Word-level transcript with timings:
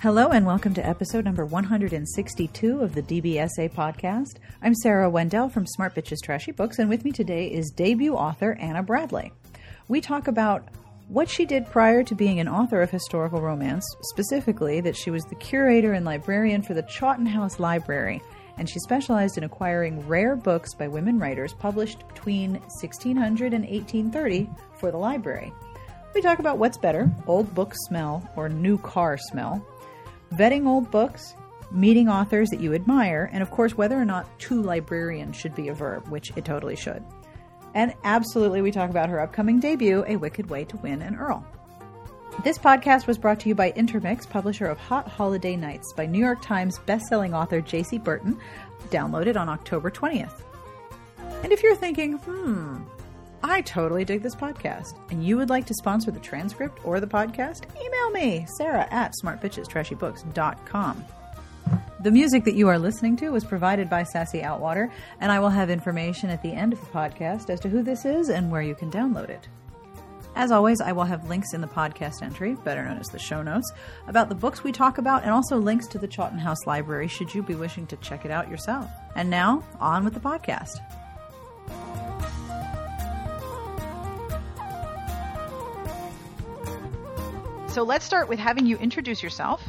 Hello 0.00 0.28
and 0.28 0.46
welcome 0.46 0.74
to 0.74 0.86
episode 0.86 1.24
number 1.24 1.44
162 1.44 2.80
of 2.80 2.94
the 2.94 3.02
DBSA 3.02 3.72
podcast. 3.72 4.36
I'm 4.62 4.72
Sarah 4.76 5.10
Wendell 5.10 5.48
from 5.48 5.66
Smart 5.66 5.96
Bitches 5.96 6.22
Trashy 6.22 6.52
Books, 6.52 6.78
and 6.78 6.88
with 6.88 7.04
me 7.04 7.10
today 7.10 7.48
is 7.48 7.72
debut 7.72 8.14
author 8.14 8.56
Anna 8.60 8.84
Bradley. 8.84 9.32
We 9.88 10.00
talk 10.00 10.28
about 10.28 10.68
what 11.08 11.28
she 11.28 11.44
did 11.44 11.66
prior 11.66 12.04
to 12.04 12.14
being 12.14 12.38
an 12.38 12.46
author 12.46 12.80
of 12.80 12.92
historical 12.92 13.40
romance, 13.40 13.84
specifically 14.02 14.80
that 14.82 14.96
she 14.96 15.10
was 15.10 15.24
the 15.24 15.34
curator 15.34 15.94
and 15.94 16.06
librarian 16.06 16.62
for 16.62 16.74
the 16.74 16.82
Chawton 16.82 17.26
House 17.26 17.58
Library, 17.58 18.22
and 18.56 18.70
she 18.70 18.78
specialized 18.78 19.36
in 19.36 19.42
acquiring 19.42 20.06
rare 20.06 20.36
books 20.36 20.74
by 20.74 20.86
women 20.86 21.18
writers 21.18 21.54
published 21.54 22.06
between 22.06 22.52
1600 22.52 23.52
and 23.52 23.64
1830 23.64 24.48
for 24.76 24.92
the 24.92 24.96
library. 24.96 25.52
We 26.14 26.20
talk 26.20 26.38
about 26.38 26.58
what's 26.58 26.78
better, 26.78 27.10
old 27.26 27.52
book 27.52 27.74
smell 27.88 28.28
or 28.36 28.48
new 28.48 28.78
car 28.78 29.18
smell, 29.18 29.66
vetting 30.34 30.66
old 30.66 30.90
books, 30.90 31.34
meeting 31.70 32.08
authors 32.08 32.50
that 32.50 32.60
you 32.60 32.74
admire, 32.74 33.30
and 33.32 33.42
of 33.42 33.50
course, 33.50 33.76
whether 33.76 34.00
or 34.00 34.04
not 34.04 34.26
to 34.40 34.62
librarian 34.62 35.32
should 35.32 35.54
be 35.54 35.68
a 35.68 35.74
verb, 35.74 36.08
which 36.08 36.32
it 36.36 36.44
totally 36.44 36.76
should. 36.76 37.04
And 37.74 37.94
absolutely, 38.04 38.62
we 38.62 38.70
talk 38.70 38.90
about 38.90 39.08
her 39.08 39.20
upcoming 39.20 39.60
debut, 39.60 40.04
A 40.06 40.16
Wicked 40.16 40.48
Way 40.48 40.64
to 40.64 40.76
Win 40.78 41.02
an 41.02 41.16
Earl. 41.16 41.44
This 42.44 42.56
podcast 42.56 43.06
was 43.06 43.18
brought 43.18 43.40
to 43.40 43.48
you 43.48 43.54
by 43.54 43.72
Intermix, 43.72 44.24
publisher 44.24 44.66
of 44.66 44.78
Hot 44.78 45.08
Holiday 45.08 45.56
Nights, 45.56 45.92
by 45.92 46.06
New 46.06 46.20
York 46.20 46.40
Times 46.40 46.78
bestselling 46.86 47.34
author 47.34 47.60
Jaci 47.60 48.02
Burton, 48.02 48.38
downloaded 48.90 49.36
on 49.36 49.48
October 49.48 49.90
20th. 49.90 50.42
And 51.42 51.52
if 51.52 51.62
you're 51.62 51.76
thinking, 51.76 52.14
hmm, 52.14 52.78
I 53.42 53.60
totally 53.62 54.04
dig 54.04 54.22
this 54.22 54.34
podcast, 54.34 54.98
and 55.10 55.24
you 55.24 55.36
would 55.36 55.48
like 55.48 55.66
to 55.66 55.74
sponsor 55.74 56.10
the 56.10 56.18
transcript 56.18 56.84
or 56.84 56.98
the 56.98 57.06
podcast, 57.06 57.64
email 57.80 58.10
me, 58.10 58.46
Sarah 58.56 58.88
at 58.90 59.14
smartbitchestrashybooks.com. 59.22 61.04
The 62.00 62.10
music 62.10 62.44
that 62.44 62.54
you 62.54 62.68
are 62.68 62.78
listening 62.78 63.16
to 63.16 63.30
was 63.30 63.44
provided 63.44 63.88
by 63.88 64.02
Sassy 64.02 64.40
Outwater, 64.40 64.90
and 65.20 65.30
I 65.30 65.40
will 65.40 65.50
have 65.50 65.70
information 65.70 66.30
at 66.30 66.42
the 66.42 66.52
end 66.52 66.72
of 66.72 66.80
the 66.80 66.86
podcast 66.86 67.50
as 67.50 67.60
to 67.60 67.68
who 67.68 67.82
this 67.82 68.04
is 68.04 68.28
and 68.28 68.50
where 68.50 68.62
you 68.62 68.74
can 68.74 68.90
download 68.90 69.28
it. 69.28 69.48
As 70.34 70.52
always, 70.52 70.80
I 70.80 70.92
will 70.92 71.04
have 71.04 71.28
links 71.28 71.52
in 71.54 71.60
the 71.60 71.66
podcast 71.66 72.22
entry, 72.22 72.54
better 72.64 72.84
known 72.84 72.98
as 72.98 73.08
the 73.08 73.18
show 73.18 73.42
notes, 73.42 73.72
about 74.06 74.28
the 74.28 74.34
books 74.36 74.62
we 74.62 74.70
talk 74.70 74.98
about 74.98 75.22
and 75.22 75.32
also 75.32 75.58
links 75.58 75.88
to 75.88 75.98
the 75.98 76.06
Chawton 76.06 76.38
House 76.38 76.66
Library 76.66 77.08
should 77.08 77.34
you 77.34 77.42
be 77.42 77.56
wishing 77.56 77.86
to 77.88 77.96
check 77.96 78.24
it 78.24 78.30
out 78.30 78.48
yourself. 78.48 78.88
And 79.16 79.30
now, 79.30 79.64
on 79.80 80.04
with 80.04 80.14
the 80.14 80.20
podcast. 80.20 80.78
So 87.68 87.82
let's 87.82 88.04
start 88.04 88.28
with 88.28 88.38
having 88.38 88.66
you 88.66 88.76
introduce 88.78 89.22
yourself 89.22 89.62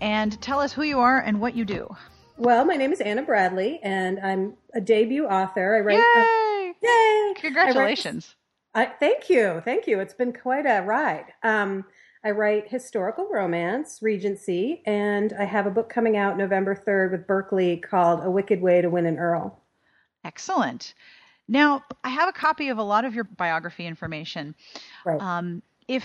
and 0.00 0.40
tell 0.42 0.60
us 0.60 0.72
who 0.72 0.82
you 0.82 0.98
are 0.98 1.20
and 1.20 1.40
what 1.40 1.54
you 1.54 1.64
do. 1.64 1.88
Well, 2.36 2.64
my 2.64 2.74
name 2.74 2.92
is 2.92 3.00
Anna 3.00 3.22
Bradley, 3.22 3.80
and 3.82 4.18
I'm 4.20 4.54
a 4.74 4.80
debut 4.80 5.24
author. 5.24 5.76
I 5.76 5.80
write. 5.80 5.98
Yay! 5.98 6.70
Uh, 6.70 6.86
yay! 6.86 7.34
Congratulations. 7.40 8.34
I 8.74 8.80
write, 8.80 8.88
I, 8.88 8.92
thank 8.98 9.30
you, 9.30 9.62
thank 9.64 9.86
you. 9.86 10.00
It's 10.00 10.14
been 10.14 10.32
quite 10.32 10.66
a 10.66 10.82
ride. 10.82 11.26
Um, 11.42 11.84
I 12.24 12.32
write 12.32 12.68
historical 12.68 13.28
romance, 13.30 14.00
Regency, 14.02 14.82
and 14.84 15.32
I 15.38 15.44
have 15.44 15.66
a 15.66 15.70
book 15.70 15.88
coming 15.88 16.16
out 16.16 16.36
November 16.36 16.74
3rd 16.74 17.12
with 17.12 17.26
Berkley 17.26 17.76
called 17.78 18.24
A 18.24 18.30
Wicked 18.30 18.60
Way 18.60 18.82
to 18.82 18.90
Win 18.90 19.06
an 19.06 19.16
Earl. 19.16 19.62
Excellent. 20.24 20.94
Now, 21.46 21.84
I 22.04 22.10
have 22.10 22.28
a 22.28 22.32
copy 22.32 22.68
of 22.68 22.78
a 22.78 22.82
lot 22.82 23.04
of 23.04 23.14
your 23.14 23.24
biography 23.24 23.86
information. 23.86 24.54
Right. 25.06 25.20
Um, 25.20 25.62
if 25.86 26.04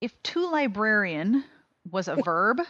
if 0.00 0.20
to 0.22 0.50
librarian 0.50 1.44
was 1.90 2.08
a 2.08 2.16
verb, 2.16 2.60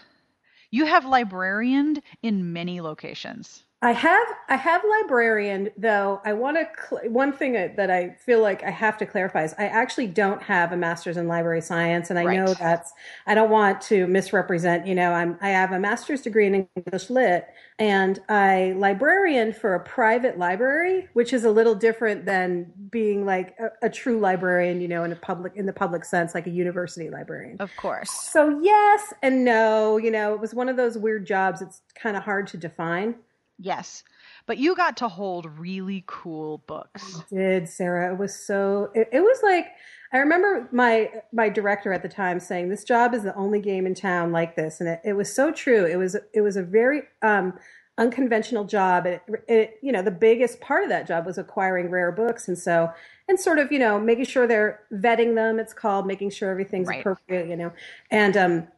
you 0.70 0.86
have 0.86 1.04
librarianed 1.04 2.02
in 2.22 2.52
many 2.52 2.80
locations. 2.80 3.64
I 3.82 3.92
have 3.92 4.26
I 4.50 4.56
have 4.56 4.82
librarian 4.84 5.70
though. 5.78 6.20
I 6.26 6.34
want 6.34 6.58
to 6.58 6.68
cl- 6.86 7.10
one 7.10 7.32
thing 7.32 7.54
that 7.54 7.90
I 7.90 8.10
feel 8.10 8.42
like 8.42 8.62
I 8.62 8.70
have 8.70 8.98
to 8.98 9.06
clarify 9.06 9.44
is 9.44 9.54
I 9.58 9.68
actually 9.68 10.06
don't 10.06 10.42
have 10.42 10.72
a 10.72 10.76
master's 10.76 11.16
in 11.16 11.26
library 11.28 11.62
science, 11.62 12.10
and 12.10 12.18
I 12.18 12.24
Right. 12.26 12.36
know 12.38 12.52
that's 12.52 12.92
I 13.26 13.34
don't 13.34 13.48
want 13.48 13.80
to 13.82 14.06
misrepresent. 14.06 14.86
You 14.86 14.94
know, 14.94 15.12
I'm 15.12 15.38
I 15.40 15.48
have 15.48 15.72
a 15.72 15.78
master's 15.80 16.20
degree 16.20 16.46
in 16.46 16.68
English 16.76 17.08
Lit, 17.08 17.46
and 17.78 18.18
I 18.28 18.74
librarian 18.76 19.54
for 19.54 19.74
a 19.74 19.80
private 19.80 20.38
library, 20.38 21.08
which 21.14 21.32
is 21.32 21.44
a 21.44 21.50
little 21.50 21.74
different 21.74 22.26
than 22.26 22.70
being 22.90 23.24
like 23.24 23.56
a, 23.58 23.86
a 23.86 23.88
true 23.88 24.20
librarian. 24.20 24.82
You 24.82 24.88
know, 24.88 25.04
in 25.04 25.12
a 25.12 25.16
public 25.16 25.54
in 25.56 25.64
the 25.64 25.72
public 25.72 26.04
sense, 26.04 26.34
like 26.34 26.46
a 26.46 26.50
university 26.50 27.08
librarian. 27.08 27.56
Of 27.60 27.74
course. 27.76 28.10
So 28.10 28.60
yes 28.60 29.14
and 29.22 29.42
no. 29.42 29.96
You 29.96 30.10
know, 30.10 30.34
it 30.34 30.40
was 30.40 30.52
one 30.52 30.68
of 30.68 30.76
those 30.76 30.98
weird 30.98 31.26
jobs. 31.26 31.62
It's 31.62 31.80
kind 31.94 32.14
of 32.14 32.24
hard 32.24 32.46
to 32.48 32.58
define. 32.58 33.14
Yes. 33.62 34.02
But 34.46 34.56
you 34.58 34.74
got 34.74 34.96
to 34.98 35.08
hold 35.08 35.46
really 35.58 36.02
cool 36.06 36.58
books. 36.66 37.22
did 37.30 37.68
Sarah. 37.68 38.12
It 38.12 38.18
was 38.18 38.34
so. 38.34 38.90
It, 38.94 39.08
it 39.12 39.20
was 39.20 39.38
like 39.42 39.66
I 40.12 40.18
remember 40.18 40.68
my 40.72 41.10
my 41.32 41.48
director 41.50 41.92
at 41.92 42.02
the 42.02 42.08
time 42.08 42.40
saying, 42.40 42.68
"This 42.70 42.84
job 42.84 43.14
is 43.14 43.22
the 43.22 43.34
only 43.36 43.60
game 43.60 43.86
in 43.86 43.94
town 43.94 44.32
like 44.32 44.56
this," 44.56 44.80
and 44.80 44.88
it, 44.88 45.00
it 45.04 45.12
was 45.12 45.32
so 45.32 45.52
true. 45.52 45.84
It 45.84 45.96
was 45.96 46.16
it 46.32 46.40
was 46.40 46.56
a 46.56 46.62
very 46.62 47.02
um, 47.22 47.52
unconventional 47.98 48.64
job. 48.64 49.06
It, 49.06 49.22
it 49.46 49.74
you 49.82 49.92
know 49.92 50.02
the 50.02 50.10
biggest 50.10 50.60
part 50.60 50.82
of 50.82 50.88
that 50.88 51.06
job 51.06 51.26
was 51.26 51.36
acquiring 51.38 51.90
rare 51.90 52.10
books, 52.12 52.48
and 52.48 52.58
so 52.58 52.90
and 53.28 53.38
sort 53.38 53.58
of 53.58 53.70
you 53.70 53.78
know 53.78 54.00
making 54.00 54.24
sure 54.24 54.46
they're 54.46 54.80
vetting 54.92 55.34
them. 55.34 55.58
It's 55.60 55.74
called 55.74 56.06
making 56.06 56.30
sure 56.30 56.50
everything's 56.50 56.88
Right. 56.88 57.00
appropriate, 57.00 57.48
you 57.48 57.56
know, 57.56 57.72
and 58.10 58.36
um, 58.36 58.68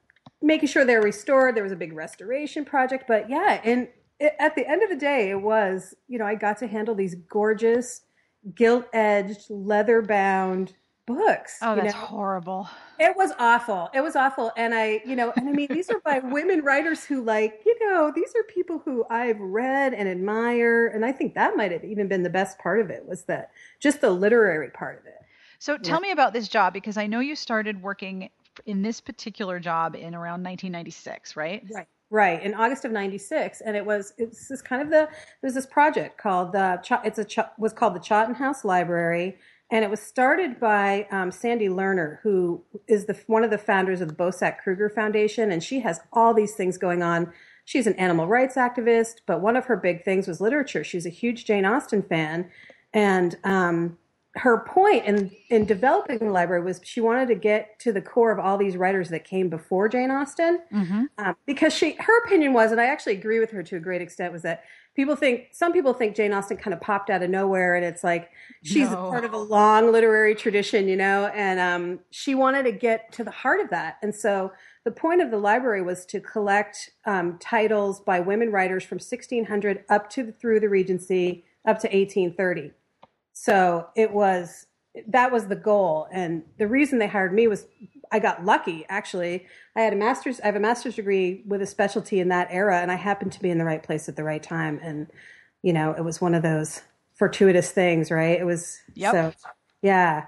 making 0.43 0.69
sure 0.69 0.85
they're 0.85 1.01
restored. 1.01 1.55
There 1.55 1.63
was 1.63 1.73
a 1.73 1.77
big 1.77 1.93
restoration 1.93 2.65
project, 2.65 3.05
but 3.07 3.31
yeah, 3.31 3.61
and 3.65 3.89
it, 4.19 4.35
at 4.39 4.55
the 4.55 4.69
end 4.69 4.83
of 4.83 4.91
the 4.91 4.97
day, 4.97 5.31
it 5.31 5.41
was 5.41 5.95
you 6.09 6.19
know 6.19 6.27
I 6.27 6.35
got 6.35 6.59
to 6.59 6.67
handle 6.67 6.95
these 6.95 7.15
gorgeous 7.15 8.03
gilt 8.55 8.87
edged, 8.93 9.49
leather 9.49 10.03
bound 10.03 10.75
books. 11.07 11.59
Oh, 11.63 11.75
that's 11.75 11.95
know? 11.95 12.01
horrible. 12.01 12.69
It 12.99 13.17
was 13.17 13.33
awful. 13.39 13.91
It 13.93 14.01
was 14.01 14.15
awful. 14.17 14.53
And 14.57 14.75
I, 14.75 15.03
you 15.05 15.17
know, 15.17 15.33
and 15.37 15.49
I 15.49 15.53
mean, 15.53 15.69
these 15.73 15.91
are 15.91 16.01
by 16.05 16.19
women 16.25 16.63
writers 16.63 17.05
who, 17.05 17.23
like, 17.23 17.61
you 17.67 17.77
know, 17.81 18.13
these 18.15 18.33
are 18.37 18.43
people 18.45 18.81
who 18.85 19.05
I've 19.11 19.41
read 19.41 19.95
and 19.95 20.09
admire. 20.09 20.89
And 20.89 21.05
I 21.05 21.13
think 21.13 21.35
that 21.35 21.57
might 21.57 21.73
have 21.73 21.85
even 21.85 22.09
been 22.09 22.23
the 22.23 22.31
best 22.31 22.59
part 22.59 22.81
of 22.81 22.91
it 22.91 23.07
was 23.07 23.25
that 23.25 23.51
just 23.81 24.01
the 24.01 24.11
literary 24.11 24.71
part 24.71 25.01
of 25.01 25.07
it. 25.07 25.15
So 25.59 25.79
tell 25.79 26.01
me 26.01 26.11
about 26.11 26.33
this 26.33 26.49
job 26.49 26.73
because 26.73 26.97
I 26.97 27.07
know 27.07 27.21
you 27.21 27.37
started 27.37 27.81
working 27.83 28.31
in 28.67 28.83
this 28.83 29.01
particular 29.01 29.61
job 29.61 29.95
in 29.95 30.13
around 30.13 30.43
1996, 30.43 31.37
right? 31.37 31.65
Right. 31.73 31.87
Right. 32.13 32.43
In 32.43 32.53
August 32.53 32.85
of 32.85 32.93
96. 32.93 33.63
And 33.63 33.75
it 33.75 33.87
was, 33.87 34.13
it 34.19 34.29
was 34.29 34.47
this 34.47 34.61
kind 34.61 34.83
of 34.83 34.91
the, 34.91 35.09
there's 35.41 35.55
this 35.55 35.65
project 35.65 36.19
called 36.19 36.53
the, 36.53 36.79
it's 37.05 37.19
a, 37.19 37.51
was 37.57 37.73
called 37.73 37.95
the 37.95 38.01
Chawton 38.01 38.35
House 38.35 38.67
Library. 38.67 39.39
And 39.71 39.83
it 39.83 39.91
was 39.91 40.01
started 40.01 40.61
by 40.61 41.07
um, 41.11 41.31
Sandy 41.31 41.69
Lerner, 41.69 42.19
who 42.23 42.63
is 42.87 43.07
the 43.07 43.19
one 43.29 43.45
of 43.45 43.51
the 43.51 43.57
founders 43.57 44.03
of 44.03 44.09
the 44.09 44.15
Bosack 44.15 44.59
Kruger 44.59 44.91
Foundation, 44.91 45.51
and 45.51 45.65
she 45.65 45.81
has 45.81 46.01
all 46.13 46.35
these 46.35 46.55
things 46.55 46.77
going 46.77 47.03
on. 47.03 47.33
She's 47.65 47.87
an 47.87 47.95
animal 47.95 48.27
rights 48.27 48.57
activist, 48.57 49.23
but 49.25 49.41
one 49.41 49.57
of 49.57 49.65
her 49.65 49.77
big 49.79 50.05
things 50.05 50.29
was 50.29 50.43
literature. 50.43 50.85
She's 50.85 51.07
a 51.07 51.09
huge 51.09 51.47
Jane 51.47 51.65
Austen 51.65 52.03
fan, 52.03 52.51
and 52.93 53.39
um, 53.45 53.97
her 54.37 54.65
point 54.65 55.05
in 55.05 55.31
in 55.51 55.67
developing 55.67 56.19
the 56.19 56.31
library 56.31 56.63
was 56.65 56.81
she 56.85 57.01
wanted 57.03 57.29
to 57.29 57.35
get 57.35 57.79
to 57.81 57.93
the 57.93 58.01
core 58.01 58.31
of 58.33 58.39
all 58.39 58.57
these 58.57 58.77
writers 58.79 59.11
that 59.11 59.25
came 59.25 59.49
before 59.51 59.89
Jane 59.89 60.11
Austen, 60.11 60.61
Mm-hmm. 60.73 61.05
um, 61.19 61.37
because 61.47 61.75
she 61.75 61.93
her 61.99 62.25
opinion 62.25 62.53
was, 62.55 62.73
and 62.73 62.81
I 62.81 62.87
actually 62.87 63.15
agree 63.17 63.41
with 63.41 63.51
her 63.51 63.63
to 63.63 63.77
a 63.77 63.81
great 63.81 64.01
extent, 64.01 64.33
was 64.33 64.43
that 64.43 64.65
people 64.97 65.17
think 65.17 65.49
some 65.53 65.73
people 65.73 65.93
think 65.93 66.17
Jane 66.17 66.33
Austen 66.33 66.57
kind 66.57 66.73
of 66.73 66.81
popped 66.81 67.11
out 67.11 67.23
of 67.23 67.29
nowhere, 67.29 67.75
and 67.75 67.85
it's 67.85 68.03
like 68.03 68.31
she's 68.63 68.89
No. 68.91 69.11
part 69.11 69.25
of 69.25 69.35
a 69.35 69.39
long 69.39 69.93
literary 69.93 70.35
tradition, 70.35 70.89
you 70.89 70.97
know, 70.97 71.27
and 71.35 71.61
um, 71.61 72.01
she 72.11 72.35
wanted 72.35 72.63
to 72.65 72.73
get 72.73 73.13
to 73.13 73.25
the 73.25 73.31
heart 73.31 73.61
of 73.61 73.69
that, 73.71 73.99
and 74.03 74.15
so 74.15 74.51
the 74.85 74.91
point 74.91 75.21
of 75.21 75.31
the 75.31 75.39
library 75.39 75.83
was 75.83 76.07
to 76.07 76.21
collect 76.21 76.91
um, 77.07 77.39
titles 77.39 78.01
by 78.01 78.19
women 78.19 78.51
writers 78.51 78.83
from 78.83 78.97
1600 78.97 79.85
up 79.91 80.09
to 80.11 80.33
through 80.33 80.59
the 80.61 80.69
Regency 80.69 81.45
up 81.67 81.79
to 81.81 81.87
1830. 81.89 82.73
So 83.33 83.89
it 83.97 84.13
was 84.13 84.67
that 85.09 85.33
was 85.33 85.47
the 85.47 85.57
goal, 85.57 86.07
and 86.13 86.43
the 86.59 86.69
reason 86.69 86.99
they 86.99 87.07
hired 87.07 87.33
me 87.33 87.49
was 87.49 87.67
I 88.11 88.19
got 88.19 88.45
lucky. 88.45 88.85
Actually, 88.91 89.47
I 89.75 89.81
had 89.81 89.95
a 89.95 89.97
master's. 89.97 90.41
I 90.41 90.47
have 90.47 90.57
a 90.57 90.61
master's 90.61 90.97
degree 90.97 91.43
with 91.47 91.63
a 91.63 91.67
specialty 91.67 92.21
in 92.21 92.29
that 92.29 92.49
era, 92.51 92.81
and 92.81 92.93
I 92.93 92.97
happened 92.97 93.33
to 93.33 93.41
be 93.41 93.51
in 93.51 93.59
the 93.59 93.65
right 93.65 93.83
place 93.83 94.09
at 94.09 94.17
the 94.17 94.25
right 94.25 94.43
time. 94.43 94.79
And 94.83 95.07
you 95.63 95.73
know, 95.73 95.93
it 95.93 96.05
was 96.05 96.21
one 96.21 96.35
of 96.35 96.43
those 96.43 96.83
fortuitous 97.15 97.71
things, 97.71 98.11
right? 98.11 98.39
It 98.39 98.45
was. 98.45 98.79
Yep. 98.95 99.13
So, 99.13 99.33
yeah. 99.81 100.27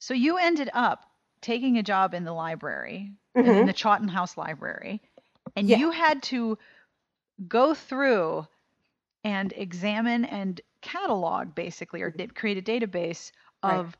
So 0.00 0.14
you 0.14 0.36
ended 0.36 0.68
up 0.74 1.06
taking 1.40 1.78
a 1.78 1.82
job 1.82 2.12
in 2.12 2.24
the 2.24 2.32
library, 2.32 3.12
in 3.36 3.44
Mhm. 3.44 3.66
the 3.66 3.72
Chawton 3.72 4.08
House 4.08 4.36
Library, 4.36 5.00
and 5.56 5.68
Yeah. 5.68 5.78
you 5.78 5.90
had 5.92 6.22
to 6.24 6.58
go 7.48 7.72
through 7.74 8.46
and 9.24 9.52
examine 9.56 10.24
and 10.24 10.60
catalog 10.82 11.54
basically 11.54 12.02
or 12.02 12.10
mm-hmm. 12.10 12.18
did 12.18 12.34
create 12.34 12.58
a 12.58 12.62
database 12.62 13.32
Right. 13.64 13.78
of 13.78 13.96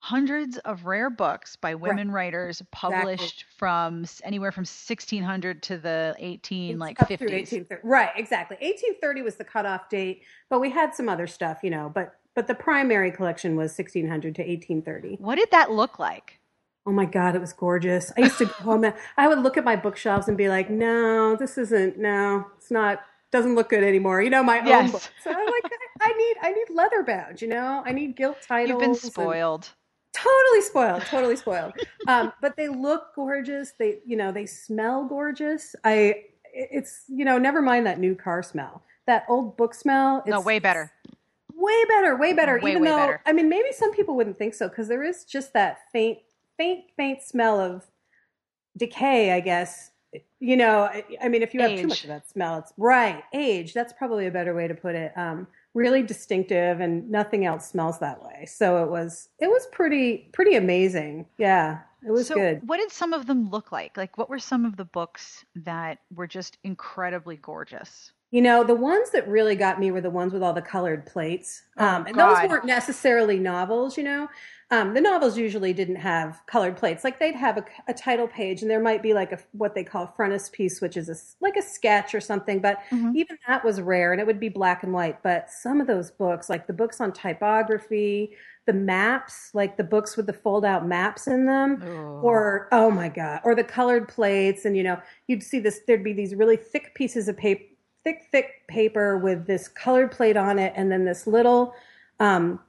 hundreds 0.00 0.58
of 0.58 0.84
rare 0.84 1.08
books 1.08 1.56
by 1.56 1.74
women 1.74 2.10
right. 2.10 2.26
writers 2.26 2.62
published 2.70 3.22
exactly. 3.22 3.56
from 3.56 4.04
anywhere 4.22 4.52
from 4.52 4.62
1600 4.62 5.62
to 5.62 5.78
the 5.78 6.14
18 6.18 6.72
it's 6.72 6.78
like 6.78 6.98
50s. 6.98 7.78
Right, 7.82 8.10
exactly. 8.14 8.58
1830 8.60 9.22
was 9.22 9.36
the 9.36 9.44
cutoff 9.44 9.88
date, 9.88 10.22
but 10.50 10.60
we 10.60 10.68
had 10.68 10.94
some 10.94 11.08
other 11.08 11.26
stuff, 11.26 11.60
you 11.62 11.70
know, 11.70 11.90
but 11.94 12.16
but 12.34 12.48
the 12.48 12.54
primary 12.54 13.12
collection 13.12 13.56
was 13.56 13.70
1600 13.78 14.34
to 14.34 14.42
1830. 14.42 15.16
What 15.20 15.36
did 15.36 15.50
that 15.52 15.70
look 15.70 15.98
like? 15.98 16.40
Oh 16.84 16.92
my 16.92 17.06
God, 17.06 17.34
it 17.34 17.40
was 17.40 17.54
gorgeous. 17.54 18.12
I 18.18 18.22
used 18.22 18.38
to 18.38 18.46
go 18.46 18.52
home 18.52 18.84
and 18.84 18.94
I 19.16 19.28
would 19.28 19.38
look 19.38 19.56
at 19.56 19.64
my 19.64 19.76
bookshelves 19.76 20.28
and 20.28 20.36
be 20.36 20.50
like, 20.50 20.68
no, 20.68 21.36
this 21.36 21.56
isn't, 21.56 21.96
no, 21.96 22.44
it's 22.58 22.70
not, 22.70 23.00
doesn't 23.34 23.54
look 23.54 23.68
good 23.68 23.84
anymore. 23.84 24.22
You 24.22 24.30
know, 24.30 24.42
my 24.42 24.64
yes. 24.64 24.94
own. 24.94 25.00
So 25.22 25.30
I'm 25.30 25.46
like, 25.46 25.72
I 26.00 26.12
need, 26.12 26.36
I 26.40 26.52
need 26.52 26.70
leather 26.70 27.02
bound, 27.02 27.42
you 27.42 27.48
know, 27.48 27.82
I 27.84 27.92
need 27.92 28.16
gilt 28.16 28.38
titles. 28.40 28.70
You've 28.70 28.80
been 28.80 28.94
spoiled. 28.94 29.68
Totally 30.12 30.62
spoiled, 30.62 31.02
totally 31.02 31.36
spoiled. 31.36 31.72
Um, 32.06 32.34
but 32.42 32.54
they 32.54 32.68
look 32.68 33.14
gorgeous. 33.14 33.72
They, 33.78 34.00
you 34.04 34.16
know, 34.16 34.30
they 34.30 34.44
smell 34.44 35.06
gorgeous. 35.06 35.74
I, 35.84 36.24
it's, 36.52 37.04
you 37.08 37.24
know, 37.24 37.38
never 37.38 37.62
mind 37.62 37.86
that 37.86 37.98
new 37.98 38.14
car 38.14 38.42
smell. 38.42 38.82
That 39.06 39.24
old 39.26 39.56
book 39.56 39.72
smell. 39.72 40.18
It's, 40.18 40.28
no, 40.28 40.40
way 40.40 40.58
better 40.58 40.92
way 41.56 41.84
better, 41.88 42.16
way 42.16 42.32
better. 42.32 42.60
Way, 42.60 42.72
even 42.72 42.82
way 42.82 42.88
though 42.88 42.96
better. 42.96 43.22
I 43.24 43.32
mean, 43.32 43.48
maybe 43.48 43.72
some 43.72 43.92
people 43.92 44.16
wouldn't 44.16 44.36
think 44.36 44.54
so 44.54 44.68
because 44.68 44.88
there 44.88 45.02
is 45.02 45.24
just 45.24 45.54
that 45.54 45.78
faint 45.92 46.18
faint, 46.56 46.84
faint 46.96 47.22
smell 47.22 47.58
of 47.60 47.84
decay, 48.76 49.32
I 49.32 49.40
guess. 49.40 49.90
You 50.40 50.56
know, 50.56 50.90
I 51.22 51.28
mean, 51.28 51.42
if 51.42 51.54
you 51.54 51.60
have 51.60 51.70
age. 51.70 51.80
too 51.80 51.88
much 51.88 52.04
of 52.04 52.08
that 52.08 52.28
smell, 52.28 52.58
it's 52.58 52.72
right. 52.76 53.22
Age, 53.32 53.72
that's 53.72 53.92
probably 53.92 54.26
a 54.26 54.30
better 54.30 54.54
way 54.54 54.68
to 54.68 54.74
put 54.74 54.94
it. 54.94 55.12
Um, 55.16 55.46
really 55.74 56.02
distinctive 56.02 56.80
and 56.80 57.10
nothing 57.10 57.44
else 57.44 57.68
smells 57.68 57.98
that 57.98 58.22
way. 58.22 58.46
So 58.46 58.82
it 58.84 58.90
was, 58.90 59.28
it 59.40 59.48
was 59.48 59.66
pretty, 59.72 60.28
pretty 60.32 60.56
amazing. 60.56 61.26
Yeah. 61.38 61.80
It 62.06 62.10
was 62.10 62.28
so 62.28 62.34
good. 62.34 62.68
What 62.68 62.76
did 62.76 62.92
some 62.92 63.12
of 63.12 63.26
them 63.26 63.50
look 63.50 63.72
like? 63.72 63.96
Like, 63.96 64.18
what 64.18 64.28
were 64.28 64.38
some 64.38 64.64
of 64.64 64.76
the 64.76 64.84
books 64.84 65.44
that 65.56 65.98
were 66.14 66.26
just 66.26 66.58
incredibly 66.62 67.36
gorgeous? 67.36 68.12
You 68.30 68.42
know, 68.42 68.64
the 68.64 68.74
ones 68.74 69.10
that 69.10 69.26
really 69.28 69.54
got 69.54 69.80
me 69.80 69.90
were 69.90 70.00
the 70.00 70.10
ones 70.10 70.32
with 70.32 70.42
all 70.42 70.52
the 70.52 70.60
colored 70.60 71.06
plates. 71.06 71.62
Oh, 71.78 71.86
um, 71.86 72.06
and 72.06 72.16
God. 72.16 72.42
those 72.42 72.50
weren't 72.50 72.66
necessarily 72.66 73.38
novels, 73.38 73.96
you 73.96 74.02
know. 74.02 74.28
Um, 74.70 74.94
the 74.94 75.00
novels 75.00 75.36
usually 75.36 75.72
didn't 75.72 75.96
have 75.96 76.40
colored 76.46 76.76
plates. 76.76 77.04
Like 77.04 77.18
they'd 77.18 77.34
have 77.34 77.58
a, 77.58 77.64
a, 77.86 77.92
title 77.92 78.26
page, 78.26 78.62
and 78.62 78.70
there 78.70 78.80
might 78.80 79.02
be 79.02 79.12
like 79.12 79.30
a 79.30 79.38
what 79.52 79.74
they 79.74 79.84
call 79.84 80.04
a 80.04 80.12
frontispiece, 80.16 80.80
which 80.80 80.96
is 80.96 81.08
a, 81.08 81.16
like 81.44 81.56
a 81.56 81.62
sketch 81.62 82.14
or 82.14 82.20
something. 82.20 82.60
But 82.60 82.78
mm-hmm. 82.90 83.14
even 83.14 83.38
that 83.46 83.64
was 83.64 83.80
rare, 83.80 84.12
and 84.12 84.20
it 84.20 84.26
would 84.26 84.40
be 84.40 84.48
black 84.48 84.82
and 84.82 84.92
white. 84.92 85.22
But 85.22 85.50
some 85.50 85.80
of 85.80 85.86
those 85.86 86.10
books, 86.10 86.48
like 86.48 86.66
the 86.66 86.72
books 86.72 87.00
on 87.00 87.12
typography, 87.12 88.30
the 88.66 88.72
maps, 88.72 89.50
like 89.52 89.76
the 89.76 89.84
books 89.84 90.16
with 90.16 90.26
the 90.26 90.32
fold 90.32 90.64
out 90.64 90.86
maps 90.86 91.26
in 91.26 91.44
them, 91.44 91.82
or 92.22 92.68
oh 92.72 92.90
my 92.90 93.10
god, 93.10 93.40
or 93.44 93.54
the 93.54 93.64
colored 93.64 94.08
plates, 94.08 94.64
and 94.64 94.76
you 94.76 94.82
know, 94.82 95.00
you'd 95.28 95.42
see 95.42 95.58
this. 95.58 95.80
There'd 95.86 96.02
be 96.04 96.14
these 96.14 96.34
really 96.34 96.56
thick 96.56 96.94
pieces 96.94 97.28
of 97.28 97.36
paper, 97.36 97.64
thick, 98.02 98.28
thick 98.32 98.66
paper 98.66 99.18
with 99.18 99.46
this 99.46 99.68
colored 99.68 100.10
plate 100.10 100.38
on 100.38 100.58
it, 100.58 100.72
and 100.74 100.90
then 100.90 101.04
this 101.04 101.26
little. 101.26 101.74
Um, 102.18 102.60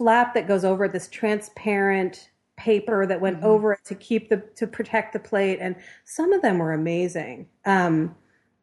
flap 0.00 0.32
that 0.32 0.48
goes 0.48 0.64
over 0.64 0.88
this 0.88 1.08
transparent 1.08 2.30
paper 2.56 3.04
that 3.06 3.20
went 3.20 3.36
mm-hmm. 3.36 3.44
over 3.46 3.72
it 3.72 3.84
to 3.84 3.94
keep 3.94 4.30
the 4.30 4.38
to 4.56 4.66
protect 4.66 5.12
the 5.12 5.18
plate 5.18 5.58
and 5.60 5.76
some 6.04 6.32
of 6.32 6.40
them 6.40 6.56
were 6.56 6.72
amazing. 6.72 7.46
Um, 7.66 8.16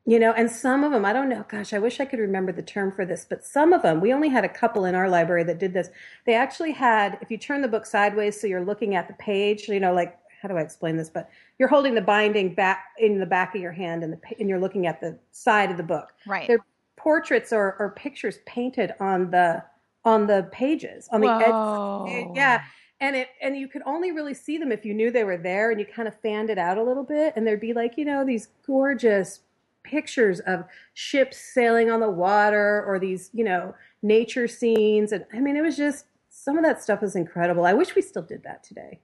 you 0.07 0.17
know 0.19 0.31
and 0.31 0.49
some 0.49 0.85
of 0.85 0.93
them 0.93 1.03
i 1.03 1.11
don't 1.11 1.27
know 1.27 1.45
gosh 1.49 1.73
i 1.73 1.79
wish 1.79 1.99
i 1.99 2.05
could 2.05 2.19
remember 2.19 2.53
the 2.53 2.61
term 2.61 2.93
for 2.93 3.05
this 3.05 3.25
but 3.29 3.43
some 3.43 3.73
of 3.73 3.81
them 3.81 3.99
we 3.99 4.13
only 4.13 4.29
had 4.29 4.45
a 4.45 4.49
couple 4.49 4.85
in 4.85 4.95
our 4.95 5.09
library 5.09 5.43
that 5.43 5.59
did 5.59 5.73
this. 5.73 5.89
They 6.25 6.33
actually 6.33 6.71
had 6.71 7.17
if 7.21 7.29
you 7.29 7.37
turn 7.37 7.61
the 7.61 7.67
book 7.67 7.85
sideways 7.85 8.39
so 8.39 8.47
you're 8.47 8.63
looking 8.63 8.95
at 8.95 9.09
the 9.09 9.15
page 9.15 9.67
you 9.67 9.81
know 9.81 9.93
like 9.93 10.17
how 10.41 10.47
do 10.47 10.55
i 10.55 10.61
explain 10.61 10.97
this? 10.97 11.09
But 11.09 11.29
you're 11.59 11.67
holding 11.67 11.93
the 11.93 12.01
binding 12.01 12.53
back 12.53 12.85
in 12.97 13.19
the 13.19 13.25
back 13.25 13.53
of 13.53 13.61
your 13.61 13.71
hand 13.71 14.03
and 14.03 14.13
the 14.13 14.19
and 14.39 14.47
you're 14.47 14.59
looking 14.59 14.87
at 14.87 15.01
the 15.01 15.19
side 15.31 15.71
of 15.71 15.77
the 15.77 15.83
book. 15.83 16.13
Right. 16.25 16.47
They're 16.47 16.65
portraits 16.95 17.53
or, 17.53 17.75
or 17.79 17.91
pictures 17.91 18.39
painted 18.45 18.93
on 18.99 19.31
the 19.31 19.63
on 20.07 20.25
the 20.25 20.47
pages 20.53 21.09
on 21.11 21.19
the 21.19 21.27
Whoa. 21.27 22.05
edge. 22.07 22.27
Yeah. 22.33 22.63
And 23.01 23.15
it 23.15 23.27
and 23.41 23.57
you 23.57 23.67
could 23.67 23.81
only 23.85 24.11
really 24.13 24.33
see 24.33 24.57
them 24.57 24.71
if 24.71 24.85
you 24.85 24.93
knew 24.93 25.11
they 25.11 25.25
were 25.25 25.37
there 25.37 25.69
and 25.69 25.79
you 25.79 25.85
kind 25.85 26.07
of 26.07 26.19
fanned 26.21 26.49
it 26.49 26.57
out 26.57 26.77
a 26.77 26.83
little 26.83 27.03
bit 27.03 27.33
and 27.35 27.45
there'd 27.45 27.59
be 27.59 27.73
like, 27.73 27.97
you 27.97 28.05
know, 28.05 28.25
these 28.25 28.47
gorgeous 28.65 29.41
pictures 29.83 30.39
of 30.41 30.63
ships 30.93 31.37
sailing 31.37 31.91
on 31.91 31.99
the 31.99 32.09
water 32.09 32.83
or 32.87 32.99
these, 32.99 33.29
you 33.33 33.43
know, 33.43 33.75
nature 34.01 34.47
scenes 34.47 35.11
and 35.11 35.25
I 35.33 35.39
mean 35.41 35.57
it 35.57 35.61
was 35.61 35.75
just 35.75 36.05
some 36.29 36.57
of 36.57 36.63
that 36.63 36.81
stuff 36.81 37.01
was 37.01 37.15
incredible. 37.15 37.65
I 37.65 37.73
wish 37.73 37.93
we 37.93 38.01
still 38.01 38.23
did 38.23 38.43
that 38.43 38.63
today. 38.63 39.01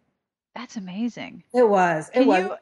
That's 0.56 0.76
amazing. 0.76 1.44
It 1.54 1.68
was. 1.68 2.10
It 2.10 2.20
can 2.20 2.28
was. 2.28 2.44
You, 2.44 2.56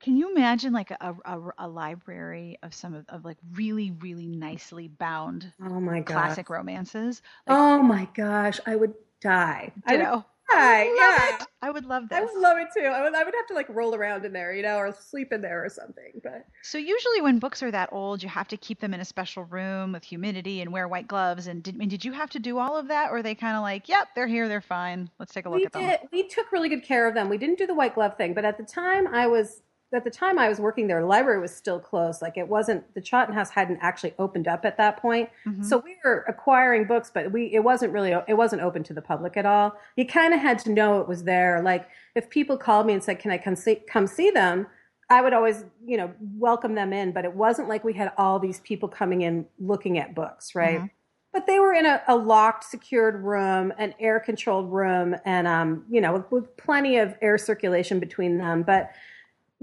can 0.00 0.16
you 0.16 0.30
imagine 0.34 0.72
like 0.72 0.90
a, 0.90 1.14
a, 1.24 1.40
a, 1.58 1.68
library 1.68 2.58
of 2.62 2.72
some 2.72 2.94
of, 2.94 3.04
of 3.08 3.24
like 3.24 3.38
really, 3.52 3.90
really 3.90 4.28
nicely 4.28 4.88
bound 4.88 5.52
oh 5.60 5.80
my 5.80 6.00
God. 6.00 6.14
classic 6.14 6.48
romances? 6.48 7.22
Like, 7.46 7.58
oh 7.58 7.82
my 7.82 8.08
gosh, 8.14 8.60
I 8.66 8.76
would 8.76 8.94
die. 9.20 9.72
I 9.86 9.96
know. 9.96 10.24
I 10.50 11.38
yeah. 11.38 11.44
I 11.62 11.70
would 11.70 11.86
love 11.86 12.08
this. 12.08 12.18
I 12.18 12.22
would 12.22 12.40
love 12.40 12.58
it 12.58 12.68
too. 12.76 12.86
I 12.86 13.02
would, 13.02 13.14
I 13.14 13.24
would 13.24 13.34
have 13.34 13.46
to 13.48 13.54
like 13.54 13.68
roll 13.70 13.94
around 13.94 14.24
in 14.24 14.32
there, 14.32 14.52
you 14.52 14.62
know, 14.62 14.76
or 14.76 14.92
sleep 14.92 15.32
in 15.32 15.40
there 15.40 15.64
or 15.64 15.68
something. 15.68 16.20
But 16.22 16.46
so 16.62 16.76
usually 16.76 17.22
when 17.22 17.38
books 17.38 17.62
are 17.62 17.70
that 17.70 17.88
old, 17.92 18.22
you 18.22 18.28
have 18.28 18.48
to 18.48 18.56
keep 18.56 18.80
them 18.80 18.92
in 18.92 19.00
a 19.00 19.04
special 19.04 19.44
room 19.44 19.92
with 19.92 20.04
humidity 20.04 20.60
and 20.60 20.72
wear 20.72 20.86
white 20.86 21.08
gloves. 21.08 21.46
And 21.46 21.62
did, 21.62 21.74
I 21.74 21.78
mean, 21.78 21.88
did 21.88 22.04
you 22.04 22.12
have 22.12 22.30
to 22.30 22.38
do 22.38 22.58
all 22.58 22.76
of 22.76 22.88
that, 22.88 23.10
or 23.10 23.22
they 23.22 23.34
kind 23.34 23.56
of 23.56 23.62
like, 23.62 23.88
yep, 23.88 24.08
they're 24.14 24.26
here, 24.26 24.48
they're 24.48 24.60
fine. 24.60 25.10
Let's 25.18 25.32
take 25.32 25.46
a 25.46 25.48
look 25.48 25.60
we 25.60 25.66
at 25.66 25.72
them. 25.72 25.98
We 26.12 26.28
took 26.28 26.52
really 26.52 26.68
good 26.68 26.84
care 26.84 27.08
of 27.08 27.14
them. 27.14 27.28
We 27.28 27.38
didn't 27.38 27.58
do 27.58 27.66
the 27.66 27.74
white 27.74 27.94
glove 27.94 28.16
thing, 28.16 28.34
but 28.34 28.44
at 28.44 28.58
the 28.58 28.64
time 28.64 29.06
I 29.08 29.26
was 29.26 29.62
at 29.94 30.04
the 30.04 30.10
time 30.10 30.38
I 30.38 30.48
was 30.48 30.58
working 30.58 30.86
there, 30.86 31.00
the 31.00 31.06
library 31.06 31.40
was 31.40 31.54
still 31.54 31.78
closed. 31.78 32.20
Like 32.20 32.36
it 32.36 32.48
wasn't 32.48 32.92
the 32.94 33.00
Chawton 33.00 33.34
House 33.34 33.50
hadn't 33.50 33.78
actually 33.80 34.14
opened 34.18 34.48
up 34.48 34.64
at 34.64 34.76
that 34.78 34.96
point. 34.96 35.30
Mm-hmm. 35.46 35.62
So 35.62 35.78
we 35.78 35.96
were 36.04 36.24
acquiring 36.28 36.86
books, 36.86 37.10
but 37.12 37.32
we 37.32 37.52
it 37.52 37.62
wasn't 37.62 37.92
really 37.92 38.14
it 38.26 38.34
wasn't 38.36 38.62
open 38.62 38.82
to 38.84 38.94
the 38.94 39.02
public 39.02 39.36
at 39.36 39.46
all. 39.46 39.76
You 39.96 40.06
kind 40.06 40.34
of 40.34 40.40
had 40.40 40.58
to 40.60 40.72
know 40.72 41.00
it 41.00 41.08
was 41.08 41.24
there. 41.24 41.62
Like 41.62 41.88
if 42.14 42.28
people 42.28 42.56
called 42.56 42.86
me 42.86 42.92
and 42.94 43.04
said, 43.04 43.18
"Can 43.18 43.30
I 43.30 43.38
come 43.38 43.56
see 43.56 43.76
come 43.76 44.06
see 44.06 44.30
them?" 44.30 44.66
I 45.10 45.20
would 45.20 45.34
always, 45.34 45.64
you 45.84 45.96
know, 45.96 46.12
welcome 46.38 46.74
them 46.74 46.92
in, 46.92 47.12
but 47.12 47.24
it 47.24 47.34
wasn't 47.34 47.68
like 47.68 47.84
we 47.84 47.92
had 47.92 48.12
all 48.16 48.38
these 48.38 48.60
people 48.60 48.88
coming 48.88 49.22
in 49.22 49.46
looking 49.58 49.98
at 49.98 50.14
books, 50.14 50.54
right? 50.54 50.78
Mm-hmm. 50.78 50.86
But 51.32 51.46
they 51.46 51.58
were 51.58 51.74
in 51.74 51.84
a, 51.84 52.00
a, 52.08 52.16
locked, 52.16 52.64
secured 52.64 53.22
room, 53.22 53.72
an 53.76 53.94
air 54.00 54.18
controlled 54.18 54.72
room, 54.72 55.16
and 55.24 55.46
um, 55.46 55.84
you 55.90 56.00
know, 56.00 56.14
with, 56.14 56.30
with 56.30 56.56
plenty 56.56 56.96
of 56.96 57.14
air 57.20 57.36
circulation 57.38 58.00
between 58.00 58.38
them. 58.38 58.62
But 58.62 58.92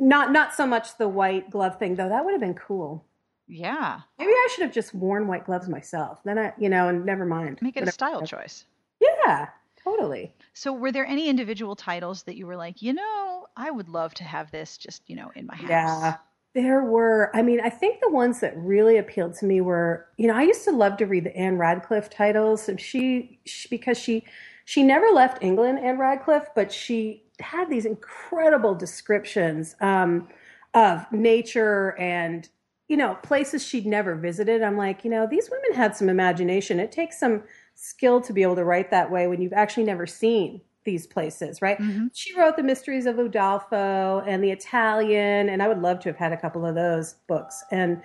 not 0.01 0.33
not 0.33 0.53
so 0.53 0.67
much 0.67 0.97
the 0.97 1.07
white 1.07 1.49
glove 1.49 1.79
thing 1.79 1.95
though. 1.95 2.09
That 2.09 2.25
would 2.25 2.31
have 2.31 2.41
been 2.41 2.55
cool. 2.55 3.05
Yeah. 3.47 3.99
Maybe 4.17 4.31
I 4.31 4.47
should 4.53 4.63
have 4.63 4.73
just 4.73 4.93
worn 4.93 5.27
white 5.27 5.45
gloves 5.45 5.67
myself. 5.67 6.23
Then 6.23 6.39
I, 6.39 6.53
you 6.57 6.69
know, 6.69 6.87
and 6.87 7.05
never 7.05 7.25
mind. 7.25 7.59
Make 7.61 7.75
it 7.75 7.81
Whatever. 7.81 7.89
a 7.89 7.93
style 7.93 8.21
choice. 8.25 8.65
Yeah, 9.01 9.49
totally. 9.83 10.33
So, 10.53 10.71
were 10.71 10.91
there 10.91 11.05
any 11.05 11.27
individual 11.27 11.75
titles 11.75 12.23
that 12.23 12.37
you 12.37 12.47
were 12.47 12.55
like, 12.55 12.81
you 12.81 12.93
know, 12.93 13.47
I 13.57 13.69
would 13.69 13.89
love 13.89 14.13
to 14.15 14.23
have 14.23 14.51
this 14.51 14.77
just, 14.77 15.01
you 15.07 15.17
know, 15.17 15.31
in 15.35 15.47
my 15.47 15.55
house? 15.55 15.69
Yeah. 15.69 16.15
There 16.53 16.83
were, 16.83 17.29
I 17.33 17.41
mean, 17.41 17.61
I 17.61 17.69
think 17.69 18.01
the 18.01 18.09
ones 18.09 18.39
that 18.41 18.57
really 18.57 18.97
appealed 18.97 19.35
to 19.35 19.45
me 19.45 19.61
were, 19.61 20.07
you 20.17 20.27
know, 20.27 20.35
I 20.35 20.43
used 20.43 20.63
to 20.65 20.71
love 20.71 20.97
to 20.97 21.05
read 21.05 21.23
the 21.23 21.35
Ann 21.35 21.57
Radcliffe 21.57 22.09
titles. 22.09 22.67
And 22.67 22.79
she, 22.79 23.39
she 23.45 23.69
because 23.69 23.97
she, 23.97 24.25
she 24.65 24.83
never 24.83 25.07
left 25.07 25.43
England, 25.43 25.79
Ann 25.79 25.97
Radcliffe, 25.97 26.47
but 26.55 26.71
she 26.71 27.23
had 27.41 27.69
these 27.69 27.85
incredible 27.85 28.75
descriptions 28.75 29.75
um, 29.81 30.27
of 30.73 31.11
nature 31.11 31.97
and 31.99 32.47
you 32.87 32.97
know 32.97 33.15
places 33.23 33.65
she'd 33.65 33.85
never 33.85 34.15
visited. 34.15 34.61
I'm 34.61 34.77
like, 34.77 35.03
you 35.03 35.09
know, 35.09 35.27
these 35.27 35.49
women 35.49 35.73
had 35.73 35.95
some 35.95 36.09
imagination. 36.09 36.79
It 36.79 36.91
takes 36.91 37.19
some 37.19 37.43
skill 37.75 38.21
to 38.21 38.33
be 38.33 38.43
able 38.43 38.55
to 38.55 38.65
write 38.65 38.91
that 38.91 39.09
way 39.09 39.27
when 39.27 39.41
you've 39.41 39.53
actually 39.53 39.85
never 39.85 40.05
seen 40.05 40.61
these 40.83 41.05
places, 41.05 41.61
right? 41.61 41.77
Mm-hmm. 41.79 42.07
She 42.13 42.37
wrote 42.37 42.57
The 42.57 42.63
Mysteries 42.63 43.05
of 43.05 43.15
Udolpho 43.17 44.23
and 44.27 44.43
The 44.43 44.51
Italian, 44.51 45.49
and 45.49 45.61
I 45.61 45.67
would 45.67 45.81
love 45.81 45.99
to 46.01 46.09
have 46.09 46.17
had 46.17 46.33
a 46.33 46.37
couple 46.37 46.65
of 46.65 46.75
those 46.75 47.15
books. 47.27 47.63
And 47.71 48.01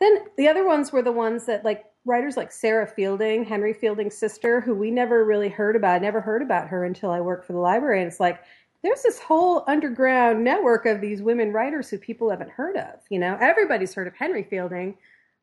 then 0.00 0.18
the 0.36 0.48
other 0.48 0.66
ones 0.66 0.92
were 0.92 1.02
the 1.02 1.12
ones 1.12 1.46
that 1.46 1.64
like 1.64 1.84
writers 2.04 2.36
like 2.36 2.52
Sarah 2.52 2.86
Fielding, 2.86 3.44
Henry 3.44 3.72
Fielding's 3.72 4.16
sister, 4.16 4.60
who 4.60 4.74
we 4.74 4.90
never 4.90 5.24
really 5.24 5.48
heard 5.48 5.76
about. 5.76 5.96
I 5.96 5.98
never 5.98 6.20
heard 6.20 6.42
about 6.42 6.68
her 6.68 6.84
until 6.84 7.10
I 7.10 7.20
worked 7.20 7.46
for 7.46 7.52
the 7.52 7.58
library. 7.58 8.00
And 8.00 8.08
it's 8.08 8.20
like 8.20 8.40
there's 8.86 9.02
this 9.02 9.18
whole 9.18 9.64
underground 9.66 10.44
network 10.44 10.86
of 10.86 11.00
these 11.00 11.20
women 11.20 11.52
writers 11.52 11.90
who 11.90 11.98
people 11.98 12.30
haven't 12.30 12.50
heard 12.50 12.76
of. 12.76 13.00
You 13.10 13.18
know, 13.18 13.36
everybody's 13.40 13.92
heard 13.92 14.06
of 14.06 14.14
Henry 14.14 14.44
Fielding. 14.44 14.96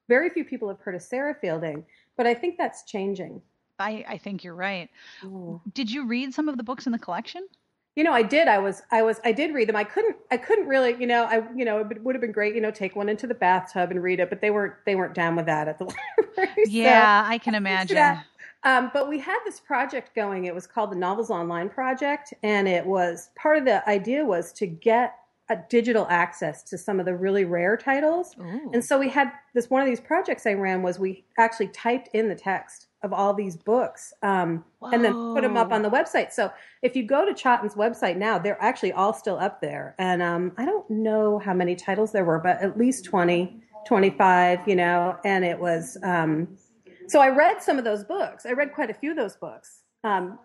Very 0.07 0.29
few 0.29 0.45
people 0.45 0.69
have 0.69 0.79
heard 0.79 0.95
of 0.95 1.01
Sarah 1.01 1.35
Fielding, 1.41 1.83
but 2.15 2.25
I 2.25 2.33
think 2.35 2.57
that's 2.57 2.83
changing. 2.83 3.41
I, 3.79 4.05
I 4.07 4.17
think 4.17 4.45
you're 4.45 4.55
right. 4.55 4.89
Ooh. 5.25 5.59
Did 5.73 5.91
you 5.91 6.05
read 6.05 6.33
some 6.33 6.47
of 6.47 6.55
the 6.55 6.63
books 6.63 6.85
in 6.85 6.93
the 6.93 7.00
collection? 7.00 7.45
You 7.97 8.05
know, 8.05 8.13
I 8.13 8.23
did. 8.23 8.47
I 8.47 8.59
was, 8.59 8.81
I 8.91 9.03
was, 9.03 9.19
I 9.25 9.33
did 9.33 9.53
read 9.53 9.67
them. 9.67 9.75
I 9.75 9.83
couldn't, 9.83 10.15
I 10.31 10.38
couldn't 10.38 10.67
really, 10.67 10.95
you 10.97 11.05
know, 11.05 11.25
I, 11.25 11.43
you 11.53 11.65
know, 11.65 11.79
it 11.79 12.01
would 12.01 12.15
have 12.15 12.21
been 12.21 12.31
great, 12.31 12.55
you 12.55 12.62
know, 12.62 12.71
take 12.71 12.95
one 12.95 13.09
into 13.09 13.27
the 13.27 13.35
bathtub 13.35 13.91
and 13.91 14.01
read 14.01 14.21
it, 14.21 14.29
but 14.29 14.39
they 14.39 14.51
weren't, 14.51 14.75
they 14.85 14.95
weren't 14.95 15.13
down 15.13 15.35
with 15.35 15.47
that 15.47 15.67
at 15.67 15.79
the 15.79 15.83
library. 16.38 16.63
Yeah, 16.67 17.25
so 17.25 17.29
I 17.29 17.38
can 17.39 17.55
imagine. 17.55 17.97
Um, 18.65 18.91
but 18.93 19.10
we 19.10 19.20
had 19.20 19.39
this 19.46 19.60
project 19.60 20.15
going. 20.15 20.46
It 20.46 20.55
was 20.55 20.67
called 20.67 20.91
the 20.91 20.96
Novels 20.96 21.29
Online 21.29 21.70
Project, 21.70 22.34
and 22.43 22.67
it 22.67 22.86
was 22.86 23.29
part 23.36 23.58
of 23.58 23.65
the 23.65 23.88
idea 23.89 24.25
was 24.25 24.53
to 24.53 24.67
get 24.67 25.15
a 25.50 25.58
digital 25.70 26.08
access 26.10 26.63
to 26.63 26.77
some 26.77 27.00
of 27.00 27.05
the 27.05 27.15
really 27.15 27.43
rare 27.43 27.75
titles. 27.75 28.36
Ooh. 28.39 28.72
And 28.74 28.84
so 28.84 28.98
we 28.98 29.10
had 29.10 29.32
this 29.53 29.70
one 29.70 29.82
of 29.82 29.88
these 29.88 30.00
projects 30.00 30.46
I 30.46 30.53
ran 30.53 30.82
was 30.82 31.00
we 31.00 31.25
actually 31.38 31.67
typed 31.67 32.10
in 32.13 32.29
the 32.29 32.36
text 32.36 32.88
of 33.03 33.12
all 33.12 33.34
these 33.34 33.58
books 33.58 34.13
um, 34.24 34.63
and 34.82 35.03
then 35.03 35.12
put 35.34 35.41
them 35.41 35.58
up 35.58 35.74
on 35.74 35.82
the 35.82 35.89
website. 35.89 36.32
So 36.32 36.51
if 36.82 36.96
you 36.96 37.03
go 37.03 37.25
to 37.25 37.34
Chawton's 37.34 37.75
website 37.75 38.15
now, 38.15 38.39
they're 38.39 38.62
actually 38.63 38.93
all 38.93 39.13
still 39.13 39.38
up 39.38 39.60
there. 39.60 39.93
And 40.00 40.22
um, 40.22 40.53
I 40.58 40.65
don't 40.65 40.89
know 40.89 41.39
how 41.39 41.53
many 41.53 41.75
titles 41.75 42.13
there 42.13 42.24
were, 42.24 42.39
but 42.39 42.62
at 42.62 42.77
least 42.77 43.03
20, 43.03 43.62
25, 43.86 44.65
you 44.65 44.77
know, 44.77 45.17
and 45.25 45.43
it 45.43 45.60
was. 45.60 45.98
Um, 46.03 46.58
so 47.07 47.19
I 47.19 47.29
read 47.29 47.62
some 47.62 47.77
of 47.77 47.83
those 47.83 48.03
books. 48.03 48.45
I 48.45 48.51
read 48.51 48.74
quite 48.74 48.89
a 48.89 48.93
few 48.93 49.12
of 49.12 49.17
those 49.17 49.36
books, 49.36 49.83
um, 50.03 50.39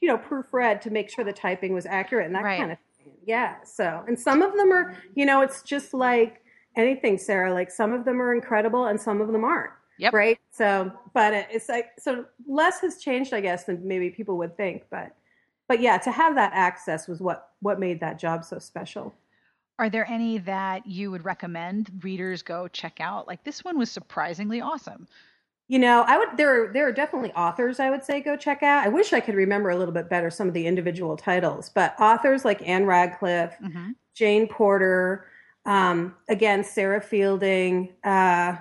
you 0.00 0.08
know, 0.08 0.18
proofread 0.18 0.80
to 0.82 0.90
make 0.90 1.10
sure 1.10 1.24
the 1.24 1.32
typing 1.32 1.72
was 1.74 1.86
accurate 1.86 2.26
and 2.26 2.34
that 2.34 2.44
Right. 2.44 2.58
kind 2.58 2.72
of 2.72 2.78
thing. 2.78 3.12
Yeah. 3.24 3.62
So, 3.64 4.04
and 4.06 4.18
some 4.18 4.42
of 4.42 4.56
them 4.56 4.72
are, 4.72 4.96
you 5.14 5.26
know, 5.26 5.42
it's 5.42 5.62
just 5.62 5.92
like 5.94 6.42
anything, 6.76 7.18
Sarah. 7.18 7.52
Like 7.52 7.70
some 7.70 7.92
of 7.92 8.04
them 8.04 8.20
are 8.20 8.34
incredible 8.34 8.86
and 8.86 9.00
some 9.00 9.20
of 9.20 9.28
them 9.28 9.44
aren't. 9.44 9.72
Yep. 9.98 10.14
Right. 10.14 10.38
So, 10.50 10.90
but 11.14 11.32
it's 11.50 11.68
like, 11.68 11.90
so 11.98 12.24
less 12.46 12.80
has 12.80 12.98
changed, 12.98 13.32
I 13.34 13.40
guess, 13.40 13.64
than 13.64 13.86
maybe 13.86 14.10
people 14.10 14.38
would 14.38 14.56
think. 14.56 14.84
But, 14.90 15.14
but 15.68 15.80
yeah, 15.80 15.98
to 15.98 16.10
have 16.10 16.34
that 16.34 16.52
access 16.54 17.06
was 17.06 17.20
what, 17.20 17.50
what 17.60 17.78
made 17.78 18.00
that 18.00 18.18
job 18.18 18.44
so 18.44 18.58
special. 18.58 19.14
Are 19.78 19.90
there 19.90 20.08
any 20.08 20.38
that 20.38 20.86
you 20.86 21.10
would 21.10 21.24
recommend 21.24 21.90
readers 22.02 22.42
go 22.42 22.68
check 22.68 23.00
out? 23.00 23.26
Like 23.26 23.44
this 23.44 23.64
one 23.64 23.78
was 23.78 23.90
surprisingly 23.90 24.60
awesome. 24.60 25.06
You 25.72 25.78
know, 25.78 26.04
I 26.06 26.18
would 26.18 26.36
there 26.36 26.64
are 26.64 26.70
there 26.70 26.86
are 26.86 26.92
definitely 26.92 27.32
authors 27.32 27.80
I 27.80 27.88
would 27.88 28.04
say 28.04 28.20
go 28.20 28.36
check 28.36 28.62
out. 28.62 28.84
I 28.84 28.90
wish 28.90 29.14
I 29.14 29.20
could 29.20 29.34
remember 29.34 29.70
a 29.70 29.76
little 29.76 29.94
bit 29.94 30.10
better 30.10 30.28
some 30.28 30.46
of 30.46 30.52
the 30.52 30.66
individual 30.66 31.16
titles, 31.16 31.70
but 31.70 31.98
authors 31.98 32.44
like 32.44 32.60
Ann 32.68 32.84
Radcliffe, 32.84 33.56
hmm 33.58 33.92
Jane 34.14 34.46
Porter, 34.48 35.24
um, 35.64 36.14
again 36.28 36.62
Sarah 36.62 37.00
Fielding. 37.00 37.88
Uh, 38.04 38.56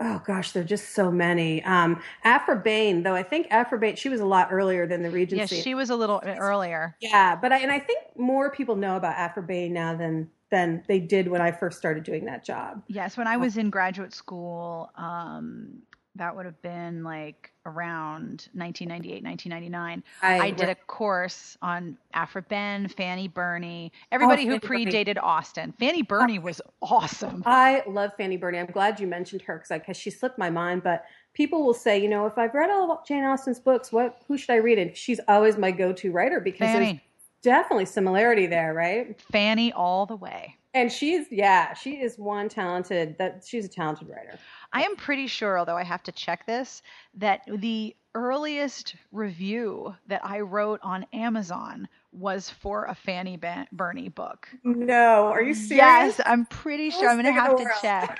oh 0.00 0.22
gosh, 0.26 0.52
there 0.52 0.62
are 0.62 0.66
just 0.66 0.94
so 0.94 1.10
many. 1.10 1.62
Um, 1.64 2.00
Aphra 2.24 2.56
Behn, 2.56 3.02
though 3.02 3.14
I 3.14 3.22
think 3.22 3.48
Aphra 3.50 3.78
Behn 3.78 3.96
she 3.96 4.08
was 4.08 4.22
a 4.22 4.24
lot 4.24 4.48
earlier 4.50 4.86
than 4.86 5.02
the 5.02 5.10
Regency. 5.10 5.60
she 5.60 5.74
was 5.74 5.90
a 5.90 5.94
little 5.94 6.20
bit 6.20 6.38
earlier. 6.40 6.96
yeah, 7.02 7.36
but 7.36 7.52
I, 7.52 7.58
and 7.58 7.70
I 7.70 7.80
think 7.80 8.00
more 8.16 8.50
people 8.50 8.76
know 8.76 8.96
about 8.96 9.14
Aphra 9.16 9.42
Behn 9.42 9.74
now 9.74 9.94
than 9.94 10.30
than 10.50 10.82
they 10.88 11.00
did 11.00 11.28
when 11.28 11.42
I 11.42 11.52
first 11.52 11.76
started 11.76 12.02
doing 12.02 12.24
that 12.24 12.46
job. 12.46 12.82
Yes, 12.86 13.18
when 13.18 13.26
I 13.26 13.36
was 13.36 13.58
in 13.58 13.68
graduate 13.68 14.14
school, 14.14 14.90
um, 14.96 15.82
that 16.16 16.34
would 16.34 16.46
have 16.46 16.60
been 16.62 17.02
like 17.04 17.50
around 17.64 18.48
1998, 18.54 19.22
1999. 19.24 20.02
I 20.22 20.50
did 20.50 20.68
a 20.68 20.74
course 20.74 21.56
on 21.62 21.96
Aphra 22.14 22.42
Behn, 22.42 22.88
Fanny 22.88 23.28
Burney, 23.28 23.92
oh, 23.94 23.98
everybody 24.12 24.44
who 24.46 24.54
Oh, 24.54 24.58
Fanny 24.58 24.84
Burney. 24.84 25.04
predated 25.04 25.18
Austen. 25.22 25.72
Fanny 25.78 26.02
Burney 26.02 26.38
was 26.38 26.60
awesome. 26.82 27.42
I 27.46 27.82
love 27.86 28.12
Fanny 28.16 28.36
Burney. 28.36 28.58
I'm 28.58 28.66
glad 28.66 29.00
you 29.00 29.06
mentioned 29.06 29.42
her 29.42 29.56
because 29.58 29.78
because 29.80 29.96
she 29.96 30.10
slipped 30.10 30.38
my 30.38 30.50
mind. 30.50 30.82
But 30.82 31.04
people 31.34 31.64
will 31.64 31.74
say, 31.74 31.98
you 32.00 32.08
know, 32.08 32.26
if 32.26 32.38
I've 32.38 32.54
read 32.54 32.70
all 32.70 32.90
of 32.92 33.06
Jane 33.06 33.24
Austen's 33.24 33.60
books, 33.60 33.92
what 33.92 34.22
who 34.28 34.38
should 34.38 34.50
I 34.50 34.56
read? 34.56 34.78
And 34.78 34.96
she's 34.96 35.20
always 35.28 35.56
my 35.58 35.70
go-to 35.70 36.12
writer 36.12 36.40
because 36.40 36.72
there's 36.72 36.98
definitely 37.42 37.84
similarity 37.86 38.46
there, 38.46 38.74
right? 38.74 39.20
Fanny 39.32 39.72
all 39.72 40.06
the 40.06 40.16
way. 40.16 40.56
And 40.76 40.92
she's 40.92 41.26
yeah, 41.30 41.72
she 41.72 42.02
is 42.02 42.18
one 42.18 42.50
talented 42.50 43.16
that 43.18 43.42
she's 43.46 43.64
a 43.64 43.68
talented 43.68 44.08
writer. 44.10 44.38
I 44.74 44.82
am 44.82 44.94
pretty 44.94 45.26
sure, 45.26 45.58
although 45.58 45.76
I 45.76 45.84
have 45.84 46.02
to 46.02 46.12
check 46.12 46.44
this, 46.46 46.82
that 47.14 47.40
the 47.48 47.96
earliest 48.14 48.94
review 49.10 49.94
that 50.06 50.20
I 50.22 50.40
wrote 50.40 50.80
on 50.82 51.06
Amazon 51.14 51.88
was 52.12 52.50
for 52.50 52.84
a 52.84 52.94
Fanny 52.94 53.38
Ban- 53.38 53.68
Burney 53.72 54.10
book. 54.10 54.48
No, 54.64 55.26
are 55.28 55.42
you 55.42 55.54
serious? 55.54 55.78
Yes, 56.18 56.20
I'm 56.26 56.44
pretty 56.44 56.90
sure. 56.90 57.08
I'm 57.08 57.20
going 57.20 57.34
to 57.34 57.40
have 57.40 57.56
to 57.56 57.70
check. 57.80 58.18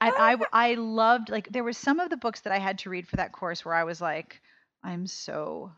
And 0.00 0.12
I, 0.16 0.36
I 0.52 0.74
loved, 0.74 1.30
like, 1.30 1.48
there 1.52 1.62
were 1.62 1.72
some 1.72 2.00
of 2.00 2.10
the 2.10 2.16
books 2.16 2.40
that 2.40 2.52
I 2.52 2.58
had 2.58 2.78
to 2.78 2.90
read 2.90 3.06
for 3.06 3.16
that 3.16 3.30
course 3.30 3.64
where 3.64 3.74
I 3.74 3.84
was 3.84 4.00
like, 4.00 4.40
I'm 4.82 5.06
so 5.06 5.70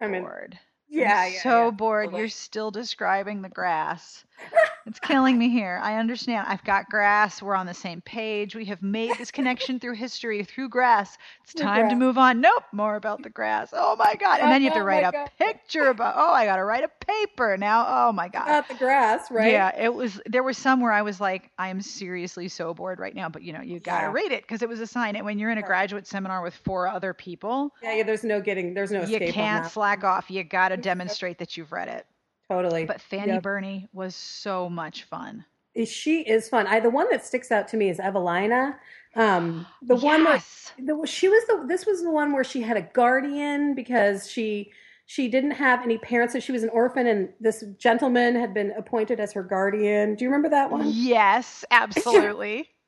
I 0.00 0.08
mean, 0.08 0.22
bored. 0.22 0.58
Yeah, 0.90 1.26
yeah, 1.26 1.42
so 1.42 1.64
yeah. 1.66 1.70
bored. 1.70 2.04
Totally. 2.06 2.20
You're 2.22 2.28
still 2.30 2.70
describing 2.70 3.42
the 3.42 3.48
grass. 3.48 4.24
it's 4.86 4.98
killing 4.98 5.38
me 5.38 5.50
here. 5.50 5.78
I 5.82 5.96
understand. 5.96 6.46
I've 6.48 6.64
got 6.64 6.88
grass. 6.88 7.42
We're 7.42 7.54
on 7.54 7.66
the 7.66 7.74
same 7.74 8.00
page. 8.00 8.54
We 8.56 8.64
have 8.66 8.82
made 8.82 9.18
this 9.18 9.30
connection 9.30 9.78
through 9.78 9.96
history, 9.96 10.42
through 10.44 10.70
grass. 10.70 11.18
It's 11.44 11.52
Through 11.52 11.66
time 11.66 11.88
to 11.90 11.94
move 11.94 12.16
on. 12.16 12.40
Nope, 12.40 12.64
more 12.72 12.96
about 12.96 13.22
the 13.22 13.28
grass. 13.28 13.70
Oh 13.74 13.96
my 13.96 14.14
god! 14.14 14.40
And 14.40 14.48
oh 14.48 14.50
then 14.50 14.62
you 14.62 14.68
have 14.70 14.78
to 14.78 14.80
Oh 14.80 14.84
write 14.84 15.02
my 15.02 15.08
a 15.10 15.12
God. 15.12 15.30
picture 15.38 15.88
about. 15.88 16.14
Oh, 16.16 16.32
I 16.32 16.46
got 16.46 16.56
to 16.56 16.64
write 16.64 16.84
a 16.84 16.90
paper 17.04 17.56
now. 17.58 17.84
Oh 18.08 18.12
my 18.12 18.28
god. 18.28 18.44
About 18.44 18.68
the 18.68 18.74
grass, 18.74 19.30
right? 19.30 19.50
Yeah, 19.52 19.72
it 19.78 19.92
was. 19.92 20.20
There 20.26 20.42
was 20.42 20.56
some 20.56 20.80
where 20.80 20.92
I 20.92 21.02
was 21.02 21.20
like, 21.20 21.50
I 21.58 21.68
am 21.68 21.82
seriously 21.82 22.48
so 22.48 22.72
bored 22.72 22.98
right 22.98 23.14
now. 23.14 23.28
But 23.28 23.42
you 23.42 23.52
know, 23.52 23.60
you 23.60 23.78
got 23.78 23.98
to 24.00 24.06
Yeah. 24.06 24.12
read 24.12 24.32
it 24.32 24.42
because 24.42 24.62
it 24.62 24.68
was 24.70 24.80
a 24.80 24.86
sign. 24.86 25.16
And 25.16 25.26
when 25.26 25.38
you're 25.38 25.50
in 25.50 25.58
a 25.58 25.62
graduate 25.62 26.06
seminar 26.06 26.42
with 26.42 26.54
four 26.54 26.88
other 26.88 27.12
people, 27.12 27.74
yeah, 27.82 27.96
yeah. 27.96 28.02
There's 28.04 28.24
no 28.24 28.40
getting. 28.40 28.72
There's 28.72 28.90
no 28.90 29.02
you 29.04 29.18
can't 29.18 29.66
slack 29.66 30.02
off. 30.04 30.30
You 30.30 30.42
got 30.44 30.68
to 30.70 30.76
demonstrate 30.80 31.38
that 31.38 31.56
you've 31.56 31.72
read 31.72 31.88
it. 31.88 32.06
Totally. 32.48 32.84
But 32.84 33.00
Fanny 33.00 33.32
Yep. 33.34 33.42
Burney 33.42 33.88
was 33.92 34.14
so 34.16 34.68
much 34.68 35.04
fun. 35.04 35.44
She 35.84 36.22
is 36.22 36.48
fun. 36.48 36.66
I 36.66 36.80
the 36.80 36.90
one 36.90 37.08
that 37.10 37.24
sticks 37.24 37.52
out 37.52 37.68
to 37.68 37.76
me 37.76 37.90
is 37.90 38.00
Evelina. 38.00 38.76
Um, 39.14 39.66
the 39.82 39.94
one 39.94 40.24
where 40.24 40.34
yes. 40.34 40.72
the, 40.78 41.06
she 41.06 41.28
was 41.28 41.44
the 41.46 41.64
this 41.68 41.86
was 41.86 42.02
the 42.02 42.10
one 42.10 42.32
where 42.32 42.42
she 42.42 42.60
had 42.60 42.76
a 42.76 42.82
guardian 42.82 43.74
because 43.74 44.28
she 44.28 44.72
she 45.06 45.28
didn't 45.28 45.52
have 45.52 45.82
any 45.82 45.98
parents, 45.98 46.34
so 46.34 46.40
she 46.40 46.52
was 46.52 46.62
an 46.62 46.68
orphan, 46.70 47.06
and 47.06 47.30
this 47.40 47.64
gentleman 47.78 48.34
had 48.36 48.52
been 48.54 48.72
appointed 48.76 49.18
as 49.20 49.32
her 49.32 49.42
guardian. 49.42 50.14
Do 50.14 50.24
you 50.24 50.28
remember 50.28 50.48
that 50.50 50.70
one? 50.70 50.82
Yes, 50.86 51.64
absolutely. 51.70 52.68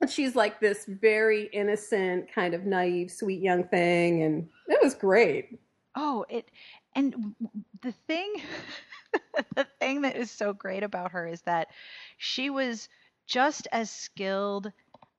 And 0.00 0.08
she's 0.08 0.36
like 0.36 0.60
this 0.60 0.84
very 0.86 1.46
innocent, 1.52 2.32
kind 2.32 2.54
of 2.54 2.64
naive, 2.64 3.10
sweet 3.10 3.42
young 3.42 3.64
thing, 3.64 4.22
and 4.22 4.48
it 4.68 4.78
was 4.80 4.94
great. 4.94 5.58
oh, 5.96 6.24
it 6.28 6.50
and 6.98 7.34
the 7.82 7.92
thing 8.06 8.34
the 9.56 9.66
thing 9.80 10.02
that 10.02 10.16
is 10.16 10.30
so 10.30 10.52
great 10.52 10.82
about 10.82 11.12
her 11.12 11.26
is 11.26 11.42
that 11.42 11.68
she 12.18 12.50
was 12.50 12.88
just 13.26 13.68
as 13.72 13.90
skilled 13.90 14.72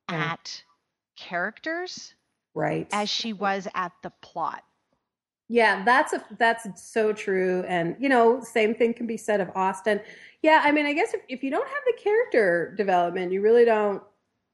Yeah. 0.09 0.33
at 0.33 0.63
characters 1.17 2.15
Right. 2.53 2.87
as 2.91 3.09
she 3.09 3.33
was 3.33 3.67
at 3.75 3.93
the 4.03 4.11
plot. 4.21 4.63
Yeah, 5.47 5.83
that's 5.83 6.13
a 6.13 6.23
that's 6.37 6.67
so 6.83 7.11
true. 7.11 7.63
And 7.67 7.95
you 7.99 8.07
know, 8.09 8.41
same 8.41 8.75
thing 8.75 8.93
can 8.93 9.07
be 9.07 9.17
said 9.17 9.41
of 9.41 9.49
Austen. 9.55 9.99
Yeah, 10.43 10.61
I 10.63 10.71
mean, 10.71 10.85
I 10.85 10.93
guess 10.93 11.13
if, 11.13 11.21
if 11.27 11.43
you 11.43 11.49
don't 11.49 11.67
have 11.67 11.83
the 11.87 12.01
character 12.01 12.73
development, 12.77 13.31
you 13.31 13.41
really 13.41 13.65
don't. 13.65 14.03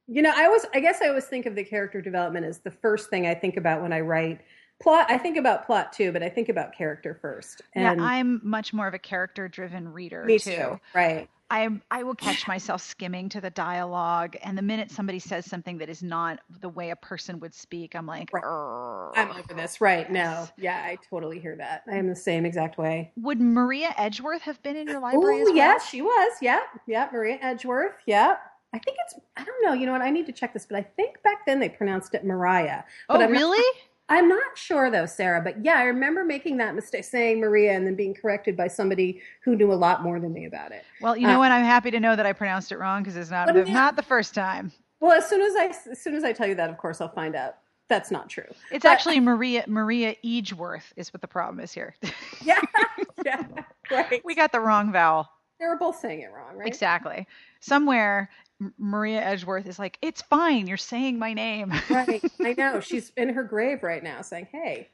You 0.08 0.22
know, 0.22 0.32
I 0.36 0.46
always 0.46 0.65
I 0.74 0.79
guess 0.79 1.01
I 1.01 1.10
always 1.10 1.25
think 1.25 1.46
of 1.48 1.55
the 1.55 1.63
character 1.65 2.01
development 2.01 2.46
as 2.46 2.60
the 2.60 2.72
first 2.72 3.10
thing 3.10 3.27
I 3.27 3.34
think 3.36 3.58
about 3.58 3.82
when 3.82 3.91
I 3.91 4.01
write 4.01 4.41
plot. 4.82 5.08
I 5.10 5.17
think 5.17 5.38
about 5.38 5.65
plot 5.65 5.94
too, 5.94 6.12
but 6.12 6.22
I 6.24 6.29
think 6.29 6.50
about 6.50 6.74
character 6.74 7.17
first. 7.22 7.62
And 7.74 8.00
yeah, 8.00 8.05
I'm 8.05 8.41
much 8.44 8.74
more 8.74 8.88
of 8.88 8.94
a 8.94 9.00
character 9.00 9.48
driven 9.48 9.91
reader 9.91 10.24
me 10.25 10.39
too. 10.39 10.51
too. 10.55 10.79
Right. 10.94 11.29
I 11.51 11.70
I 11.91 12.01
will 12.01 12.15
catch 12.15 12.48
myself 12.48 12.82
skimming 12.82 13.29
to 13.29 13.39
the 13.39 13.51
dialogue, 13.51 14.36
and 14.44 14.58
the 14.58 14.63
minute 14.63 14.89
somebody 14.89 15.20
says 15.20 15.46
something 15.46 15.77
that 15.77 15.89
is 15.89 16.01
not 16.01 16.39
the 16.60 16.70
way 16.70 16.89
a 16.89 16.96
person 16.96 17.39
would 17.39 17.53
speak, 17.53 17.96
I'm 17.96 18.08
like, 18.08 18.32
Right. 18.34 19.12
I'm 19.15 19.29
over 19.29 19.53
this. 19.53 19.79
Right. 19.79 20.12
now. 20.12 20.50
Yeah, 20.58 20.75
I 20.84 20.98
totally 21.08 21.39
hear 21.39 21.55
that. 21.58 21.84
I 21.88 21.98
am 21.98 22.08
the 22.08 22.15
same 22.15 22.46
exact 22.48 22.79
way. 22.79 23.12
Would 23.17 23.39
Maria 23.39 23.94
Edgeworth 23.96 24.41
have 24.41 24.62
been 24.63 24.75
in 24.75 24.88
your 24.88 25.00
library 25.00 25.38
Oh, 25.38 25.41
as 25.41 25.46
well? 25.50 25.55
yeah, 25.55 25.77
she 25.77 26.01
was. 26.01 26.34
Yeah. 26.41 26.62
Yeah. 26.88 27.10
Maria 27.13 27.38
Edgeworth. 27.41 27.94
Yeah. 28.08 28.38
I 28.74 28.79
think 28.79 28.98
it's, 29.05 29.13
I 29.38 29.44
don't 29.46 29.63
know, 29.63 29.74
you 29.74 29.86
know 29.86 29.94
what? 29.94 30.01
I 30.01 30.10
need 30.10 30.25
to 30.25 30.34
check 30.34 30.51
this, 30.51 30.65
but 30.65 30.77
I 30.77 30.82
think 30.82 31.22
back 31.24 31.46
then 31.46 31.60
they 31.62 31.70
pronounced 31.70 32.13
it 32.15 32.25
Mariah. 32.25 32.82
But 33.08 33.22
Oh, 33.22 33.24
I'm 33.24 33.32
not- 33.32 33.39
really? 33.39 33.63
I'm 34.07 34.29
not 34.29 34.55
sure 34.55 34.91
though, 34.91 35.07
Sarah, 35.07 35.41
but 35.41 35.63
yeah, 35.65 35.77
I 35.77 35.83
remember 35.83 36.24
making 36.24 36.57
that 36.57 36.75
mistake, 36.75 37.03
saying 37.05 37.39
Maria, 37.39 37.71
and 37.74 37.88
then 37.88 37.95
being 37.95 38.13
corrected 38.13 38.55
by 38.55 38.67
somebody 38.67 39.21
who 39.43 39.55
knew 39.55 39.71
a 39.71 39.75
lot 39.75 40.03
more 40.03 40.19
than 40.19 40.31
me 40.31 40.45
about 40.45 40.71
it. 40.71 40.83
Well, 41.01 41.17
you 41.17 41.25
know 41.27 41.35
Uh, 41.38 41.39
what? 41.39 41.51
I'm 41.51 41.65
happy 41.65 41.89
to 41.91 42.00
know 42.00 42.15
that 42.15 42.25
I 42.25 42.33
pronounced 42.33 42.71
it 42.71 42.77
wrong 42.77 43.01
because 43.01 43.15
it's 43.17 43.31
not 43.31 43.51
the, 43.51 43.65
not 43.65 43.95
the 43.95 44.03
first 44.03 44.35
time. 44.35 44.71
Well, 45.00 45.12
as 45.12 45.27
soon 45.27 45.41
as 45.41 45.55
I, 45.55 45.91
as 45.91 46.01
soon 46.01 46.13
as 46.15 46.24
I 46.24 46.33
tell 46.33 46.47
you 46.47 46.55
that, 46.55 46.69
of 46.69 46.77
course, 46.77 47.01
I'll 47.01 47.09
find 47.13 47.35
out 47.35 47.55
that's 47.89 48.12
not 48.12 48.29
true. 48.29 48.43
It's 48.71 48.83
But- 48.83 48.91
actually 48.91 49.19
Maria 49.19 49.63
Maria 49.67 50.15
Edgeworth 50.24 50.93
is 50.95 51.12
what 51.13 51.21
the 51.21 51.27
problem 51.27 51.59
is 51.59 51.71
here. 51.74 51.95
Yeah, 52.43 52.62
yeah, 53.25 53.43
right. 53.91 54.21
we 54.24 54.35
got 54.35 54.51
the 54.51 54.59
wrong 54.59 54.91
vowel. 54.91 55.27
They 55.59 55.65
were 55.65 55.77
both 55.77 55.97
saying 55.97 56.19
it 56.21 56.31
wrong, 56.31 56.57
right? 56.57 56.67
Exactly. 56.67 57.25
Somewhere 57.59 58.29
Maria 58.77 59.21
Edgeworth 59.21 59.67
is 59.67 59.79
like, 59.79 59.97
"It's 60.01 60.21
fine. 60.21 60.67
You're 60.67 60.77
saying 60.77 61.19
my 61.19 61.33
name." 61.33 61.74
Right. 61.89 62.24
I 62.39 62.55
know. 62.57 62.79
She's 62.79 63.12
in 63.17 63.29
her 63.29 63.43
grave 63.43 63.83
right 63.83 64.03
now, 64.03 64.21
saying, 64.21 64.47
"Hey." 64.51 64.89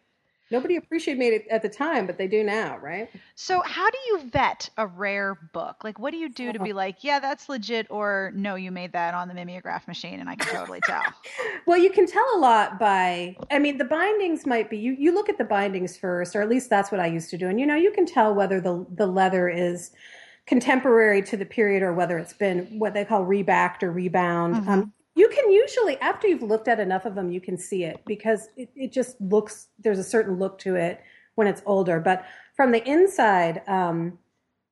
Nobody 0.51 0.75
appreciated 0.75 1.21
it 1.21 1.47
at 1.49 1.61
the 1.61 1.69
time, 1.69 2.05
but 2.05 2.17
they 2.17 2.27
do 2.27 2.43
now, 2.43 2.77
right? 2.79 3.09
So, 3.35 3.61
how 3.61 3.89
do 3.89 3.97
you 4.07 4.29
vet 4.29 4.69
a 4.77 4.85
rare 4.85 5.35
book? 5.53 5.81
Like, 5.81 5.97
what 5.97 6.11
do 6.11 6.17
you 6.17 6.27
do 6.27 6.51
to 6.51 6.59
be 6.59 6.73
oh. 6.73 6.75
like, 6.75 7.05
yeah, 7.05 7.19
that's 7.19 7.47
legit, 7.47 7.87
or 7.89 8.33
no, 8.35 8.55
you 8.55 8.69
made 8.69 8.91
that 8.91 9.13
on 9.13 9.29
the 9.29 9.33
mimeograph 9.33 9.87
machine, 9.87 10.19
and 10.19 10.29
I 10.29 10.35
can 10.35 10.53
totally 10.53 10.81
tell? 10.81 11.03
well, 11.65 11.77
you 11.77 11.89
can 11.89 12.05
tell 12.05 12.25
a 12.35 12.39
lot 12.39 12.77
by, 12.77 13.37
I 13.49 13.59
mean, 13.59 13.77
the 13.77 13.85
bindings 13.85 14.45
might 14.45 14.69
be, 14.69 14.77
you, 14.77 14.91
you 14.99 15.13
look 15.13 15.29
at 15.29 15.37
the 15.37 15.45
bindings 15.45 15.95
first, 15.95 16.35
or 16.35 16.41
at 16.41 16.49
least 16.49 16.69
that's 16.69 16.91
what 16.91 16.99
I 16.99 17.07
used 17.07 17.29
to 17.29 17.37
do. 17.37 17.47
And, 17.47 17.57
you 17.57 17.65
know, 17.65 17.75
you 17.75 17.91
can 17.91 18.05
tell 18.05 18.35
whether 18.35 18.59
the, 18.59 18.85
the 18.93 19.07
leather 19.07 19.47
is 19.47 19.91
contemporary 20.47 21.21
to 21.21 21.37
the 21.37 21.45
period 21.45 21.83
or 21.83 21.93
whether 21.93 22.17
it's 22.17 22.33
been 22.33 22.65
what 22.79 22.93
they 22.93 23.05
call 23.05 23.25
rebacked 23.25 23.83
or 23.83 23.91
rebound. 23.91 24.55
Mm-hmm. 24.55 24.69
Um, 24.69 24.93
you 25.15 25.29
can 25.29 25.51
usually, 25.51 25.97
after 25.99 26.27
you've 26.27 26.41
looked 26.41 26.67
at 26.67 26.79
enough 26.79 27.05
of 27.05 27.15
them, 27.15 27.31
you 27.31 27.41
can 27.41 27.57
see 27.57 27.83
it 27.83 28.01
because 28.05 28.49
it, 28.55 28.69
it 28.75 28.91
just 28.91 29.19
looks, 29.19 29.67
there's 29.79 29.99
a 29.99 30.03
certain 30.03 30.39
look 30.39 30.57
to 30.59 30.75
it 30.75 31.01
when 31.35 31.47
it's 31.47 31.61
older. 31.65 31.99
But 31.99 32.25
from 32.55 32.71
the 32.71 32.87
inside, 32.89 33.61
um, 33.67 34.17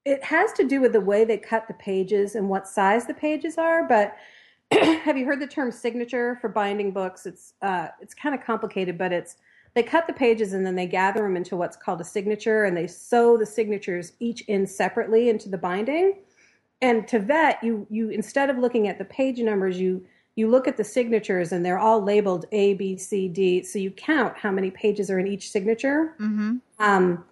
it 0.05 0.23
has 0.23 0.53
to 0.53 0.63
do 0.63 0.81
with 0.81 0.93
the 0.93 1.01
way 1.01 1.25
they 1.25 1.37
cut 1.37 1.67
the 1.67 1.73
pages 1.75 2.35
and 2.35 2.49
what 2.49 2.67
size 2.67 3.05
the 3.05 3.13
pages 3.13 3.57
are. 3.57 3.87
But 3.87 4.15
have 4.71 5.17
you 5.17 5.25
heard 5.25 5.39
the 5.39 5.47
term 5.47 5.71
signature 5.71 6.37
for 6.41 6.49
binding 6.49 6.91
books? 6.91 7.25
It's 7.25 7.53
uh, 7.61 7.89
it's 8.01 8.13
kind 8.13 8.33
of 8.33 8.41
complicated, 8.41 8.97
but 8.97 9.11
it's 9.11 9.37
they 9.75 9.83
cut 9.83 10.07
the 10.07 10.13
pages 10.13 10.53
and 10.53 10.65
then 10.65 10.75
they 10.75 10.87
gather 10.87 11.21
them 11.21 11.37
into 11.37 11.55
what's 11.55 11.77
called 11.77 12.01
a 12.01 12.05
signature, 12.05 12.65
and 12.65 12.75
they 12.75 12.87
sew 12.87 13.37
the 13.37 13.45
signatures 13.45 14.13
each 14.19 14.41
in 14.41 14.65
separately 14.65 15.29
into 15.29 15.49
the 15.49 15.57
binding. 15.57 16.19
And 16.81 17.07
to 17.09 17.19
vet, 17.19 17.63
you 17.63 17.85
you 17.89 18.09
instead 18.09 18.49
of 18.49 18.57
looking 18.57 18.87
at 18.87 18.97
the 18.97 19.05
page 19.05 19.39
numbers, 19.39 19.79
you 19.79 20.05
you 20.35 20.47
look 20.47 20.67
at 20.67 20.77
the 20.77 20.83
signatures 20.83 21.51
and 21.51 21.65
they're 21.65 21.79
all 21.79 22.01
labeled 22.01 22.45
A, 22.53 22.73
B, 22.75 22.97
C, 22.97 23.27
D. 23.27 23.61
So 23.63 23.77
you 23.77 23.91
count 23.91 24.37
how 24.37 24.51
many 24.51 24.71
pages 24.71 25.11
are 25.11 25.19
in 25.19 25.27
each 25.27 25.51
signature. 25.51 26.15
Mm-hmm. 26.19 26.57
Um, 26.79 27.25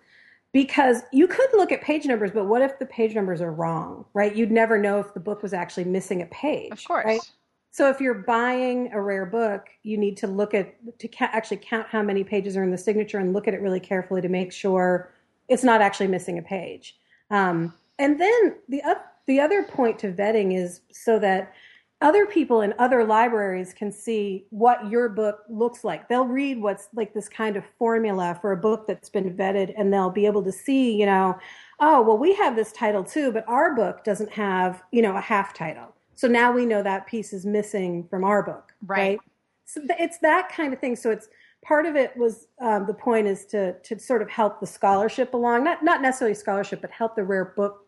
because 0.54 1.04
you 1.14 1.28
could 1.28 1.50
look 1.54 1.72
at 1.72 1.82
page 1.82 2.06
numbers, 2.06 2.32
but 2.34 2.46
what 2.46 2.62
if 2.62 2.80
the 2.80 2.86
page 2.88 3.14
numbers 3.14 3.42
are 3.42 3.52
wrong, 3.52 4.06
right? 4.14 4.36
You'd 4.36 4.52
never 4.52 4.78
know 4.78 5.00
if 5.00 5.14
the 5.14 5.20
book 5.20 5.44
was 5.44 5.54
actually 5.54 5.84
missing 5.84 6.22
a 6.22 6.26
page. 6.28 6.72
Of 6.72 6.84
course. 6.84 7.06
Right? 7.06 7.32
So 7.78 7.92
if 7.92 8.02
you're 8.02 8.16
buying 8.16 8.92
a 8.92 9.00
rare 9.00 9.28
book, 9.28 9.68
you 9.84 10.00
need 10.00 10.18
to 10.18 10.26
look 10.26 10.56
at 10.56 10.74
to 10.98 11.08
ca- 11.08 11.30
actually 11.32 11.58
count 11.58 11.86
how 11.88 12.02
many 12.02 12.24
pages 12.24 12.58
are 12.58 12.64
in 12.64 12.72
the 12.72 12.78
signature 12.78 13.20
and 13.20 13.34
look 13.34 13.48
at 13.48 13.54
it 13.54 13.62
really 13.62 13.80
carefully 13.80 14.20
to 14.20 14.30
make 14.30 14.52
sure 14.52 15.14
it's 15.48 15.64
not 15.64 15.80
actually 15.80 16.08
missing 16.08 16.40
a 16.40 16.42
page. 16.42 16.98
Um, 17.30 17.76
and 18.00 18.20
then 18.20 18.56
the 18.68 18.82
uh, 18.82 18.96
the 19.28 19.40
other 19.40 19.62
point 19.62 20.00
to 20.00 20.12
vetting 20.12 20.58
is 20.58 20.82
so 20.92 21.20
that 21.20 21.54
other 22.02 22.26
people 22.26 22.62
in 22.62 22.74
other 22.80 23.04
libraries 23.04 23.76
can 23.76 23.92
see 23.92 24.48
what 24.50 24.90
your 24.90 25.08
book 25.08 25.44
looks 25.48 25.84
like. 25.84 26.10
They'll 26.10 26.26
read 26.26 26.60
what's 26.60 26.88
like 26.96 27.14
this 27.14 27.30
kind 27.30 27.58
of 27.58 27.64
formula 27.78 28.40
for 28.42 28.54
a 28.54 28.58
book 28.58 28.88
that's 28.88 29.10
been 29.10 29.38
vetted 29.38 29.76
and 29.78 29.94
they'll 29.94 30.10
be 30.10 30.26
able 30.26 30.42
to 30.46 30.52
see, 30.52 31.00
you 31.00 31.06
know, 31.06 31.38
oh, 31.80 32.02
well, 32.02 32.18
we 32.18 32.34
have 32.38 32.56
this 32.56 32.72
title 32.72 33.04
too, 33.04 33.32
but 33.32 33.48
our 33.48 33.76
book 33.76 34.04
doesn't 34.04 34.32
have, 34.32 34.82
you 34.92 35.04
know, 35.04 35.16
a 35.16 35.22
half 35.22 35.54
title. 35.54 35.94
So 36.18 36.28
now 36.28 36.52
we 36.52 36.66
know 36.66 36.82
that 36.82 37.06
piece 37.06 37.32
is 37.32 37.46
missing 37.46 38.08
from 38.10 38.24
our 38.24 38.42
book. 38.42 38.74
Right. 38.84 38.98
right? 38.98 39.20
So 39.66 39.82
it's 40.00 40.18
that 40.20 40.50
kind 40.52 40.74
of 40.74 40.80
thing. 40.80 40.96
So 40.96 41.12
it's 41.12 41.30
part 41.64 41.86
of 41.86 41.96
it 41.96 42.18
was 42.18 42.48
um, 42.60 42.88
the 42.88 42.94
point 42.94 43.28
is 43.28 43.46
to 43.48 43.74
to 43.74 44.00
sort 44.00 44.24
of 44.24 44.30
help 44.30 44.60
the 44.60 44.66
scholarship 44.66 45.36
along, 45.36 45.64
not 45.64 45.84
not 45.84 46.02
necessarily 46.02 46.34
scholarship, 46.34 46.82
but 46.82 46.90
help 46.90 47.16
the 47.16 47.24
rare 47.24 47.46
book 47.46 47.86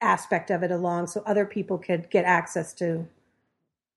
aspect 0.00 0.50
of 0.50 0.62
it 0.62 0.70
along 0.70 1.08
so 1.08 1.24
other 1.26 1.44
people 1.44 1.76
could 1.76 2.08
get 2.08 2.24
access 2.24 2.72
to 2.74 3.04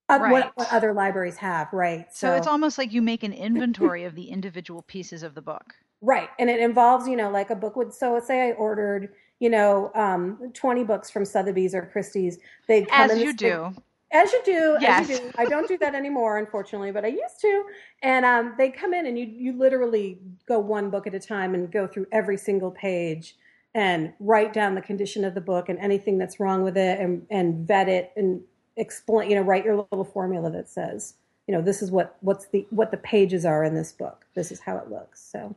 uh, 0.08 0.18
right. 0.20 0.32
what, 0.32 0.52
what, 0.56 0.72
other 0.72 0.92
libraries 0.92 1.36
have, 1.36 1.72
right? 1.72 2.12
So, 2.12 2.28
so, 2.28 2.34
it's 2.34 2.48
almost 2.48 2.76
like 2.76 2.92
you 2.92 3.02
make 3.02 3.22
an 3.22 3.32
inventory 3.32 4.04
of 4.04 4.16
the 4.16 4.24
individual 4.24 4.82
pieces 4.82 5.22
of 5.22 5.34
the 5.34 5.40
book. 5.40 5.74
Right. 6.02 6.28
And 6.38 6.50
it 6.50 6.60
involves, 6.60 7.08
you 7.08 7.16
know, 7.16 7.30
like 7.30 7.48
a 7.48 7.54
book 7.54 7.76
would, 7.76 7.94
so 7.94 8.20
say 8.20 8.48
I 8.48 8.52
ordered, 8.52 9.14
you 9.40 9.50
know, 9.50 9.90
um, 9.94 10.52
20 10.54 10.84
books 10.84 11.10
from 11.10 11.24
Sotheby's 11.24 11.74
or 11.74 11.86
Christie's. 11.86 12.38
They 12.68 12.84
come 12.84 13.10
As 13.10 13.18
you 13.18 13.32
do. 13.34 13.74
As 14.12 14.32
you 14.32 14.40
do, 14.44 14.76
yes. 14.80 15.02
as 15.02 15.10
you 15.10 15.24
do. 15.24 15.32
I 15.36 15.44
don't 15.46 15.66
do 15.66 15.76
that 15.78 15.94
anymore, 16.02 16.38
unfortunately, 16.38 16.92
but 16.92 17.04
I 17.04 17.08
used 17.08 17.40
to. 17.40 17.64
And 18.02 18.24
um, 18.24 18.54
they 18.56 18.70
come 18.70 18.94
in 18.94 19.06
and 19.06 19.18
you, 19.18 19.26
you 19.26 19.58
literally 19.58 20.18
go 20.46 20.58
one 20.58 20.88
book 20.88 21.06
at 21.06 21.14
a 21.14 21.20
time 21.20 21.54
and 21.54 21.70
go 21.70 21.86
through 21.86 22.06
every 22.12 22.36
single 22.36 22.70
page 22.70 23.36
and 23.74 24.12
write 24.20 24.52
down 24.52 24.76
the 24.76 24.80
condition 24.80 25.24
of 25.24 25.34
the 25.34 25.40
book 25.40 25.68
and 25.68 25.78
anything 25.80 26.16
that's 26.16 26.38
wrong 26.38 26.62
with 26.62 26.76
it 26.76 27.00
and, 27.00 27.26
and 27.30 27.66
vet 27.66 27.88
it 27.88 28.12
and 28.16 28.40
explain, 28.76 29.28
you 29.30 29.36
know, 29.36 29.42
write 29.42 29.64
your 29.64 29.76
little 29.76 30.04
formula 30.04 30.48
that 30.50 30.68
says, 30.68 31.14
you 31.48 31.54
know, 31.54 31.60
this 31.60 31.82
is 31.82 31.90
what 31.90 32.16
what's 32.20 32.46
the 32.46 32.66
what 32.70 32.90
the 32.90 32.96
pages 32.98 33.44
are 33.44 33.64
in 33.64 33.74
this 33.74 33.92
book. 33.92 34.24
This 34.34 34.50
is 34.50 34.60
how 34.60 34.76
it 34.78 34.90
looks. 34.90 35.20
So 35.20 35.54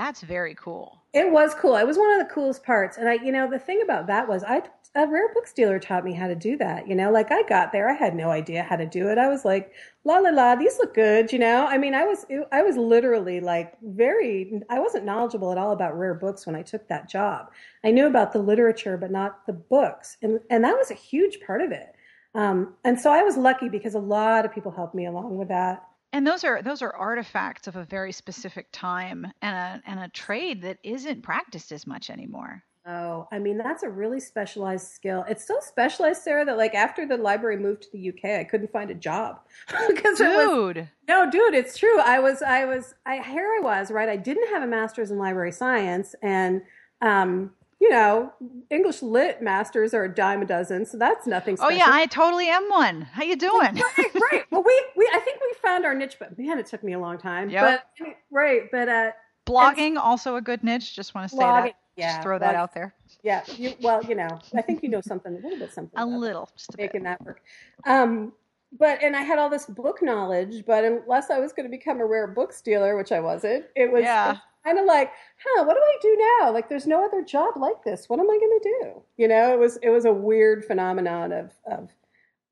that's 0.00 0.22
very 0.22 0.54
cool. 0.54 1.02
It 1.12 1.30
was 1.30 1.54
cool. 1.54 1.76
It 1.76 1.86
was 1.86 1.98
one 1.98 2.10
of 2.12 2.26
the 2.26 2.32
coolest 2.32 2.62
parts. 2.62 2.96
And 2.96 3.08
I, 3.08 3.14
you 3.14 3.32
know, 3.32 3.50
the 3.50 3.58
thing 3.58 3.82
about 3.82 4.06
that 4.06 4.26
was 4.26 4.42
I 4.42 4.62
a 4.96 5.06
rare 5.06 5.32
books 5.34 5.52
dealer 5.52 5.78
taught 5.78 6.04
me 6.04 6.14
how 6.14 6.26
to 6.26 6.34
do 6.34 6.56
that. 6.56 6.88
You 6.88 6.94
know, 6.94 7.12
like 7.12 7.30
I 7.30 7.42
got 7.44 7.70
there, 7.70 7.88
I 7.88 7.92
had 7.92 8.16
no 8.16 8.30
idea 8.30 8.62
how 8.62 8.76
to 8.76 8.86
do 8.86 9.08
it. 9.08 9.18
I 9.18 9.28
was 9.28 9.44
like, 9.44 9.72
la 10.04 10.18
la 10.18 10.30
la, 10.30 10.56
these 10.56 10.78
look 10.78 10.94
good. 10.94 11.32
You 11.32 11.38
know, 11.38 11.66
I 11.66 11.76
mean, 11.76 11.94
I 11.94 12.04
was 12.04 12.24
I 12.50 12.62
was 12.62 12.76
literally 12.76 13.40
like 13.40 13.74
very. 13.82 14.62
I 14.70 14.78
wasn't 14.78 15.04
knowledgeable 15.04 15.52
at 15.52 15.58
all 15.58 15.72
about 15.72 15.98
rare 15.98 16.14
books 16.14 16.46
when 16.46 16.56
I 16.56 16.62
took 16.62 16.88
that 16.88 17.08
job. 17.08 17.50
I 17.84 17.90
knew 17.90 18.06
about 18.06 18.32
the 18.32 18.40
literature, 18.40 18.96
but 18.96 19.10
not 19.10 19.46
the 19.46 19.52
books, 19.52 20.16
and 20.22 20.40
and 20.48 20.64
that 20.64 20.78
was 20.78 20.90
a 20.90 20.94
huge 20.94 21.40
part 21.46 21.60
of 21.60 21.72
it. 21.72 21.94
Um, 22.34 22.74
and 22.84 22.98
so 22.98 23.12
I 23.12 23.22
was 23.22 23.36
lucky 23.36 23.68
because 23.68 23.94
a 23.94 24.00
lot 24.00 24.44
of 24.44 24.54
people 24.54 24.72
helped 24.72 24.94
me 24.94 25.06
along 25.06 25.36
with 25.36 25.48
that. 25.48 25.82
And 26.12 26.26
those 26.26 26.44
are 26.44 26.62
those 26.62 26.82
are 26.82 26.94
artifacts 26.94 27.68
of 27.68 27.76
a 27.76 27.84
very 27.84 28.12
specific 28.12 28.68
time 28.72 29.26
and 29.42 29.56
a 29.56 29.88
and 29.88 30.00
a 30.00 30.08
trade 30.08 30.62
that 30.62 30.78
isn't 30.82 31.22
practiced 31.22 31.70
as 31.72 31.86
much 31.86 32.10
anymore. 32.10 32.64
Oh, 32.86 33.28
I 33.30 33.38
mean 33.38 33.58
that's 33.58 33.82
a 33.82 33.88
really 33.88 34.18
specialized 34.18 34.88
skill. 34.88 35.24
It's 35.28 35.46
so 35.46 35.58
specialized, 35.60 36.22
Sarah, 36.22 36.44
that 36.46 36.56
like 36.56 36.74
after 36.74 37.06
the 37.06 37.16
library 37.16 37.58
moved 37.58 37.82
to 37.82 37.92
the 37.92 38.08
UK, 38.08 38.40
I 38.40 38.44
couldn't 38.44 38.72
find 38.72 38.90
a 38.90 38.94
job 38.94 39.40
because 39.88 40.18
dude, 40.18 40.76
was, 40.76 40.86
no, 41.08 41.30
dude, 41.30 41.54
it's 41.54 41.76
true. 41.76 42.00
I 42.00 42.18
was, 42.18 42.42
I 42.42 42.64
was, 42.64 42.94
I 43.06 43.18
here 43.18 43.46
I 43.58 43.60
was, 43.62 43.90
right? 43.90 44.08
I 44.08 44.16
didn't 44.16 44.48
have 44.48 44.62
a 44.62 44.66
master's 44.66 45.10
in 45.10 45.18
library 45.18 45.52
science, 45.52 46.14
and 46.22 46.62
um, 47.02 47.52
you 47.80 47.88
know, 47.88 48.32
English 48.68 49.00
lit 49.00 49.40
masters 49.40 49.94
are 49.94 50.04
a 50.04 50.14
dime 50.14 50.42
a 50.42 50.44
dozen, 50.44 50.84
so 50.84 50.98
that's 50.98 51.26
nothing 51.26 51.56
special. 51.56 51.72
Oh 51.72 51.76
yeah, 51.76 51.88
I 51.88 52.06
totally 52.06 52.48
am 52.48 52.68
one. 52.68 53.02
How 53.02 53.22
you 53.22 53.36
doing? 53.36 53.74
right, 53.74 54.14
right. 54.32 54.44
Well, 54.50 54.62
we, 54.64 54.82
we 54.96 55.08
I 55.14 55.20
think 55.20 55.40
we 55.40 55.54
found 55.62 55.86
our 55.86 55.94
niche, 55.94 56.16
but 56.18 56.38
man, 56.38 56.58
it 56.58 56.66
took 56.66 56.82
me 56.84 56.92
a 56.92 56.98
long 56.98 57.16
time. 57.16 57.48
Yep. 57.48 57.84
But 57.98 58.06
right, 58.30 58.62
but 58.70 58.88
uh 58.88 59.10
blogging 59.46 59.96
also 59.96 60.36
a 60.36 60.42
good 60.42 60.62
niche. 60.62 60.94
Just 60.94 61.14
want 61.14 61.30
to 61.30 61.36
say 61.36 61.42
blogging, 61.42 61.64
that. 61.64 61.74
Yeah, 61.96 62.12
just 62.12 62.22
throw 62.22 62.38
that 62.38 62.54
out 62.54 62.74
there. 62.74 62.94
Yeah. 63.22 63.42
You, 63.56 63.74
well, 63.80 64.02
you 64.04 64.14
know, 64.14 64.28
I 64.54 64.62
think 64.62 64.82
you 64.82 64.88
know 64.88 65.00
something, 65.00 65.32
a 65.32 65.36
little 65.36 65.58
bit 65.58 65.72
something. 65.72 65.98
a 65.98 66.04
little, 66.04 66.50
just 66.56 66.74
a 66.74 66.76
making 66.76 67.02
bit. 67.02 67.18
that 67.18 67.24
work. 67.24 67.42
Um, 67.86 68.32
but 68.78 69.02
and 69.02 69.16
I 69.16 69.22
had 69.22 69.38
all 69.38 69.48
this 69.48 69.66
book 69.66 70.02
knowledge, 70.02 70.64
but 70.66 70.84
unless 70.84 71.30
I 71.30 71.38
was 71.38 71.52
going 71.52 71.64
to 71.64 71.70
become 71.70 72.00
a 72.00 72.06
rare 72.06 72.26
book 72.26 72.52
dealer, 72.62 72.96
which 72.96 73.12
I 73.12 73.20
wasn't, 73.20 73.64
it 73.74 73.90
was 73.90 74.02
yeah 74.02 74.38
kind 74.64 74.78
of 74.78 74.86
like, 74.86 75.12
huh, 75.42 75.64
what 75.64 75.74
do 75.74 75.80
I 75.80 75.96
do 76.02 76.28
now? 76.40 76.52
Like, 76.52 76.68
there's 76.68 76.86
no 76.86 77.04
other 77.04 77.22
job 77.22 77.56
like 77.56 77.82
this. 77.84 78.08
What 78.08 78.20
am 78.20 78.30
I 78.30 78.38
going 78.38 78.58
to 78.60 78.76
do? 78.80 79.02
You 79.16 79.28
know, 79.28 79.52
it 79.52 79.58
was 79.58 79.78
it 79.82 79.90
was 79.90 80.04
a 80.04 80.12
weird 80.12 80.64
phenomenon 80.64 81.32
of 81.32 81.52
of 81.66 81.90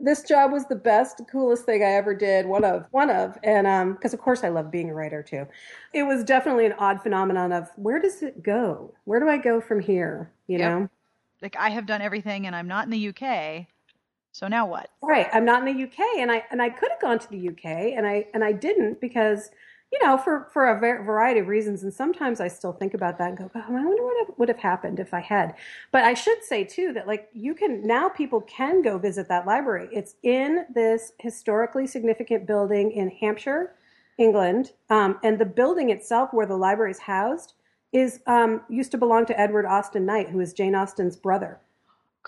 this 0.01 0.23
job 0.23 0.53
was 0.53 0.67
the 0.67 0.77
best, 0.77 1.21
coolest 1.31 1.65
thing 1.65 1.83
I 1.83 1.93
ever 1.93 2.15
did. 2.15 2.47
One 2.47 2.65
of 2.65 2.87
one 2.93 3.11
of, 3.11 3.37
and 3.43 3.67
um, 3.67 3.95
because 3.95 4.15
of 4.15 4.21
course 4.21 4.45
I 4.45 4.49
love 4.49 4.71
being 4.71 4.91
a 4.91 4.95
writer 4.95 5.23
too. 5.23 5.47
It 5.93 6.05
was 6.05 6.23
definitely 6.25 6.67
an 6.67 6.75
odd 6.79 7.03
phenomenon 7.03 7.53
of 7.53 7.69
where 7.77 8.01
does 8.01 8.23
it 8.23 8.43
go? 8.43 8.95
Where 9.05 9.21
do 9.21 9.29
I 9.29 9.39
go 9.39 9.61
from 9.61 9.81
here? 9.81 10.31
You 10.47 10.59
yep. 10.59 10.71
know, 10.71 10.91
like 11.43 11.57
I 11.57 11.71
have 11.71 11.87
done 11.87 12.01
everything, 12.01 12.47
and 12.47 12.55
I'm 12.55 12.69
not 12.69 12.85
in 12.85 12.91
the 12.91 13.09
UK. 13.09 13.67
So 14.33 14.47
now 14.47 14.67
what? 14.67 14.91
Right, 15.03 15.27
I'm 15.33 15.45
not 15.45 15.67
in 15.67 15.77
the 15.77 15.85
UK, 15.85 16.19
and 16.19 16.31
I 16.31 16.45
and 16.51 16.63
I 16.63 16.71
could 16.71 16.91
have 16.91 17.01
gone 17.01 17.19
to 17.19 17.31
the 17.31 17.49
UK, 17.49 17.65
and 17.97 18.07
I 18.07 18.27
and 18.35 18.45
I 18.45 18.53
didn't 18.53 19.01
because 19.01 19.51
you 19.93 19.99
know, 20.05 20.19
for, 20.19 20.49
for 20.53 20.69
a 20.69 20.79
variety 20.79 21.41
of 21.41 21.49
reasons. 21.49 21.83
And 21.83 21.93
sometimes 21.93 22.41
I 22.41 22.49
still 22.49 22.73
think 22.73 22.93
about 22.93 23.17
that 23.19 23.31
and 23.31 23.39
go, 23.39 23.51
God, 23.53 23.65
I 23.69 23.71
wonder 23.71 24.03
what 24.03 24.39
would 24.39 24.49
have 24.49 24.59
happened 24.59 25.01
if 25.01 25.15
I 25.15 25.21
had. 25.21 25.55
But 25.93 26.05
I 26.05 26.15
should 26.15 26.45
say 26.45 26.65
too 26.65 26.93
that 26.93 27.07
like 27.07 27.29
you 27.33 27.55
can 27.55 27.87
now 27.87 28.09
people 28.09 28.43
can 28.43 28.83
go 28.83 28.99
visit 28.99 29.29
that 29.29 29.47
library. 29.47 29.89
It's 29.91 30.17
in 30.23 30.67
this 30.75 31.13
historically 31.19 31.87
significant 31.87 32.47
building 32.47 32.93
in 32.93 33.11
Hampshire, 33.11 33.75
England, 34.19 34.73
um, 34.91 35.19
and 35.23 35.39
the 35.39 35.47
building 35.47 35.91
itself 35.91 36.31
where 36.33 36.47
the 36.47 36.57
library 36.57 36.91
is 36.91 36.99
housed 36.99 37.55
is 37.93 38.21
um, 38.27 38.61
used 38.69 38.91
to 38.91 38.99
belong 38.99 39.25
to 39.25 39.41
Edward 39.41 39.65
Austen 39.65 40.05
Knight, 40.05 40.29
who 40.29 40.41
is 40.41 40.53
Jane 40.53 40.75
Austen's 40.75 41.17
brother. 41.17 41.61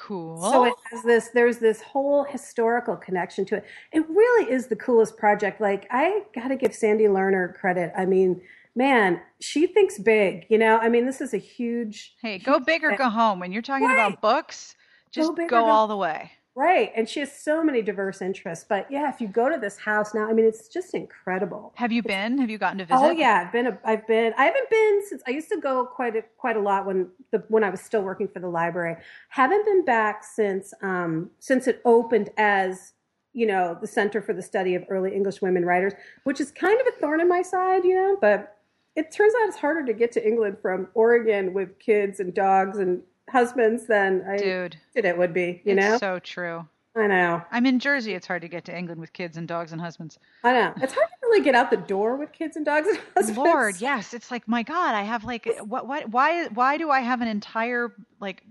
Cool. 0.00 0.40
So 0.50 0.64
it 0.64 0.74
has 0.90 1.02
this, 1.02 1.28
there's 1.28 1.58
this 1.58 1.82
whole 1.82 2.24
historical 2.24 2.96
connection 2.96 3.44
to 3.44 3.56
it. 3.56 3.64
It 3.92 4.08
really 4.08 4.50
is 4.50 4.66
the 4.66 4.76
coolest 4.76 5.18
project. 5.18 5.60
Like, 5.60 5.86
I 5.90 6.22
got 6.34 6.48
to 6.48 6.56
give 6.56 6.74
Sandy 6.74 7.04
Lerner 7.04 7.54
credit. 7.54 7.92
I 7.94 8.06
mean, 8.06 8.40
man, 8.74 9.20
she 9.40 9.66
thinks 9.66 9.98
big, 9.98 10.46
you 10.48 10.56
know? 10.56 10.78
I 10.78 10.88
mean, 10.88 11.04
this 11.04 11.20
is 11.20 11.34
a 11.34 11.38
huge. 11.38 12.14
Hey, 12.22 12.38
go 12.38 12.58
big 12.58 12.82
or 12.82 12.96
go 12.96 13.10
home. 13.10 13.40
When 13.40 13.52
you're 13.52 13.60
talking 13.60 13.86
right. 13.86 14.06
about 14.06 14.22
books, 14.22 14.74
just 15.12 15.36
go, 15.36 15.46
go 15.46 15.66
all 15.66 15.86
the 15.86 15.98
way. 15.98 16.32
Right. 16.56 16.92
And 16.96 17.08
she 17.08 17.20
has 17.20 17.32
so 17.32 17.62
many 17.62 17.80
diverse 17.80 18.20
interests. 18.20 18.66
But 18.68 18.90
yeah, 18.90 19.08
if 19.08 19.20
you 19.20 19.28
go 19.28 19.48
to 19.48 19.56
this 19.56 19.78
house 19.78 20.14
now, 20.14 20.28
I 20.28 20.32
mean, 20.32 20.44
it's 20.44 20.68
just 20.68 20.94
incredible. 20.94 21.72
Have 21.76 21.92
you 21.92 22.02
been? 22.02 22.38
Have 22.38 22.50
you 22.50 22.58
gotten 22.58 22.78
to 22.78 22.84
visit? 22.84 23.00
Oh 23.00 23.10
yeah, 23.10 23.44
I've 23.46 23.52
been. 23.52 23.68
A, 23.68 23.78
I've 23.84 24.06
been. 24.06 24.34
I 24.36 24.44
haven't 24.44 24.68
been 24.68 25.02
since 25.08 25.22
I 25.26 25.30
used 25.30 25.48
to 25.50 25.60
go 25.60 25.86
quite 25.86 26.16
a, 26.16 26.22
quite 26.38 26.56
a 26.56 26.60
lot 26.60 26.86
when 26.86 27.08
the 27.30 27.44
when 27.48 27.62
I 27.62 27.70
was 27.70 27.80
still 27.80 28.02
working 28.02 28.26
for 28.26 28.40
the 28.40 28.48
library. 28.48 28.96
Haven't 29.28 29.64
been 29.64 29.84
back 29.84 30.24
since 30.24 30.74
um, 30.82 31.30
since 31.38 31.68
it 31.68 31.80
opened 31.84 32.30
as 32.36 32.94
you 33.32 33.46
know 33.46 33.78
the 33.80 33.86
Center 33.86 34.20
for 34.20 34.32
the 34.32 34.42
Study 34.42 34.74
of 34.74 34.84
Early 34.88 35.14
English 35.14 35.40
Women 35.40 35.64
Writers, 35.64 35.92
which 36.24 36.40
is 36.40 36.50
kind 36.50 36.80
of 36.80 36.86
a 36.88 36.92
thorn 36.98 37.20
in 37.20 37.28
my 37.28 37.42
side, 37.42 37.84
you 37.84 37.94
know. 37.94 38.16
But 38.20 38.56
it 38.96 39.12
turns 39.12 39.34
out 39.40 39.48
it's 39.48 39.56
harder 39.56 39.86
to 39.86 39.92
get 39.92 40.10
to 40.12 40.26
England 40.26 40.58
from 40.60 40.88
Oregon 40.94 41.54
with 41.54 41.78
kids 41.78 42.18
and 42.18 42.34
dogs 42.34 42.78
and 42.78 43.02
husbands 43.30 43.86
than 43.86 44.24
I 44.28 44.36
Dude. 44.36 44.76
did 44.94 45.04
it 45.04 45.16
would 45.16 45.32
be. 45.32 45.62
You 45.64 45.72
it's 45.76 45.80
know. 45.80 45.98
so 45.98 46.18
true. 46.18 46.66
I 46.96 47.06
know. 47.06 47.40
I'm 47.52 47.66
in 47.66 47.78
Jersey. 47.78 48.14
It's 48.14 48.26
hard 48.26 48.42
to 48.42 48.48
get 48.48 48.64
to 48.64 48.76
England 48.76 49.00
with 49.00 49.12
kids 49.12 49.36
and 49.36 49.46
dogs 49.46 49.70
and 49.72 49.80
husbands. 49.80 50.18
I 50.42 50.52
know. 50.52 50.74
It's 50.82 50.92
hard 50.92 51.06
to 51.08 51.14
really 51.28 51.40
get 51.42 51.54
out 51.54 51.70
the 51.70 51.76
door 51.76 52.16
with 52.16 52.32
kids 52.32 52.56
and 52.56 52.64
dogs 52.66 52.88
and 52.88 52.98
husbands. 53.16 53.38
Lord, 53.38 53.74
yes. 53.80 54.12
It's 54.12 54.30
like 54.30 54.48
my 54.48 54.64
God. 54.64 54.94
I 54.96 55.02
have 55.02 55.24
like 55.24 55.48
what? 55.62 55.86
What? 55.86 56.10
Why? 56.10 56.48
Why 56.48 56.76
do 56.78 56.90
I 56.90 57.00
have 57.00 57.20
an 57.20 57.28
entire 57.28 57.94
like 58.20 58.42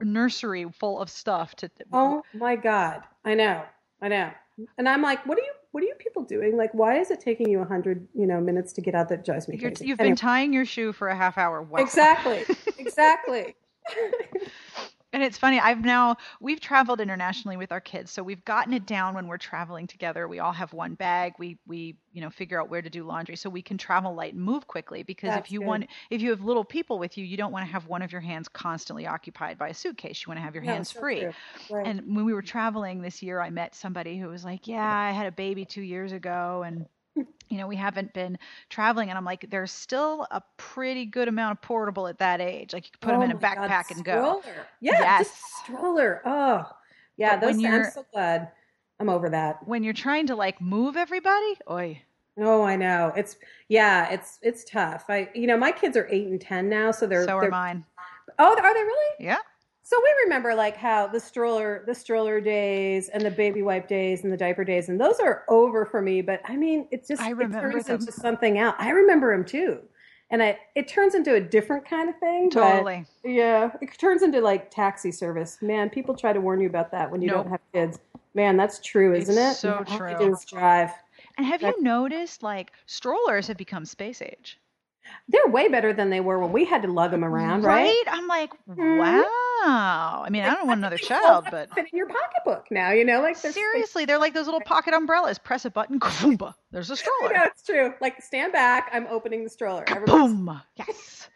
nursery 0.00 0.66
full 0.78 1.00
of 1.00 1.08
stuff 1.10 1.54
to? 1.56 1.70
Oh 1.92 2.22
my 2.34 2.56
God. 2.56 3.02
I 3.24 3.34
know. 3.34 3.62
I 4.02 4.08
know. 4.08 4.30
And 4.76 4.88
I'm 4.88 5.02
like, 5.02 5.24
what 5.26 5.38
are 5.38 5.42
you? 5.42 5.52
What 5.72 5.84
are 5.84 5.86
you 5.86 5.94
people 5.98 6.24
doing? 6.24 6.56
Like, 6.56 6.74
why 6.74 6.98
is 6.98 7.12
it 7.12 7.20
taking 7.20 7.48
you 7.48 7.60
a 7.60 7.64
hundred, 7.64 8.08
you 8.14 8.26
know, 8.26 8.40
minutes 8.40 8.72
to 8.72 8.80
get 8.80 8.96
out? 8.96 9.08
That 9.10 9.24
drives 9.24 9.46
me 9.46 9.56
You're, 9.56 9.70
crazy. 9.70 9.86
you've 9.86 10.00
Anyway. 10.00 10.10
been 10.10 10.16
tying 10.16 10.52
your 10.52 10.64
shoe 10.64 10.92
for 10.92 11.06
a 11.06 11.14
half 11.14 11.38
hour. 11.38 11.62
Wow. 11.62 11.78
exactly, 11.78 12.42
exactly. 12.78 13.54
And 15.12 15.24
it's 15.24 15.36
funny, 15.38 15.58
I've 15.58 15.84
now 15.84 16.18
we've 16.40 16.60
traveled 16.60 17.00
internationally 17.00 17.56
with 17.56 17.72
our 17.72 17.80
kids, 17.80 18.12
so 18.12 18.22
we've 18.22 18.44
gotten 18.44 18.72
it 18.72 18.86
down 18.86 19.14
when 19.14 19.26
we're 19.26 19.38
traveling 19.38 19.88
together. 19.88 20.28
We 20.28 20.38
all 20.38 20.52
have 20.52 20.72
one 20.72 20.94
bag. 20.94 21.32
We 21.36 21.58
we 21.66 21.96
you 22.12 22.20
know 22.20 22.30
figure 22.30 22.60
out 22.60 22.70
where 22.70 22.80
to 22.80 22.88
do 22.90 23.02
laundry 23.02 23.34
so 23.34 23.50
we 23.50 23.60
can 23.62 23.76
travel 23.76 24.14
light 24.14 24.34
and 24.34 24.42
move 24.42 24.68
quickly. 24.68 25.02
Because 25.02 25.34
That's 25.34 25.46
if 25.46 25.50
you 25.50 25.58
good. 25.58 25.66
want, 25.66 25.86
if 26.10 26.22
you 26.22 26.30
have 26.30 26.42
little 26.42 26.64
people 26.64 27.00
with 27.00 27.18
you, 27.18 27.24
you 27.24 27.36
don't 27.36 27.50
want 27.50 27.66
to 27.66 27.72
have 27.72 27.88
one 27.88 28.02
of 28.02 28.12
your 28.12 28.20
hands 28.20 28.48
constantly 28.48 29.06
occupied 29.08 29.58
by 29.58 29.68
a 29.70 29.74
suitcase. 29.74 30.24
You 30.24 30.30
want 30.30 30.38
to 30.38 30.42
have 30.44 30.54
your 30.54 30.62
No, 30.62 30.72
hands 30.74 30.90
so 30.90 31.00
free. 31.00 31.26
Right. 31.68 31.86
And 31.86 32.02
when 32.14 32.24
we 32.24 32.32
were 32.32 32.42
traveling 32.42 33.02
this 33.02 33.20
year, 33.20 33.40
I 33.40 33.50
met 33.50 33.74
somebody 33.74 34.16
who 34.16 34.28
was 34.28 34.44
like, 34.44 34.68
"Yeah, 34.68 34.86
I 34.96 35.10
had 35.10 35.26
a 35.26 35.32
baby 35.32 35.64
two 35.64 35.82
years 35.82 36.12
ago, 36.12 36.62
and 36.64 36.86
you 37.50 37.58
know 37.58 37.66
we 37.66 37.76
haven't 37.76 38.12
been 38.14 38.38
traveling." 38.68 39.08
And 39.10 39.18
I'm 39.18 39.24
like, 39.24 39.50
"There's 39.50 39.72
still 39.72 40.26
a 40.30 40.42
pretty 40.56 41.04
good 41.04 41.28
amount 41.28 41.58
of 41.58 41.62
portable 41.62 42.06
at 42.06 42.18
that 42.18 42.40
age. 42.40 42.72
Like 42.72 42.86
you 42.86 42.90
could 42.92 43.00
put 43.00 43.12
them 43.12 43.20
Oh 43.20 43.24
in 43.24 43.30
a 43.32 43.34
oh 43.34 43.38
God, 43.38 43.56
backpack 43.58 43.90
and 43.90 44.04
go." 44.04 44.42
Yeah, 44.80 45.00
Yes. 45.00 45.30
stroller. 45.62 46.22
Oh, 46.24 46.64
yeah. 47.16 47.36
But 47.36 47.52
Those, 47.52 47.64
I'm 47.64 47.84
so 47.84 48.06
glad. 48.12 48.52
I'm 48.98 49.08
over 49.08 49.28
that. 49.30 49.66
When 49.66 49.82
you're 49.82 49.92
trying 49.92 50.26
to 50.28 50.36
like 50.36 50.60
move 50.60 50.96
everybody, 50.96 51.58
oi. 51.70 52.02
Oh, 52.38 52.62
I 52.62 52.76
know. 52.76 53.12
It's 53.16 53.36
yeah. 53.68 54.08
It's 54.10 54.38
it's 54.42 54.64
tough. 54.64 55.04
I 55.08 55.28
you 55.34 55.46
know 55.46 55.56
my 55.56 55.72
kids 55.72 55.96
are 55.96 56.06
eight 56.10 56.28
and 56.28 56.40
ten 56.40 56.68
now, 56.68 56.90
so 56.90 57.06
they're 57.06 57.26
so 57.26 57.36
are 57.36 57.42
they're, 57.42 57.50
mine. 57.50 57.84
oh 58.38 58.56
are 58.56 58.74
they 58.74 58.82
really? 58.82 59.14
Yeah. 59.18 59.38
So 59.90 60.00
we 60.00 60.14
remember 60.22 60.54
like 60.54 60.76
how 60.76 61.08
the 61.08 61.18
stroller, 61.18 61.82
the 61.84 61.96
stroller 61.96 62.40
days, 62.40 63.08
and 63.08 63.24
the 63.24 63.30
baby 63.32 63.60
wipe 63.62 63.88
days, 63.88 64.22
and 64.22 64.32
the 64.32 64.36
diaper 64.36 64.62
days, 64.62 64.88
and 64.88 65.00
those 65.00 65.18
are 65.18 65.42
over 65.48 65.84
for 65.84 66.00
me. 66.00 66.22
But 66.22 66.40
I 66.44 66.56
mean, 66.56 66.86
it's 66.92 67.08
just 67.08 67.20
I 67.20 67.32
it 67.32 67.50
turns 67.50 67.86
them. 67.86 67.98
into 67.98 68.12
something 68.12 68.56
else. 68.58 68.76
I 68.78 68.90
remember 68.90 69.36
them 69.36 69.44
too, 69.44 69.80
and 70.30 70.44
I 70.44 70.60
it 70.76 70.86
turns 70.86 71.16
into 71.16 71.34
a 71.34 71.40
different 71.40 71.84
kind 71.84 72.08
of 72.08 72.16
thing. 72.20 72.50
but- 72.54 72.70
Totally. 72.70 73.04
yeah, 73.24 73.72
it 73.80 73.98
turns 73.98 74.22
into 74.22 74.40
like 74.40 74.70
taxi 74.70 75.10
service. 75.10 75.58
Man, 75.60 75.90
people 75.90 76.14
try 76.14 76.32
to 76.32 76.40
warn 76.40 76.60
you 76.60 76.68
about 76.68 76.92
that 76.92 77.10
when 77.10 77.20
you 77.20 77.26
Nope. 77.26 77.42
don't 77.46 77.50
have 77.50 77.60
kids. 77.74 77.98
Man, 78.34 78.56
that's 78.56 78.78
true, 78.78 79.12
isn't 79.12 79.36
It's 79.36 79.56
it? 79.58 79.60
so 79.60 79.84
you 79.88 79.96
true. 79.98 80.36
drive. 80.46 80.90
And 81.36 81.44
have 81.44 81.62
That- 81.62 81.74
you 81.78 81.82
noticed 81.82 82.44
like 82.44 82.70
strollers 82.86 83.48
have 83.48 83.56
become 83.56 83.84
space 83.84 84.22
age? 84.22 84.60
They're 85.28 85.46
way 85.48 85.68
better 85.68 85.92
than 85.92 86.10
they 86.10 86.20
were 86.20 86.38
when 86.38 86.52
we 86.52 86.64
had 86.64 86.82
to 86.82 86.88
lug 86.88 87.10
them 87.12 87.24
around, 87.24 87.62
right? 87.62 88.02
I'm 88.08 88.26
like, 88.26 88.50
Mhm. 88.68 88.98
wow. 88.98 90.22
I 90.24 90.28
mean, 90.30 90.42
I 90.42 90.54
don't 90.54 90.66
want 90.66 90.78
another 90.78 90.96
child, 90.98 91.46
but 91.50 91.72
fit 91.74 91.86
in 91.92 91.96
your 91.96 92.08
pocketbook 92.08 92.66
now. 92.70 92.90
You 92.92 93.04
know, 93.04 93.20
like 93.20 93.36
seriously, 93.36 94.04
they're 94.06 94.18
like 94.18 94.34
those 94.34 94.46
little 94.46 94.60
pocket 94.62 94.94
umbrellas. 94.94 95.38
Press 95.38 95.64
a 95.64 95.70
button, 95.70 96.00
kaboomba. 96.00 96.54
There's 96.72 96.90
a 96.90 96.96
stroller. 96.96 97.32
know 97.32 97.44
it's 97.44 97.62
true. 97.62 97.94
Like 98.00 98.22
stand 98.22 98.52
back. 98.52 98.90
I'm 98.92 99.06
opening 99.08 99.44
the 99.44 99.50
stroller. 99.50 99.84
Boom. 100.06 100.60
Yes. 100.76 101.28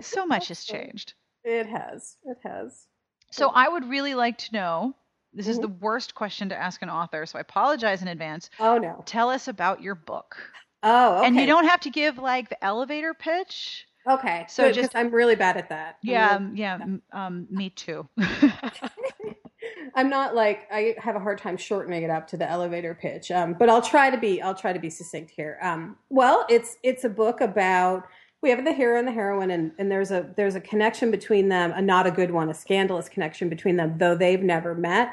So 0.00 0.26
much 0.26 0.48
has 0.48 0.64
changed. 0.64 1.14
It 1.44 1.66
has. 1.66 2.16
It 2.24 2.38
has. 2.44 2.86
So 3.30 3.48
I 3.48 3.68
would 3.68 3.88
really 3.88 4.14
like 4.14 4.38
to 4.38 4.52
know. 4.52 4.94
This 5.32 5.46
is 5.48 5.58
Mhm. 5.58 5.62
the 5.62 5.68
worst 5.68 6.14
question 6.14 6.48
to 6.50 6.56
ask 6.56 6.82
an 6.82 6.90
author, 6.90 7.24
so 7.24 7.38
I 7.38 7.40
apologize 7.40 8.02
in 8.02 8.08
advance. 8.08 8.50
Oh 8.60 8.76
no. 8.78 9.02
Tell 9.06 9.30
us 9.30 9.48
about 9.48 9.80
your 9.80 9.94
book. 9.94 10.36
Oh, 10.82 11.18
okay. 11.18 11.26
And 11.26 11.36
you 11.36 11.46
don't 11.46 11.66
have 11.66 11.80
to 11.80 11.90
give 11.90 12.18
like 12.18 12.48
the 12.48 12.62
elevator 12.64 13.14
pitch. 13.14 13.86
Okay. 14.08 14.46
So 14.48 14.64
good, 14.64 14.74
just 14.74 14.96
I'm 14.96 15.10
really 15.10 15.36
bad 15.36 15.56
at 15.56 15.68
that. 15.68 15.98
Yeah, 16.02 16.34
really- 16.38 16.46
um, 16.46 16.52
yeah, 16.56 17.26
um, 17.26 17.46
me 17.50 17.70
too. 17.70 18.08
I'm 19.94 20.08
not 20.08 20.34
like 20.34 20.66
I 20.72 20.96
have 20.98 21.16
a 21.16 21.20
hard 21.20 21.38
time 21.38 21.56
shortening 21.56 22.02
it 22.02 22.10
up 22.10 22.26
to 22.28 22.36
the 22.36 22.48
elevator 22.48 22.94
pitch. 22.94 23.30
Um, 23.30 23.54
but 23.58 23.68
I'll 23.68 23.82
try 23.82 24.10
to 24.10 24.18
be 24.18 24.40
I'll 24.42 24.54
try 24.54 24.72
to 24.72 24.78
be 24.80 24.90
succinct 24.90 25.30
here. 25.30 25.58
Um, 25.62 25.96
well, 26.08 26.46
it's 26.48 26.76
it's 26.82 27.04
a 27.04 27.08
book 27.08 27.40
about 27.40 28.06
we 28.42 28.50
have 28.50 28.64
the 28.64 28.72
hero 28.72 28.98
and 28.98 29.06
the 29.06 29.12
heroine, 29.12 29.52
and, 29.52 29.70
and 29.78 29.90
there's 29.90 30.10
a 30.10 30.32
there's 30.36 30.56
a 30.56 30.60
connection 30.60 31.10
between 31.10 31.48
them, 31.48 31.72
a 31.72 31.82
not 31.82 32.06
a 32.06 32.10
good 32.10 32.30
one, 32.32 32.50
a 32.50 32.54
scandalous 32.54 33.08
connection 33.08 33.48
between 33.48 33.76
them, 33.76 33.98
though 33.98 34.16
they've 34.16 34.42
never 34.42 34.74
met. 34.74 35.12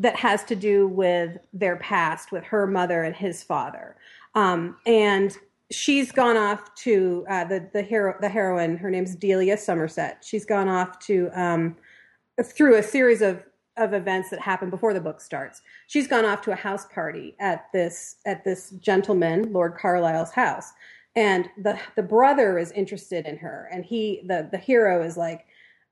That 0.00 0.14
has 0.16 0.44
to 0.44 0.54
do 0.54 0.86
with 0.86 1.38
their 1.52 1.74
past, 1.76 2.30
with 2.30 2.44
her 2.44 2.66
mother 2.68 3.02
and 3.02 3.16
his 3.16 3.42
father, 3.42 3.96
um, 4.38 4.76
and 4.86 5.36
she's 5.72 6.12
gone 6.12 6.36
off 6.36 6.72
to 6.76 7.26
uh, 7.28 7.44
the 7.44 7.68
the 7.72 7.82
hero 7.82 8.14
the 8.20 8.28
heroine. 8.28 8.76
Her 8.76 8.90
name's 8.90 9.16
Delia 9.16 9.56
Somerset. 9.56 10.24
She's 10.24 10.44
gone 10.44 10.68
off 10.68 10.98
to 11.00 11.28
um, 11.34 11.76
through 12.44 12.76
a 12.76 12.82
series 12.82 13.20
of 13.20 13.44
of 13.76 13.94
events 13.94 14.30
that 14.30 14.40
happen 14.40 14.70
before 14.70 14.94
the 14.94 15.00
book 15.00 15.20
starts. 15.20 15.62
She's 15.88 16.06
gone 16.06 16.24
off 16.24 16.40
to 16.42 16.52
a 16.52 16.56
house 16.56 16.86
party 16.86 17.34
at 17.40 17.66
this 17.72 18.16
at 18.26 18.44
this 18.44 18.70
gentleman, 18.78 19.52
Lord 19.52 19.76
Carlisle's 19.76 20.32
house. 20.32 20.72
And 21.16 21.48
the 21.60 21.78
the 21.96 22.02
brother 22.02 22.58
is 22.58 22.70
interested 22.72 23.26
in 23.26 23.36
her 23.38 23.68
and 23.72 23.84
he 23.84 24.22
the 24.26 24.48
the 24.52 24.58
hero 24.58 25.02
is 25.02 25.16
like 25.16 25.46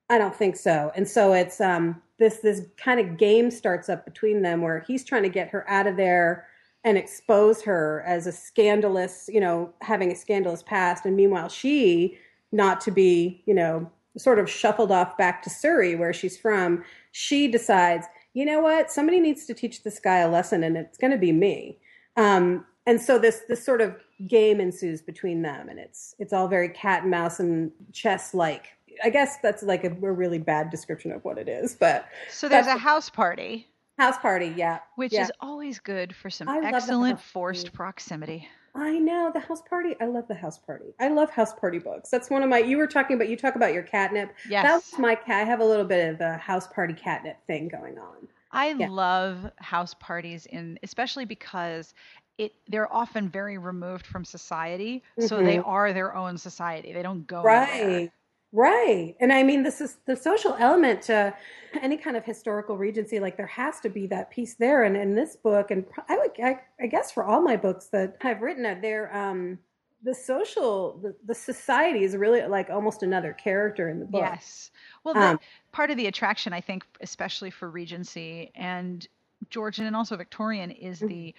I 0.08 0.18
don't 0.18 0.34
think 0.34 0.56
so. 0.56 0.92
And 0.94 1.08
so 1.08 1.32
it's 1.32 1.60
um 1.60 2.00
this 2.18 2.36
this 2.38 2.62
kind 2.76 3.00
of 3.00 3.16
game 3.16 3.50
starts 3.50 3.88
up 3.88 4.04
between 4.04 4.42
them 4.42 4.62
where 4.62 4.84
he's 4.86 5.04
trying 5.04 5.24
to 5.24 5.28
get 5.28 5.48
her 5.48 5.68
out 5.68 5.88
of 5.88 5.96
there 5.96 6.46
and 6.86 6.96
expose 6.96 7.60
her 7.62 8.04
as 8.06 8.28
a 8.28 8.32
scandalous, 8.32 9.28
you 9.30 9.40
know, 9.40 9.74
having 9.82 10.12
a 10.12 10.16
scandalous 10.16 10.62
past 10.62 11.04
and 11.04 11.16
meanwhile 11.16 11.48
she 11.48 12.16
not 12.52 12.80
to 12.80 12.92
be, 12.92 13.42
you 13.44 13.52
know, 13.52 13.90
sort 14.16 14.38
of 14.38 14.48
shuffled 14.48 14.92
off 14.92 15.18
back 15.18 15.42
to 15.42 15.50
Surrey 15.50 15.96
where 15.96 16.12
she's 16.12 16.38
from, 16.38 16.84
she 17.10 17.48
decides, 17.48 18.06
you 18.34 18.44
know 18.46 18.60
what, 18.60 18.88
somebody 18.88 19.18
needs 19.18 19.46
to 19.46 19.52
teach 19.52 19.82
this 19.82 19.98
guy 19.98 20.18
a 20.18 20.30
lesson 20.30 20.62
and 20.62 20.76
it's 20.76 20.96
going 20.96 21.10
to 21.10 21.18
be 21.18 21.32
me. 21.32 21.76
Um, 22.16 22.64
and 22.86 23.00
so 23.00 23.18
this 23.18 23.42
this 23.48 23.64
sort 23.64 23.80
of 23.80 23.96
game 24.28 24.60
ensues 24.60 25.02
between 25.02 25.42
them 25.42 25.68
and 25.68 25.80
it's 25.80 26.14
it's 26.20 26.32
all 26.32 26.46
very 26.46 26.68
cat 26.68 27.02
and 27.02 27.10
mouse 27.10 27.40
and 27.40 27.72
chess 27.92 28.32
like. 28.32 28.66
I 29.04 29.10
guess 29.10 29.38
that's 29.42 29.62
like 29.62 29.84
a, 29.84 29.90
a 29.90 30.12
really 30.12 30.38
bad 30.38 30.70
description 30.70 31.10
of 31.12 31.22
what 31.24 31.36
it 31.36 31.48
is, 31.48 31.74
but 31.74 32.06
so 32.30 32.48
there's 32.48 32.68
a 32.68 32.78
house 32.78 33.10
party, 33.10 33.68
house 33.98 34.18
party, 34.18 34.52
yeah. 34.56 34.80
which 34.96 35.12
yeah. 35.12 35.22
is 35.22 35.32
always 35.40 35.78
good 35.78 36.14
for 36.14 36.30
some 36.30 36.48
I 36.48 36.60
excellent 36.64 37.20
forced 37.20 37.66
party. 37.66 37.76
proximity. 37.76 38.48
I 38.74 38.98
know 38.98 39.30
the 39.32 39.40
house 39.40 39.62
party. 39.62 39.96
I 40.00 40.04
love 40.06 40.28
the 40.28 40.34
house 40.34 40.58
party. 40.58 40.94
I 41.00 41.08
love 41.08 41.30
house 41.30 41.54
party 41.54 41.78
books. 41.78 42.10
That's 42.10 42.28
one 42.28 42.42
of 42.42 42.50
my. 42.50 42.58
You 42.58 42.76
were 42.76 42.86
talking 42.86 43.16
about. 43.16 43.28
You 43.28 43.36
talk 43.36 43.56
about 43.56 43.72
your 43.72 43.82
catnip. 43.82 44.34
Yes. 44.48 44.64
That 44.64 44.74
was 44.74 44.98
my 44.98 45.14
cat. 45.14 45.42
I 45.42 45.44
have 45.44 45.60
a 45.60 45.64
little 45.64 45.84
bit 45.84 46.14
of 46.14 46.20
a 46.20 46.36
house 46.36 46.66
party 46.66 46.92
catnip 46.92 47.38
thing 47.46 47.68
going 47.68 47.98
on. 47.98 48.28
I 48.52 48.70
Yeah. 48.72 48.88
love 48.88 49.50
house 49.56 49.94
parties 49.94 50.46
in 50.46 50.78
especially 50.82 51.24
because 51.24 51.94
it 52.38 52.52
they're 52.68 52.92
often 52.92 53.28
very 53.30 53.56
removed 53.56 54.06
from 54.06 54.24
society, 54.24 55.02
so 55.18 55.42
they 55.42 55.56
mm-hmm. 55.56 55.68
are 55.68 55.92
their 55.94 56.14
own 56.14 56.36
society. 56.36 56.92
They 56.92 57.02
don't 57.02 57.26
go 57.26 57.42
anywhere. 57.42 58.12
Right. 58.52 58.76
Right. 58.86 59.16
And 59.20 59.32
I 59.32 59.42
mean, 59.42 59.62
this 59.62 59.80
is 59.80 59.98
the 60.06 60.16
social 60.16 60.56
element 60.58 61.02
to 61.02 61.34
any 61.82 61.96
kind 61.96 62.16
of 62.16 62.24
historical 62.24 62.76
regency. 62.76 63.20
Like 63.20 63.36
there 63.36 63.46
has 63.46 63.80
to 63.80 63.88
be 63.88 64.06
that 64.08 64.30
piece 64.30 64.54
there. 64.54 64.84
And 64.84 64.96
in 64.96 65.14
this 65.14 65.36
book, 65.36 65.70
and 65.70 65.84
I 66.08 66.16
would, 66.16 66.30
I, 66.42 66.60
I 66.80 66.86
guess 66.86 67.12
for 67.12 67.24
all 67.24 67.42
my 67.42 67.56
books 67.56 67.86
that 67.92 68.16
I've 68.22 68.40
written, 68.42 68.64
uh, 68.64 68.76
they're, 68.80 69.14
um, 69.14 69.58
the 70.02 70.14
social, 70.14 70.98
the, 71.02 71.14
the 71.26 71.34
society 71.34 72.04
is 72.04 72.16
really 72.16 72.42
like 72.46 72.70
almost 72.70 73.02
another 73.02 73.32
character 73.32 73.88
in 73.88 73.98
the 73.98 74.06
book. 74.06 74.22
Yes. 74.22 74.70
Well, 75.04 75.14
the, 75.14 75.20
Um, 75.20 75.40
part 75.72 75.90
of 75.90 75.96
the 75.96 76.06
attraction, 76.06 76.52
I 76.52 76.60
think, 76.60 76.84
especially 77.00 77.50
for 77.50 77.70
Regency 77.70 78.52
and 78.54 79.06
Georgian 79.50 79.86
and 79.86 79.96
also 79.96 80.16
Victorian, 80.16 80.70
is 80.70 80.98
Mm-hmm. 80.98 81.08
the 81.08 81.34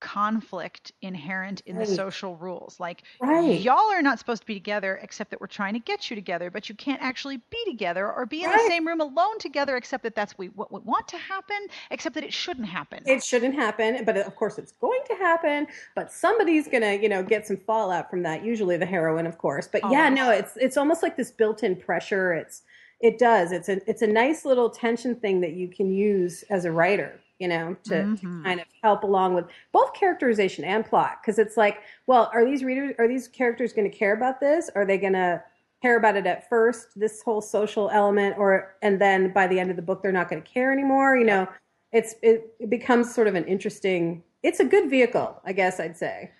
conflict 0.00 0.92
inherent 1.02 1.62
in 1.66 1.76
Right. 1.76 1.86
the 1.86 1.94
social 1.94 2.36
rules. 2.36 2.78
Like 2.78 3.02
Right. 3.20 3.60
y'all 3.60 3.92
are 3.92 4.02
not 4.02 4.18
supposed 4.18 4.42
to 4.42 4.46
be 4.46 4.54
together 4.54 4.98
except 5.02 5.30
that 5.30 5.40
we're 5.40 5.46
trying 5.46 5.74
to 5.74 5.80
get 5.80 6.10
you 6.10 6.16
together, 6.16 6.50
but 6.50 6.68
you 6.68 6.74
can't 6.74 7.00
actually 7.02 7.38
be 7.50 7.64
together 7.64 8.10
or 8.12 8.26
be 8.26 8.42
in 8.42 8.50
the 8.50 8.58
same 8.68 8.86
room 8.86 9.00
alone 9.00 9.38
together 9.38 9.76
except 9.76 10.02
that 10.02 10.14
that's 10.14 10.36
we, 10.36 10.48
what 10.48 10.72
we 10.72 10.80
want 10.80 11.08
to 11.08 11.18
happen, 11.18 11.56
except 11.90 12.14
that 12.14 12.24
it 12.24 12.32
shouldn't 12.32 12.68
happen. 12.68 13.02
It 13.06 13.24
shouldn't 13.24 13.54
happen, 13.54 14.04
but 14.04 14.16
of 14.16 14.36
course 14.36 14.58
it's 14.58 14.72
going 14.72 15.00
to 15.08 15.14
happen. 15.14 15.66
But 15.94 16.12
somebody's 16.12 16.68
gonna, 16.68 16.94
you 16.94 17.08
know, 17.08 17.22
get 17.22 17.46
some 17.46 17.56
fallout 17.56 18.10
from 18.10 18.22
that. 18.22 18.44
Usually 18.44 18.76
the 18.76 18.86
heroine, 18.86 19.26
of 19.26 19.38
course. 19.38 19.66
But 19.66 19.82
yeah, 19.90 20.08
no, 20.08 20.30
it's 20.30 20.56
it's 20.56 20.76
almost 20.76 21.02
like 21.02 21.16
this 21.16 21.30
built-in 21.30 21.76
pressure. 21.76 22.32
It's 22.34 22.62
it 23.00 23.18
does. 23.18 23.52
It's 23.52 23.68
a 23.68 23.80
it's 23.88 24.02
a 24.02 24.06
nice 24.06 24.44
little 24.44 24.70
tension 24.70 25.14
thing 25.16 25.40
that 25.40 25.52
you 25.52 25.68
can 25.68 25.92
use 25.92 26.44
as 26.50 26.64
a 26.64 26.72
writer, 26.72 27.20
you 27.38 27.48
know, 27.48 27.76
to, 27.84 27.94
Mhm. 27.94 28.20
to 28.20 28.42
kind 28.44 28.60
of 28.60 28.66
help 28.82 29.02
along 29.02 29.34
with 29.34 29.46
both 29.72 29.92
characterization 29.94 30.64
and 30.64 30.84
plot. 30.84 31.18
Because 31.20 31.38
it's 31.38 31.56
like, 31.56 31.78
well, 32.06 32.30
are 32.32 32.44
these 32.44 32.64
readers 32.64 32.94
are 32.98 33.08
these 33.08 33.28
characters 33.28 33.72
going 33.72 33.90
to 33.90 33.96
care 33.96 34.14
about 34.14 34.40
this? 34.40 34.70
Are 34.74 34.84
they 34.86 34.98
going 34.98 35.12
to 35.12 35.42
care 35.82 35.98
about 35.98 36.16
it 36.16 36.26
at 36.26 36.48
first, 36.48 36.88
this 36.98 37.22
whole 37.22 37.40
social 37.42 37.90
element, 37.90 38.36
or 38.38 38.76
and 38.82 39.00
then 39.00 39.32
by 39.32 39.46
the 39.46 39.60
end 39.60 39.70
of 39.70 39.76
the 39.76 39.82
book 39.82 40.02
they're 40.02 40.12
not 40.12 40.28
going 40.30 40.42
to 40.42 40.48
care 40.48 40.72
anymore? 40.72 41.16
You 41.16 41.26
know, 41.26 41.48
it's 41.92 42.14
it, 42.22 42.54
it 42.58 42.70
becomes 42.70 43.14
sort 43.14 43.26
of 43.28 43.34
an 43.34 43.44
interesting. 43.44 44.22
It's 44.42 44.60
a 44.60 44.64
good 44.64 44.88
vehicle, 44.88 45.40
I 45.44 45.52
guess 45.52 45.80
I'd 45.80 45.96
say. 45.96 46.30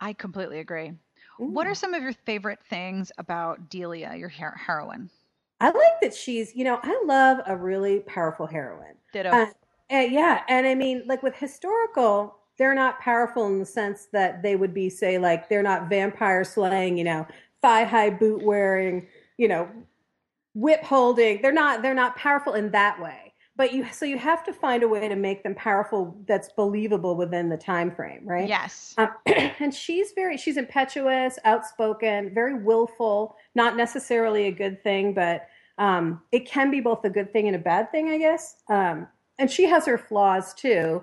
I 0.00 0.12
completely 0.14 0.58
agree. 0.60 0.92
What 1.38 1.66
are 1.66 1.74
some 1.74 1.94
of 1.94 2.02
your 2.02 2.12
favorite 2.12 2.60
things 2.68 3.10
about 3.18 3.68
Delia, 3.68 4.14
your 4.16 4.28
her- 4.28 4.56
heroine? 4.56 5.10
I 5.60 5.66
like 5.70 6.00
that 6.02 6.14
she's, 6.14 6.54
you 6.54 6.64
know, 6.64 6.78
I 6.82 7.02
love 7.06 7.38
a 7.46 7.56
really 7.56 8.00
powerful 8.00 8.46
heroine. 8.46 8.94
Ditto. 9.12 9.30
Uh, 9.30 9.46
and 9.90 10.12
yeah, 10.12 10.42
and 10.48 10.66
I 10.66 10.74
mean, 10.74 11.02
like 11.06 11.22
with 11.22 11.34
historical, 11.36 12.36
they're 12.58 12.74
not 12.74 13.00
powerful 13.00 13.46
in 13.46 13.58
the 13.58 13.66
sense 13.66 14.06
that 14.12 14.42
they 14.42 14.56
would 14.56 14.72
be, 14.72 14.88
say, 14.88 15.18
like 15.18 15.48
they're 15.48 15.62
not 15.62 15.88
vampire 15.88 16.44
slaying, 16.44 16.96
you 16.96 17.04
know, 17.04 17.26
thigh 17.62 17.84
high 17.84 18.10
boot 18.10 18.42
wearing, 18.42 19.06
you 19.36 19.48
know, 19.48 19.68
whip 20.54 20.82
holding. 20.82 21.42
They're 21.42 21.52
not 21.52 21.82
they're 21.82 21.94
not 21.94 22.16
powerful 22.16 22.54
in 22.54 22.70
that 22.70 23.00
way. 23.00 23.32
But 23.56 23.72
you 23.72 23.86
so 23.92 24.04
you 24.04 24.18
have 24.18 24.42
to 24.44 24.52
find 24.52 24.82
a 24.82 24.88
way 24.88 25.08
to 25.08 25.14
make 25.14 25.44
them 25.44 25.54
powerful 25.54 26.16
that's 26.26 26.48
believable 26.50 27.16
within 27.16 27.48
the 27.48 27.56
time 27.56 27.94
frame, 27.94 28.22
right? 28.24 28.48
yes. 28.48 28.94
Um, 28.98 29.10
and 29.26 29.72
she's 29.72 30.12
very 30.12 30.36
she's 30.36 30.56
impetuous, 30.56 31.38
outspoken, 31.44 32.34
very 32.34 32.54
willful. 32.54 33.36
Not 33.54 33.76
necessarily 33.76 34.46
a 34.46 34.52
good 34.52 34.82
thing, 34.82 35.14
but 35.14 35.46
um, 35.78 36.22
it 36.32 36.46
can 36.46 36.70
be 36.70 36.80
both 36.80 37.04
a 37.04 37.10
good 37.10 37.32
thing 37.32 37.46
and 37.46 37.56
a 37.56 37.60
bad 37.60 37.90
thing, 37.90 38.08
I 38.10 38.18
guess. 38.18 38.56
Um, 38.68 39.08
and 39.38 39.50
she 39.50 39.64
has 39.64 39.86
her 39.86 39.98
flaws 39.98 40.54
too, 40.54 41.02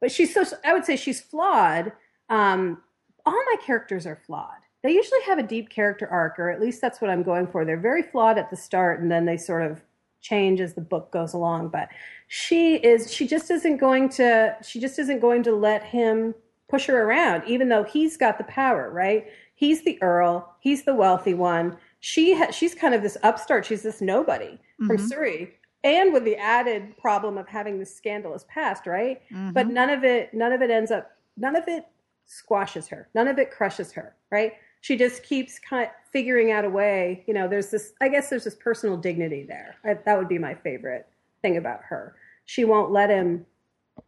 but 0.00 0.10
she's 0.12 0.32
so 0.34 0.44
I 0.64 0.72
would 0.72 0.84
say 0.84 0.96
she's 0.96 1.20
flawed. 1.20 1.92
Um, 2.28 2.82
all 3.26 3.32
my 3.32 3.56
characters 3.64 4.06
are 4.06 4.16
flawed. 4.26 4.50
They 4.82 4.92
usually 4.92 5.22
have 5.26 5.38
a 5.38 5.42
deep 5.42 5.70
character 5.70 6.06
arc, 6.08 6.38
or 6.38 6.50
at 6.50 6.60
least 6.60 6.80
that's 6.80 7.00
what 7.00 7.10
I'm 7.10 7.22
going 7.22 7.46
for. 7.46 7.64
They're 7.64 7.76
very 7.78 8.02
flawed 8.02 8.36
at 8.36 8.50
the 8.50 8.56
start, 8.56 9.00
and 9.00 9.10
then 9.10 9.24
they 9.24 9.36
sort 9.38 9.62
of 9.70 9.82
change 10.20 10.60
as 10.60 10.74
the 10.74 10.80
book 10.80 11.10
goes 11.10 11.32
along. 11.34 11.68
But 11.68 11.88
she 12.28 12.76
is 12.76 13.12
she 13.12 13.26
just 13.26 13.50
isn't 13.50 13.78
going 13.78 14.08
to 14.10 14.56
she 14.62 14.80
just 14.80 14.98
isn't 14.98 15.20
going 15.20 15.42
to 15.44 15.54
let 15.54 15.84
him 15.84 16.34
push 16.68 16.86
her 16.86 17.02
around, 17.04 17.42
even 17.46 17.68
though 17.68 17.84
he's 17.84 18.16
got 18.16 18.38
the 18.38 18.44
power, 18.44 18.90
right? 18.90 19.26
He's 19.54 19.84
the 19.84 20.02
earl, 20.02 20.54
he's 20.60 20.84
the 20.84 20.94
wealthy 20.94 21.34
one. 21.34 21.76
She 22.00 22.34
ha- 22.36 22.50
she's 22.50 22.74
kind 22.74 22.94
of 22.94 23.02
this 23.02 23.16
upstart. 23.22 23.64
She's 23.64 23.82
this 23.82 24.00
nobody 24.02 24.58
from 24.86 24.96
Mhm. 24.98 25.08
Surrey, 25.08 25.54
and 25.84 26.12
with 26.12 26.24
the 26.24 26.36
added 26.36 26.96
problem 26.98 27.38
of 27.38 27.46
having 27.46 27.78
this 27.78 27.94
scandalous 27.94 28.44
past, 28.48 28.86
right? 28.86 29.22
But 29.52 29.68
Mhm. 29.68 29.72
none 29.72 29.90
of 29.90 30.02
it 30.04 30.34
none 30.34 30.52
of 30.52 30.62
it 30.62 30.70
ends 30.70 30.90
up 30.90 31.12
none 31.36 31.54
of 31.54 31.68
it 31.68 31.86
squashes 32.26 32.88
her. 32.88 33.08
None 33.14 33.28
of 33.28 33.38
it 33.38 33.50
crushes 33.50 33.92
her, 33.92 34.16
right? 34.30 34.54
She 34.80 34.96
just 34.96 35.22
keeps 35.22 35.58
kind 35.58 35.86
of 35.86 35.92
figuring 36.10 36.50
out 36.50 36.64
a 36.64 36.70
way. 36.70 37.22
You 37.26 37.34
know, 37.34 37.46
there's 37.48 37.70
this. 37.70 37.92
I 38.00 38.08
guess 38.08 38.28
there's 38.30 38.44
this 38.44 38.54
personal 38.54 38.96
dignity 38.96 39.44
there. 39.44 39.76
I, 39.84 39.94
that 39.94 40.18
would 40.18 40.28
be 40.28 40.38
my 40.38 40.54
favorite 40.54 41.06
thing 41.42 41.56
about 41.58 41.80
her. 41.84 42.16
She 42.46 42.64
won't 42.64 42.90
let 42.92 43.08
him, 43.10 43.46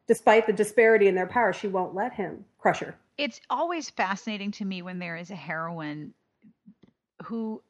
despite 0.07 0.47
the 0.47 0.53
disparity 0.53 1.09
in 1.09 1.15
their 1.15 1.27
power. 1.27 1.53
She 1.53 1.69
won't 1.69 1.95
let 1.95 2.13
him 2.13 2.45
crush 2.59 2.81
her. 2.81 2.95
it's 3.19 3.41
always 3.49 3.89
fascinating 3.91 4.51
to 4.53 4.65
me 4.67 4.83
when 4.83 4.99
there 4.99 5.17
is 5.17 5.31
a 5.31 5.35
heroine 5.37 6.13
who 7.23 7.63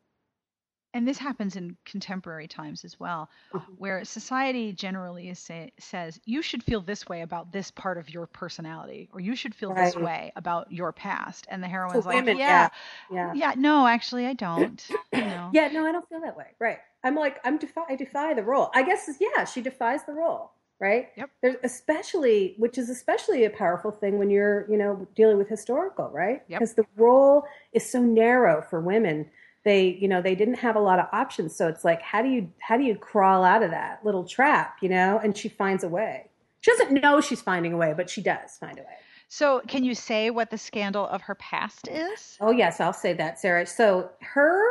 and 0.97 1.07
this 1.07 1.19
happens 1.19 1.57
in 1.57 1.77
contemporary 1.85 2.49
times 2.49 2.85
as 2.85 2.99
well 2.99 3.29
Mhm. 3.55 3.79
where 3.79 4.05
society 4.05 4.73
generally 4.73 5.29
is 5.29 5.39
say, 5.39 5.73
says 5.79 6.19
you 6.25 6.41
should 6.43 6.63
feel 6.63 6.81
this 6.81 7.07
way 7.09 7.21
about 7.21 7.53
this 7.53 7.71
part 7.71 7.99
of 7.99 8.09
your 8.09 8.27
personality 8.27 9.09
or 9.13 9.21
you 9.21 9.37
should 9.37 9.55
feel 9.55 9.75
this 9.75 9.95
way 9.95 10.33
about 10.37 10.73
your 10.73 10.93
past 10.93 11.47
and 11.51 11.63
the 11.63 11.69
heroine's 11.69 12.07
like 12.07 12.17
women, 12.17 12.39
yeah, 12.39 12.69
Yeah. 13.11 13.33
yeah 13.35 13.55
no 13.57 13.87
actually 13.87 14.27
i 14.27 14.33
don't 14.33 14.89
you 15.13 15.21
know 15.25 15.51
Yeah, 15.53 15.69
no, 15.69 15.87
I 15.87 15.93
don't 15.93 16.09
feel 16.09 16.21
that 16.21 16.37
way. 16.37 16.47
Right. 16.59 16.79
I'm 17.05 17.15
like, 17.15 17.39
I'm 17.45 17.57
defy, 17.59 17.83
I 17.89 17.97
defy 17.97 18.35
the 18.35 18.43
role. 18.43 18.71
I 18.75 18.83
guess, 18.83 19.09
yeah, 19.21 19.45
she 19.45 19.61
defies 19.63 20.05
the 20.05 20.13
role. 20.13 20.53
Right. 20.81 21.09
Yep. 21.17 21.31
There's 21.41 21.57
especially, 21.65 22.55
which 22.59 22.77
is 22.79 22.91
especially 22.91 23.45
a 23.45 23.51
powerful 23.51 23.91
thing 23.91 24.19
when 24.19 24.29
you're, 24.29 24.67
you 24.71 24.77
know, 24.77 25.07
dealing 25.15 25.39
with 25.39 25.49
historical, 25.49 26.11
right? 26.11 26.43
Yep. 26.49 26.61
Because 26.61 26.75
the 26.75 26.85
role 26.97 27.45
is 27.73 27.89
so 27.89 28.01
narrow 28.03 28.61
for 28.69 28.81
women. 28.81 29.31
They, 29.67 29.99
you 30.01 30.07
know, 30.07 30.23
they 30.23 30.37
didn't 30.37 30.61
have 30.61 30.77
a 30.77 30.81
lot 30.81 31.01
of 31.01 31.07
options. 31.13 31.57
So 31.57 31.67
it's 31.67 31.85
like, 31.85 32.01
how 32.01 32.23
do 32.23 32.29
you, 32.29 32.51
how 32.61 32.77
do 32.79 32.85
you 32.85 32.95
crawl 32.95 33.43
out 33.43 33.65
of 33.65 33.73
that 33.73 33.99
little 34.05 34.25
trap, 34.25 34.79
you 34.81 34.89
know? 34.89 35.21
And 35.23 35.37
she 35.37 35.49
finds 35.49 35.83
a 35.83 35.89
way. 35.89 36.31
She 36.61 36.71
doesn't 36.71 36.93
know 37.03 37.21
she's 37.21 37.43
finding 37.43 37.73
a 37.73 37.77
way, 37.77 37.93
but 37.95 38.09
she 38.09 38.23
does 38.23 38.57
find 38.59 38.79
a 38.79 38.83
way. 38.83 38.97
so 39.29 39.61
can 39.67 39.83
you 39.83 39.95
say 39.95 40.31
what 40.31 40.51
the 40.51 40.59
scandal 40.59 41.07
of 41.09 41.23
her 41.23 41.35
past 41.35 41.89
is 41.89 42.39
Oh 42.41 42.53
yes, 42.53 42.81
I'll 42.81 42.93
say 42.93 43.13
that, 43.15 43.41
Sarah. 43.41 43.67
So 43.67 44.11
her, 44.21 44.63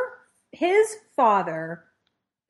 his 0.52 0.96
father, 1.14 1.84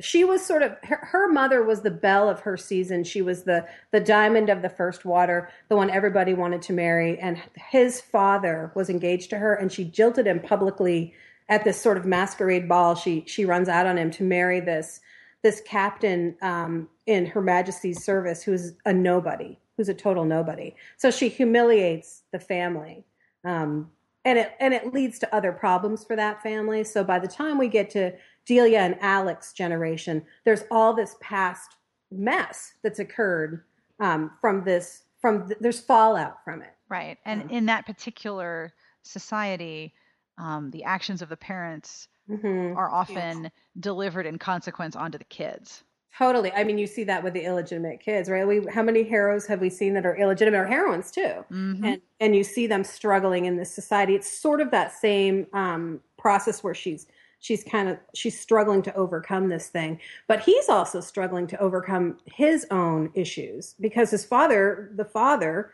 she 0.01 0.25
was 0.25 0.45
sort 0.45 0.63
of 0.63 0.77
her, 0.85 1.01
her 1.03 1.33
mother 1.33 1.65
was 1.65 1.81
the 1.81 1.91
belle 1.91 2.29
of 2.29 2.41
her 2.41 2.57
season. 2.57 3.03
She 3.03 3.23
was 3.23 3.43
the 3.43 3.67
the 3.93 4.01
diamond 4.01 4.51
of 4.51 4.63
the 4.63 4.69
first 4.69 5.05
water, 5.05 5.49
the 5.69 5.77
one 5.77 5.91
everybody 5.91 6.35
wanted 6.35 6.63
to 6.63 6.73
marry. 6.73 7.19
And 7.19 7.41
his 7.57 8.01
father 8.01 8.71
was 8.75 8.91
engaged 8.91 9.31
to 9.31 9.39
her, 9.39 9.55
and 9.55 9.73
she 9.73 9.85
jilted 9.85 10.27
him 10.27 10.41
publicly 10.41 11.15
at 11.49 11.65
this 11.65 11.81
sort 11.81 11.97
of 11.97 12.05
masquerade 12.05 12.69
ball. 12.69 12.95
She 12.95 13.25
she 13.27 13.45
runs 13.45 13.69
out 13.69 13.87
on 13.87 13.99
him 13.99 14.11
to 14.13 14.23
marry 14.23 14.61
this 14.61 15.01
this 15.43 15.61
captain 15.65 16.37
um, 16.43 16.89
in 17.07 17.27
Her 17.27 17.41
Majesty's 17.41 18.03
service 18.03 18.43
who's 18.43 18.73
a 18.85 18.93
nobody, 18.93 19.59
who's 19.77 19.89
a 19.89 19.95
total 19.95 20.25
nobody. 20.25 20.75
So 20.97 21.11
she 21.11 21.29
humiliates 21.29 22.23
the 22.33 22.41
family. 22.41 23.05
Um, 23.45 23.91
and 24.25 24.39
it 24.39 24.57
and 24.59 24.75
it 24.75 24.93
leads 24.93 25.21
to 25.21 25.35
other 25.35 25.53
problems 25.53 26.03
for 26.03 26.17
that 26.17 26.43
family. 26.43 26.83
So 26.83 27.05
by 27.05 27.21
the 27.21 27.29
time 27.29 27.59
we 27.59 27.69
get 27.69 27.91
to 27.91 28.13
Delia 28.45 28.81
and 28.81 28.97
Alex's 29.01 29.53
generation, 29.53 30.25
there's 30.45 30.65
all 30.71 30.95
this 30.95 31.17
past 31.21 31.77
mess 32.11 32.75
that's 32.83 32.99
occurred 32.99 33.63
um, 34.01 34.33
from 34.41 34.65
this. 34.65 35.05
From 35.21 35.47
th- 35.47 35.59
there's 35.61 35.81
fallout 35.81 36.45
from 36.45 36.63
it. 36.63 36.73
right 36.89 37.19
and 37.25 37.51
in 37.51 37.67
that 37.67 37.87
particular 37.87 38.73
society 39.03 39.93
um, 40.39 40.71
the 40.71 40.85
actions 40.85 41.23
of 41.23 41.29
the 41.29 41.37
parents 41.37 42.09
hmm 42.29 42.75
are 42.75 42.91
often 42.93 43.51
delivered 43.81 44.27
in 44.27 44.39
consequence 44.39 44.97
onto 44.97 45.19
the 45.19 45.25
kids 45.25 45.85
Totally. 46.17 46.51
I 46.53 46.65
mean, 46.65 46.79
you 46.79 46.87
see 46.87 47.05
that 47.05 47.23
with 47.23 47.35
the 47.35 47.45
illegitimate 47.45 48.01
kids, 48.01 48.31
right? 48.31 48.47
We 48.47 48.65
how 48.73 48.83
many 48.83 49.03
heroes 49.03 49.47
have 49.47 49.61
we 49.61 49.69
seen 49.69 49.93
that 49.95 50.07
are 50.07 50.17
illegitimate 50.17 50.59
or 50.61 50.67
heroines 50.67 51.11
too? 51.11 51.45
Mhm. 51.51 51.85
and 51.85 52.01
and 52.21 52.35
you 52.35 52.43
see 52.43 52.67
them 52.67 52.85
struggling 52.85 53.45
in 53.45 53.57
this 53.57 53.75
society 53.75 54.15
it's 54.15 54.31
sort 54.31 54.61
of 54.63 54.71
that 54.71 54.93
same 54.93 55.47
um, 55.53 56.01
process 56.17 56.65
where 56.65 56.75
she's 56.75 57.07
she's 57.41 57.63
kind 57.63 57.89
of 57.91 57.99
she's 58.15 58.39
struggling 58.41 58.81
to 58.83 58.95
overcome 58.95 59.49
this 59.49 59.69
thing 59.69 60.01
but 60.27 60.41
he's 60.41 60.71
also 60.71 61.01
struggling 61.01 61.47
to 61.47 61.59
overcome 61.61 62.19
his 62.25 62.67
own 62.71 63.11
issues 63.15 63.75
because 63.81 64.11
his 64.11 64.25
father 64.25 64.91
the 64.97 65.05
father 65.05 65.73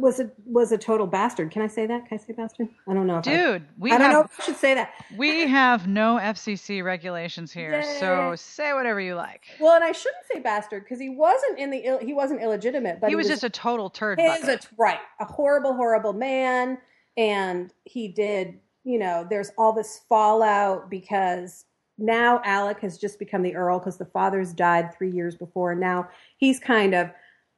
was 0.00 0.20
a 0.20 0.30
was 0.44 0.72
a 0.72 0.78
total 0.78 1.06
bastard 1.06 1.50
can 1.50 1.62
i 1.62 1.66
say 1.66 1.86
that 1.86 2.06
can 2.06 2.18
i 2.18 2.22
say 2.22 2.32
bastard 2.32 2.68
i 2.88 2.94
don't 2.94 3.06
know 3.06 3.18
if 3.18 3.26
I, 3.28 3.34
Dude, 3.34 3.64
we 3.78 3.92
I 3.92 3.98
don't 3.98 4.12
know 4.12 4.20
if 4.22 4.40
i 4.40 4.44
should 4.44 4.56
say 4.56 4.74
that 4.74 4.92
we 5.16 5.46
have 5.48 5.86
no 5.86 6.18
FCC 6.20 6.82
regulations 6.84 7.52
here, 7.52 7.82
so 7.98 8.34
say 8.36 8.72
whatever 8.72 9.00
you 9.00 9.14
like. 9.14 9.44
well 9.60 9.74
and 9.74 9.84
i 9.84 9.92
shouldn't 9.92 10.24
say 10.32 10.40
bastard 10.40 10.84
because 10.84 11.00
he 11.00 11.08
wasn't 11.08 11.58
in 11.58 11.70
the 11.70 11.78
Ill, 11.78 11.98
he 11.98 12.12
wasn't 12.12 12.42
illegitimate 12.42 13.00
but 13.00 13.08
he 13.10 13.16
was 13.16 13.28
just 13.28 13.44
a 13.44 13.50
total 13.50 13.88
turd 13.90 14.20
He 14.20 14.26
is 14.26 14.40
bucket. 14.40 14.64
a 14.64 14.68
right, 14.76 14.98
a 15.20 15.24
horrible, 15.24 15.74
horrible 15.74 16.12
man, 16.12 16.78
and 17.16 17.72
he 17.84 18.08
did. 18.08 18.58
You 18.84 18.98
know, 18.98 19.26
there's 19.28 19.50
all 19.58 19.72
this 19.72 20.00
fallout 20.08 20.88
because 20.88 21.66
now 21.98 22.40
Alec 22.44 22.80
has 22.80 22.96
just 22.96 23.18
become 23.18 23.42
the 23.42 23.54
Earl 23.54 23.78
because 23.80 23.98
the 23.98 24.06
father's 24.06 24.52
died 24.54 24.94
three 24.96 25.10
years 25.10 25.34
before, 25.36 25.72
and 25.72 25.80
now 25.80 26.08
he's 26.38 26.58
kind 26.58 26.94
of, 26.94 27.10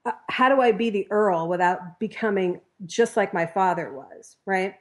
uh, 0.07 0.13
how 0.29 0.49
do 0.49 0.61
I 0.61 0.73
be 0.73 0.91
the 0.91 1.07
Earl 1.11 1.49
without 1.49 1.99
becoming 2.01 2.61
just 2.87 3.17
like 3.17 3.35
my 3.35 3.47
father 3.47 3.93
was, 3.93 4.37
right? 4.47 4.75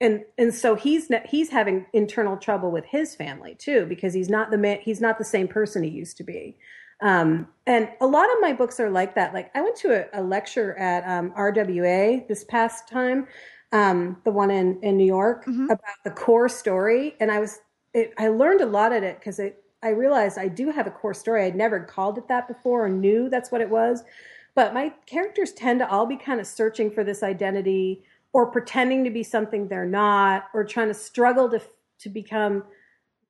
And 0.00 0.24
and 0.38 0.52
so 0.54 0.74
he's 0.74 1.10
ne- 1.10 1.24
he's 1.28 1.50
having 1.50 1.86
internal 1.92 2.36
trouble 2.36 2.70
with 2.70 2.84
his 2.86 3.14
family 3.14 3.54
too 3.56 3.86
because 3.86 4.14
he's 4.14 4.28
not 4.28 4.50
the 4.50 4.58
man, 4.58 4.78
he's 4.80 5.00
not 5.00 5.18
the 5.18 5.24
same 5.24 5.48
person 5.48 5.82
he 5.82 5.90
used 5.90 6.16
to 6.18 6.24
be. 6.24 6.56
Um, 7.00 7.48
and 7.66 7.88
a 8.00 8.06
lot 8.06 8.26
of 8.26 8.36
my 8.40 8.52
books 8.52 8.78
are 8.80 8.90
like 8.90 9.14
that. 9.16 9.34
Like 9.34 9.50
I 9.56 9.60
went 9.60 9.76
to 9.76 10.08
a, 10.16 10.20
a 10.20 10.22
lecture 10.22 10.76
at 10.78 11.04
um, 11.08 11.32
RWA 11.36 12.26
this 12.28 12.44
past 12.44 12.88
time, 12.88 13.26
um, 13.72 14.18
the 14.24 14.30
one 14.30 14.50
in, 14.50 14.78
in 14.82 14.96
New 14.96 15.06
York, 15.06 15.44
Mhm. 15.46 15.64
about 15.64 15.96
the 16.04 16.10
core 16.10 16.48
story. 16.48 17.16
And 17.20 17.30
I 17.32 17.40
was, 17.40 17.58
it, 17.94 18.12
I 18.18 18.28
learned 18.28 18.60
a 18.60 18.66
lot 18.66 18.92
at 18.92 19.02
it 19.02 19.18
because 19.18 19.40
I 19.82 19.88
realized 19.88 20.38
I 20.38 20.46
do 20.48 20.70
have 20.70 20.86
a 20.86 20.90
core 20.92 21.14
story. 21.14 21.44
I'd 21.44 21.56
never 21.56 21.80
called 21.80 22.18
it 22.18 22.28
that 22.28 22.46
before 22.46 22.84
or 22.84 22.88
knew 22.88 23.28
that's 23.28 23.50
what 23.50 23.60
it 23.60 23.68
was. 23.70 24.04
But 24.54 24.74
my 24.74 24.90
characters 25.06 25.52
tend 25.52 25.80
to 25.80 25.88
all 25.88 26.06
be 26.06 26.16
kind 26.16 26.40
of 26.40 26.46
searching 26.46 26.90
for 26.90 27.04
this 27.04 27.22
identity 27.22 28.04
or 28.32 28.46
pretending 28.50 29.04
to 29.04 29.10
be 29.10 29.22
something 29.22 29.68
they're 29.68 29.86
not 29.86 30.46
or 30.54 30.64
trying 30.64 30.88
to 30.88 30.94
struggle 30.94 31.48
to, 31.50 31.60
to 32.00 32.08
become 32.08 32.64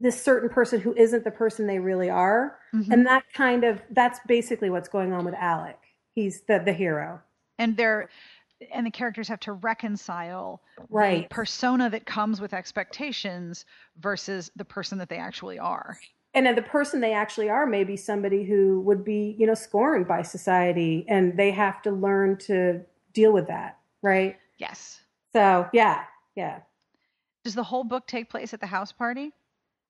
this 0.00 0.20
certain 0.20 0.48
person 0.48 0.80
who 0.80 0.92
isn't 0.94 1.22
the 1.22 1.30
person 1.30 1.66
they 1.66 1.78
really 1.78 2.10
are. 2.10 2.58
Mhm. 2.74 2.92
And 2.92 3.06
that 3.06 3.22
kind 3.32 3.62
of, 3.62 3.80
that's 3.90 4.18
basically 4.26 4.68
what's 4.70 4.88
going 4.88 5.12
on 5.12 5.24
with 5.24 5.34
Alec. 5.34 5.78
He's 6.14 6.42
the, 6.42 6.60
the 6.64 6.72
hero. 6.72 7.20
and 7.58 7.76
they're 7.76 8.08
and 8.72 8.86
the 8.86 8.90
characters 8.92 9.26
have 9.26 9.40
to 9.40 9.52
reconcile 9.54 10.62
Right. 10.88 11.28
the 11.28 11.34
persona 11.34 11.90
that 11.90 12.06
comes 12.06 12.40
with 12.40 12.54
expectations 12.54 13.64
versus 13.98 14.52
the 14.54 14.64
person 14.64 14.98
that 14.98 15.08
they 15.08 15.16
actually 15.16 15.58
are. 15.58 15.98
And 16.34 16.46
then 16.46 16.54
the 16.54 16.62
person 16.62 17.00
they 17.00 17.12
actually 17.12 17.50
are 17.50 17.66
may 17.66 17.84
be 17.84 17.96
somebody 17.96 18.44
who 18.44 18.80
would 18.80 19.04
be 19.04 19.36
you 19.38 19.46
know 19.46 19.54
scorned 19.54 20.06
by 20.08 20.22
society 20.22 21.04
and 21.08 21.36
they 21.38 21.50
have 21.50 21.82
to 21.82 21.90
learn 21.90 22.36
to 22.38 22.80
deal 23.12 23.32
with 23.32 23.46
that 23.48 23.78
right? 24.02 24.36
Yes. 24.58 25.00
so 25.32 25.68
yeah 25.72 26.04
yeah. 26.34 26.60
Does 27.44 27.54
the 27.56 27.62
whole 27.64 27.84
book 27.84 28.06
take 28.06 28.30
place 28.30 28.54
at 28.54 28.60
the 28.60 28.66
house 28.66 28.92
party? 28.92 29.32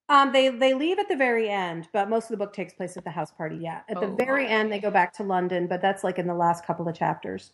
um, 0.09 0.33
they 0.33 0.49
they 0.49 0.75
leave 0.75 0.99
at 0.99 1.09
the 1.09 1.17
very 1.17 1.49
end 1.49 1.89
but 1.93 2.11
most 2.11 2.25
of 2.25 2.31
the 2.31 2.37
book 2.37 2.53
takes 2.53 2.75
place 2.75 2.97
at 2.97 3.05
the 3.05 3.11
house 3.11 3.31
party 3.31 3.57
yeah. 3.61 3.83
At 3.89 4.01
the 4.01 4.07
Oh, 4.07 4.15
very 4.17 4.47
end 4.49 4.73
they 4.73 4.81
go 4.81 4.91
back 4.91 5.13
to 5.15 5.23
london 5.23 5.67
but 5.69 5.81
that's 5.81 6.03
like 6.05 6.19
in 6.19 6.27
the 6.27 6.35
last 6.35 6.67
couple 6.67 6.89
of 6.89 6.95
chapters. 6.97 7.53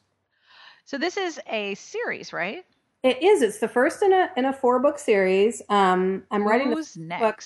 So 0.85 0.97
this 0.97 1.17
is 1.19 1.39
a 1.49 1.75
series, 1.75 2.33
right? 2.33 2.65
it 3.05 3.23
is. 3.23 3.43
It's 3.43 3.59
the 3.59 3.69
first 3.69 4.03
in 4.03 4.13
a 4.13 4.31
in 4.37 4.45
a 4.47 4.53
four 4.53 4.81
book 4.81 4.99
series. 4.99 5.63
Um 5.69 6.25
i'm 6.31 6.47
writing 6.49 6.71
the 6.71 6.77
Who's 6.77 6.97
book 6.97 7.43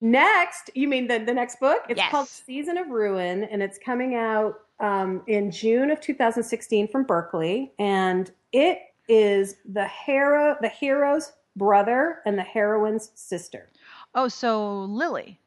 next? 0.00 0.70
You 0.74 0.88
mean 0.88 1.06
the, 1.06 1.18
the 1.18 1.34
next 1.34 1.60
book? 1.60 1.82
It's 1.88 1.98
Yes. 1.98 2.10
called 2.10 2.28
Season 2.28 2.76
of 2.78 2.88
Ruin, 2.88 3.44
and 3.44 3.62
it's 3.62 3.78
coming 3.78 4.14
out 4.14 4.60
um, 4.80 5.22
in 5.26 5.50
June 5.50 5.90
of 5.90 6.00
2016 6.00 6.88
from 6.88 7.04
Berkley. 7.04 7.72
And 7.78 8.30
it 8.52 8.78
is 9.08 9.56
the 9.70 9.86
hero, 9.86 10.56
the 10.60 10.68
hero's 10.68 11.32
brother, 11.56 12.20
and 12.24 12.38
the 12.38 12.42
heroine's 12.42 13.10
sister. 13.14 13.68
Oh, 14.14 14.28
so 14.28 14.82
Lily. 14.84 15.38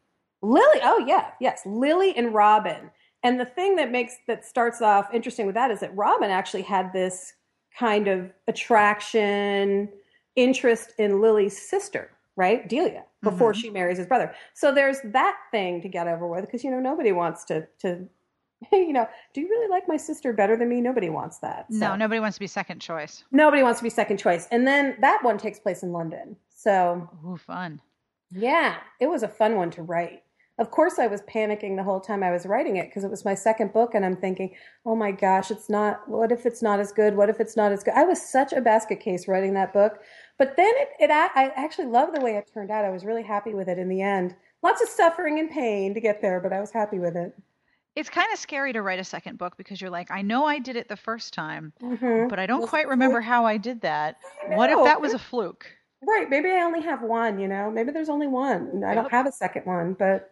Lily. 0.42 0.80
Oh 0.84 1.04
yeah, 1.08 1.32
yes, 1.40 1.62
Lily 1.66 2.16
and 2.18 2.34
Robin. 2.34 2.92
And 3.24 3.40
the 3.40 3.46
thing 3.46 3.78
that 3.78 3.90
makes 3.92 4.18
that 4.28 4.46
starts 4.46 4.82
off 4.82 5.14
interesting 5.14 5.46
with 5.46 5.56
that 5.56 5.72
is 5.72 5.80
that 5.80 5.96
Robin 5.96 6.30
actually 6.30 6.64
had 6.64 6.92
this 6.92 7.34
kind 7.80 8.08
of 8.10 8.32
attraction, 8.48 9.90
interest 10.36 10.94
in 10.98 11.22
Lily's 11.22 11.58
sister, 11.60 12.12
right, 12.36 12.68
Delia, 12.68 13.04
before 13.22 13.54
Mhm. 13.54 13.56
she 13.62 13.70
marries 13.70 13.98
his 13.98 14.08
brother. 14.08 14.34
So 14.54 14.72
there's 14.74 15.00
that 15.06 15.38
thing 15.52 15.82
to 15.82 15.88
get 15.90 16.08
over 16.08 16.28
with 16.28 16.42
because 16.42 16.64
you 16.64 16.72
know 16.72 16.80
nobody 16.80 17.12
wants 17.12 17.44
to 17.46 17.68
to. 17.80 18.08
You 18.72 18.94
know, 18.94 19.10
do 19.34 19.42
you 19.42 19.50
really 19.50 19.68
like 19.68 19.90
my 19.90 19.98
sister 19.98 20.32
better 20.32 20.56
than 20.56 20.70
me? 20.70 20.80
Nobody 20.80 21.10
wants 21.10 21.40
that. 21.40 21.66
No, 21.70 21.98
nobody 21.98 22.22
wants 22.22 22.38
to 22.38 22.40
be 22.40 22.48
second 22.48 22.80
choice. 22.80 23.26
nobody 23.30 23.62
wants 23.62 23.80
to 23.82 23.84
be 23.84 23.90
second 23.90 24.18
choice. 24.20 24.48
And 24.52 24.66
then 24.66 24.96
that 25.02 25.22
one 25.22 25.38
takes 25.38 25.60
place 25.60 25.84
in 25.84 25.92
London. 25.92 26.38
So 26.50 27.10
Ooh, 27.28 27.36
fun. 27.36 27.82
yeah, 28.32 28.78
it 29.02 29.08
was 29.08 29.22
a 29.22 29.28
fun 29.28 29.58
one 29.58 29.70
to 29.72 29.84
write. 29.84 30.24
Of 30.60 30.72
course, 30.72 30.98
I 31.00 31.08
was 31.08 31.22
panicking 31.24 31.76
the 31.76 31.84
whole 31.84 32.00
time 32.00 32.24
I 32.24 32.32
was 32.32 32.46
writing 32.46 32.78
it 32.78 32.86
because 32.88 33.04
it 33.04 33.10
was 33.12 33.26
my 33.26 33.34
second 33.34 33.74
book, 33.74 33.96
and 33.96 34.06
I'm 34.06 34.16
thinking, 34.16 34.56
oh 34.86 34.96
my 34.96 35.12
gosh, 35.12 35.52
it's 35.52 35.70
not. 35.70 36.08
What 36.08 36.32
if 36.32 36.46
it's 36.46 36.62
not 36.62 36.80
as 36.80 36.94
good? 36.94 37.18
What 37.18 37.28
if 37.30 37.42
it's 37.42 37.58
not 37.58 37.72
as 37.74 37.84
good? 37.84 37.96
I 37.96 38.04
was 38.06 38.22
such 38.22 38.54
a 38.54 38.62
basket 38.62 39.02
case 39.02 39.28
writing 39.28 39.56
that 39.56 39.74
book, 39.74 40.00
but 40.38 40.56
then 40.58 40.72
it, 40.78 40.90
it 41.00 41.12
I 41.12 41.52
actually 41.56 41.88
love 41.88 42.14
the 42.14 42.22
way 42.22 42.36
it 42.36 42.50
turned 42.54 42.72
out. 42.72 42.86
I 42.86 42.90
was 42.90 43.06
really 43.06 43.24
happy 43.24 43.54
with 43.54 43.68
it 43.68 43.78
in 43.78 43.90
the 43.90 44.02
end. 44.02 44.36
Lots 44.62 44.82
of 44.82 44.90
suffering 44.90 45.40
and 45.40 45.50
pain 45.50 45.94
to 45.94 46.00
get 46.00 46.22
there, 46.22 46.40
but 46.40 46.54
I 46.54 46.60
was 46.60 46.72
happy 46.72 47.00
with 47.00 47.16
it. 47.16 47.34
It's 47.96 48.10
kind 48.10 48.28
of 48.34 48.40
scary 48.40 48.74
to 48.74 48.82
write 48.82 49.00
a 49.00 49.04
second 49.04 49.38
book 49.38 49.56
because 49.58 49.80
you're 49.80 49.90
like, 49.92 50.10
I 50.10 50.24
know 50.24 50.46
I 50.46 50.58
did 50.58 50.76
it 50.76 50.88
the 50.88 50.98
first 50.98 51.34
time, 51.34 51.74
Mhm. 51.82 52.28
but 52.28 52.40
I 52.40 52.48
don't 52.48 52.68
quite 52.68 52.88
remember 52.88 53.22
how 53.22 53.46
I 53.46 53.58
did 53.58 53.82
that. 53.82 54.18
What 54.48 54.72
if 54.72 54.84
that 54.84 55.00
was 55.00 55.14
a 55.14 55.20
fluke? 55.20 55.68
Right? 56.06 56.30
Maybe 56.30 56.50
I 56.50 56.62
only 56.64 56.82
have 56.82 57.02
one. 57.02 57.40
You 57.40 57.48
know, 57.48 57.70
maybe 57.70 57.92
there's 57.92 58.10
only 58.10 58.28
one. 58.28 58.84
I 58.84 58.96
don't 58.96 59.12
have 59.12 59.28
a 59.28 59.32
second 59.32 59.66
one, 59.66 59.94
but 59.94 60.32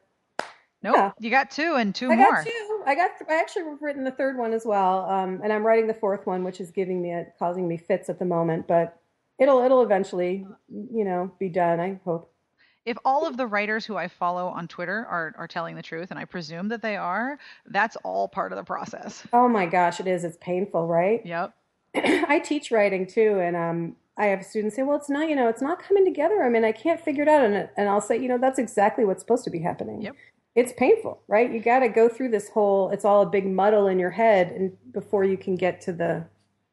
Nope. 0.83 0.95
Yeah. 0.95 1.11
You 1.19 1.29
got 1.29 1.51
two 1.51 1.75
and 1.75 1.93
two 1.93 2.11
I 2.11 2.15
more. 2.15 2.27
I 2.27 2.43
got 2.43 2.45
two. 2.45 2.83
I 2.87 2.95
got. 2.95 3.11
I 3.29 3.35
actually 3.39 3.65
have 3.65 3.81
written 3.81 4.03
the 4.03 4.11
third 4.11 4.37
one 4.37 4.53
as 4.53 4.65
well, 4.65 5.05
um, 5.09 5.39
and 5.43 5.53
I'm 5.53 5.65
writing 5.65 5.85
the 5.87 5.93
fourth 5.93 6.25
one, 6.25 6.43
which 6.43 6.59
is 6.59 6.71
giving 6.71 7.01
me 7.01 7.11
a, 7.11 7.27
causing 7.37 7.67
me 7.67 7.77
fits 7.77 8.09
at 8.09 8.17
the 8.17 8.25
moment. 8.25 8.67
But 8.67 8.97
it'll 9.39 9.63
it'll 9.63 9.83
eventually, 9.83 10.45
you 10.69 11.03
know, 11.03 11.31
be 11.39 11.49
done. 11.49 11.79
I 11.79 11.99
hope. 12.05 12.31
If 12.85 12.97
all 13.05 13.27
of 13.27 13.37
the 13.37 13.45
writers 13.45 13.85
who 13.85 13.95
I 13.95 14.07
follow 14.07 14.47
on 14.47 14.67
Twitter 14.67 15.05
are, 15.07 15.35
are 15.37 15.47
telling 15.47 15.75
the 15.75 15.83
truth, 15.83 16.09
and 16.09 16.19
I 16.19 16.25
presume 16.25 16.69
that 16.69 16.81
they 16.81 16.97
are, 16.97 17.37
that's 17.67 17.95
all 17.97 18.27
part 18.27 18.51
of 18.51 18.57
the 18.57 18.63
process. 18.63 19.23
Oh 19.33 19.47
my 19.47 19.67
gosh, 19.67 19.99
it 19.99 20.07
is. 20.07 20.23
It's 20.23 20.37
painful, 20.41 20.87
right? 20.87 21.21
Yep. 21.23 21.53
I 21.95 22.39
teach 22.39 22.71
writing 22.71 23.05
too, 23.05 23.39
and 23.39 23.55
um, 23.55 23.95
I 24.17 24.27
have 24.27 24.43
students 24.43 24.75
say, 24.75 24.83
"Well, 24.83 24.97
it's 24.97 25.09
not. 25.09 25.29
You 25.29 25.35
know, 25.35 25.47
it's 25.47 25.61
not 25.61 25.81
coming 25.81 26.05
together. 26.05 26.43
I 26.43 26.49
mean, 26.49 26.65
I 26.65 26.71
can't 26.71 26.99
figure 26.99 27.23
it 27.23 27.29
out." 27.29 27.43
And 27.43 27.69
and 27.77 27.89
I'll 27.89 28.01
say, 28.01 28.17
you 28.17 28.27
know, 28.27 28.37
that's 28.37 28.59
exactly 28.59 29.05
what's 29.05 29.21
supposed 29.21 29.43
to 29.43 29.49
be 29.49 29.59
happening. 29.59 30.01
Yep. 30.01 30.15
It's 30.55 30.73
painful, 30.73 31.21
right? 31.27 31.51
You 31.51 31.61
got 31.61 31.79
to 31.79 31.87
go 31.87 32.09
through 32.09 32.29
this 32.29 32.49
whole. 32.49 32.89
It's 32.89 33.05
all 33.05 33.21
a 33.21 33.29
big 33.29 33.45
muddle 33.45 33.87
in 33.87 33.99
your 33.99 34.09
head, 34.11 34.51
and 34.51 34.75
before 34.91 35.23
you 35.23 35.37
can 35.37 35.55
get 35.55 35.81
to 35.81 35.93
the 35.93 36.25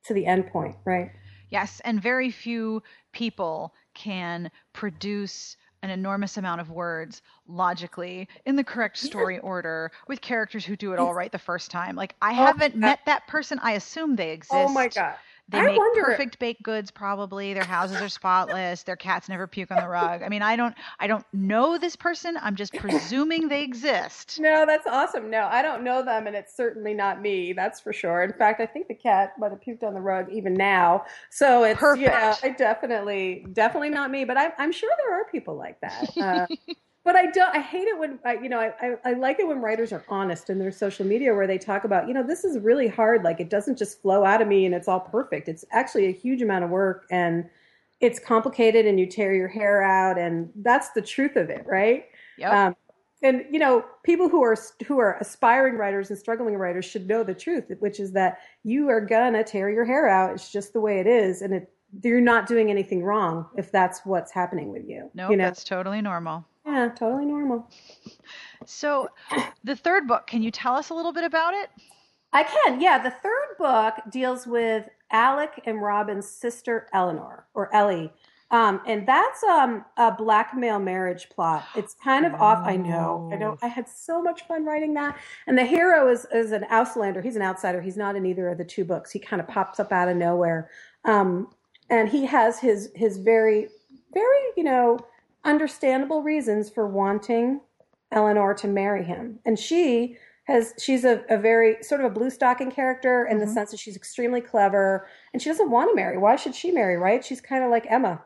to 0.05 0.14
the 0.14 0.27
end 0.27 0.49
point, 0.49 0.77
right? 0.85 1.11
Yes, 1.51 1.81
and 1.85 2.03
very 2.03 2.31
few 2.31 2.83
people 3.13 3.75
can 3.95 4.51
produce 4.73 5.57
an 5.83 5.91
enormous 5.91 6.37
amount 6.37 6.61
of 6.61 6.71
words 6.71 7.23
logically 7.47 8.29
in 8.45 8.57
the 8.57 8.65
correct 8.65 8.99
story 8.99 9.39
order 9.39 9.93
with 10.09 10.21
characters 10.21 10.65
who 10.65 10.77
do 10.77 10.93
it 10.93 10.99
all 10.99 11.15
right 11.15 11.31
the 11.31 11.39
first 11.39 11.71
time. 11.71 11.95
Like 11.95 12.17
I 12.21 12.31
oh 12.31 12.35
haven't 12.35 12.73
God. 12.73 12.81
met 12.81 13.01
that 13.07 13.27
person. 13.29 13.59
I 13.63 13.73
assume 13.73 14.17
they 14.17 14.31
exist. 14.33 14.55
Oh 14.55 14.69
my 14.69 14.89
god. 14.89 15.15
They 15.51 15.59
I 15.59 15.67
make 15.67 15.79
wonder- 15.79 16.03
perfect 16.05 16.39
baked 16.39 16.63
goods 16.63 16.91
probably. 16.91 17.55
Their 17.55 17.65
houses 17.65 18.01
are 18.03 18.09
spotless. 18.11 18.83
Their 18.83 18.97
cats 18.97 19.29
never 19.31 19.47
puke 19.47 19.71
on 19.71 19.81
the 19.81 19.89
rug. 19.89 20.23
I 20.23 20.29
mean, 20.29 20.43
I 20.43 20.57
don't 20.57 20.75
I 21.01 21.07
don't 21.07 21.25
know 21.33 21.79
this 21.79 21.97
person. 21.97 22.37
I'm 22.43 22.55
just 22.55 22.75
presuming 22.75 23.49
they 23.49 23.63
exist. 23.63 24.39
No, 24.41 24.67
that's 24.67 24.87
awesome. 24.87 25.31
No, 25.31 25.49
I 25.51 25.63
don't 25.63 25.83
know 25.83 26.05
them, 26.05 26.27
and 26.27 26.37
it's 26.37 26.55
certainly 26.55 26.93
not 26.93 27.23
me. 27.23 27.55
That's 27.55 27.81
for 27.81 27.93
sure. 27.95 28.23
In 28.23 28.33
fact, 28.35 28.61
I 28.61 28.67
think 28.67 28.89
the 28.89 28.95
cat 28.95 29.33
might 29.39 29.51
have 29.51 29.61
puked 29.61 29.83
on 29.83 29.95
the 29.95 30.01
rug 30.01 30.31
even 30.31 30.53
now. 30.55 31.05
So 31.31 31.65
it's 31.65 31.81
you 31.81 32.07
know, 32.07 32.11
Perfect. 32.11 32.45
I 32.45 32.49
definitely, 32.51 33.47
definitely 33.53 33.91
not 33.91 34.11
me. 34.11 34.25
But 34.27 34.37
I'm, 34.37 34.53
I'm 34.59 34.73
sure 34.73 34.91
there 34.99 35.19
are 35.21 35.25
people 35.31 35.57
like 35.57 35.81
that. 35.81 36.11
Uh, 36.19 36.47
but 37.09 37.16
I 37.16 37.25
don't. 37.25 37.57
I 37.57 37.61
hate 37.61 37.88
it 37.88 37.99
when 37.99 38.18
I, 38.23 38.35
you 38.35 38.51
know. 38.51 38.61
I, 38.61 38.71
I, 38.83 38.97
I 39.07 39.12
like 39.14 39.40
it 39.40 39.49
when 39.49 39.61
writers 39.61 39.94
are 39.94 40.05
honest 40.11 40.51
in 40.51 40.59
their 40.59 40.71
social 40.71 41.07
media, 41.07 41.35
where 41.35 41.47
they 41.47 41.57
talk 41.57 41.85
about, 41.85 42.07
you 42.07 42.12
know, 42.12 42.23
this 42.23 42.44
is 42.44 42.59
really 42.59 42.87
hard. 42.87 43.25
Like 43.25 43.40
it 43.40 43.49
doesn't 43.49 43.79
just 43.79 44.03
flow 44.03 44.27
out 44.27 44.42
of 44.42 44.47
me, 44.47 44.66
and 44.66 44.75
it's 44.75 44.88
all 44.88 45.01
perfect. 45.01 45.49
It's 45.49 45.64
actually 45.71 46.05
a 46.09 46.12
huge 46.12 46.42
amount 46.42 46.64
of 46.64 46.71
work, 46.71 47.07
and 47.11 47.49
it's 48.03 48.18
complicated, 48.18 48.85
and 48.85 49.01
you 49.01 49.07
tear 49.07 49.33
your 49.33 49.49
hair 49.49 49.83
out, 49.83 50.18
and 50.18 50.51
that's 50.57 50.90
the 50.90 51.01
truth 51.01 51.37
of 51.37 51.49
it, 51.49 51.64
right? 51.64 52.05
Yep. 52.37 52.53
Um, 52.53 52.77
and 53.23 53.47
you 53.51 53.59
know, 53.59 53.87
people 54.03 54.29
who 54.29 54.44
are 54.44 54.59
who 54.87 54.99
are 54.99 55.16
aspiring 55.18 55.77
writers 55.77 56.11
and 56.11 56.18
struggling 56.18 56.57
writers 56.57 56.85
should 56.85 57.09
know 57.09 57.25
the 57.25 57.33
truth, 57.33 57.73
which 57.79 58.01
is 58.01 58.12
that 58.12 58.40
you 58.64 58.90
are 58.90 59.01
gonna 59.01 59.42
tear 59.42 59.71
your 59.71 59.87
hair 59.87 60.11
out. 60.11 60.35
It's 60.35 60.53
just 60.53 60.75
the 60.75 60.81
way 60.83 61.01
it 61.01 61.07
is, 61.07 61.40
and 61.40 61.55
it, 61.55 61.73
you're 62.05 62.21
not 62.21 62.47
doing 62.47 62.71
anything 62.71 63.03
wrong 63.03 63.47
if 63.57 63.73
that's 63.73 64.05
what's 64.05 64.31
happening 64.31 64.68
with 64.71 64.87
you. 64.87 65.11
no, 65.14 65.31
you 65.31 65.38
know, 65.38 65.44
that's 65.44 65.64
totally 65.64 66.03
normal. 66.03 66.44
Yeah, 66.69 66.89
totally 66.89 67.25
normal. 67.25 67.69
So, 68.67 69.09
the 69.65 69.75
third 69.75 70.07
book, 70.07 70.27
can 70.27 70.43
you 70.43 70.51
tell 70.51 70.75
us 70.75 70.91
a 70.91 70.95
little 70.95 71.13
bit 71.13 71.25
about 71.25 71.55
it? 71.55 71.71
I 72.33 72.43
can, 72.43 72.81
yeah. 72.81 73.03
The 73.03 73.11
third 73.11 73.57
book 73.59 73.95
deals 74.11 74.47
with 74.47 74.87
Alec 75.11 75.63
and 75.65 75.81
Robin's 75.81 76.29
sister 76.29 76.89
Eleanor 76.93 77.47
or 77.55 77.75
Ellie. 77.75 78.13
Um, 78.51 78.81
and 78.87 79.07
that's 79.07 79.43
um, 79.45 79.85
a 79.97 80.13
blackmail 80.13 80.79
marriage 80.79 81.29
plot. 81.31 81.65
It's 81.75 81.95
kind 81.95 82.25
of 82.25 82.35
off. 82.35 82.67
I 82.67 82.77
know. 82.77 83.31
I 83.33 83.37
know. 83.37 83.59
I 83.63 83.67
had 83.67 83.89
so 83.89 84.23
much 84.23 84.47
fun 84.47 84.65
writing 84.65 84.95
that. 84.95 85.19
And 85.47 85.57
the 85.57 85.65
hero 85.65 86.11
is, 86.11 86.27
is 86.33 86.53
an 86.53 86.65
Auslander. 86.71 87.23
He's 87.23 87.37
an 87.37 87.43
outsider. 87.43 87.81
He's 87.81 87.97
not 87.97 88.17
in 88.17 88.25
either 88.25 88.49
of 88.49 88.59
the 88.59 88.65
two 88.65 88.85
books. 88.85 89.11
He 89.11 89.19
kind 89.19 89.41
of 89.41 89.49
pops 89.49 89.81
up 89.81 89.93
out 89.93 90.09
of 90.09 90.17
nowhere. 90.17 90.71
Um, 91.05 91.49
and 91.91 92.09
he 92.09 92.25
has 92.27 92.59
his, 92.59 92.91
his 92.95 93.19
very, 93.19 93.69
very, 94.13 94.41
you 94.57 94.65
know, 94.65 94.99
understandable 95.49 96.23
reasons 96.23 96.71
for 96.71 96.87
wanting 96.87 97.61
Eleanor 98.13 98.55
to 98.55 98.69
marry 98.69 99.05
him. 99.05 99.41
And 99.47 99.59
she 99.59 100.17
has 100.45 100.75
she's 100.79 101.05
a, 101.05 101.25
a 101.31 101.39
very 101.39 101.83
sort 101.83 102.01
of 102.03 102.07
a 102.11 102.15
blue 102.15 102.31
stocking 102.31 102.71
character 102.71 103.27
in 103.31 103.39
the 103.39 103.47
sense 103.47 103.71
that 103.73 103.81
she's 103.81 103.97
extremely 103.97 104.41
clever 104.41 105.07
and 105.33 105.43
she 105.43 105.51
doesn't 105.51 105.71
want 105.71 105.91
to 105.91 105.97
marry. 105.97 106.19
Why 106.19 106.37
should 106.37 106.55
she 106.55 106.71
marry, 106.71 106.97
right? 106.97 107.25
She's 107.25 107.41
kind 107.41 107.64
of 107.64 107.70
like 107.70 107.87
Emma. 107.91 108.22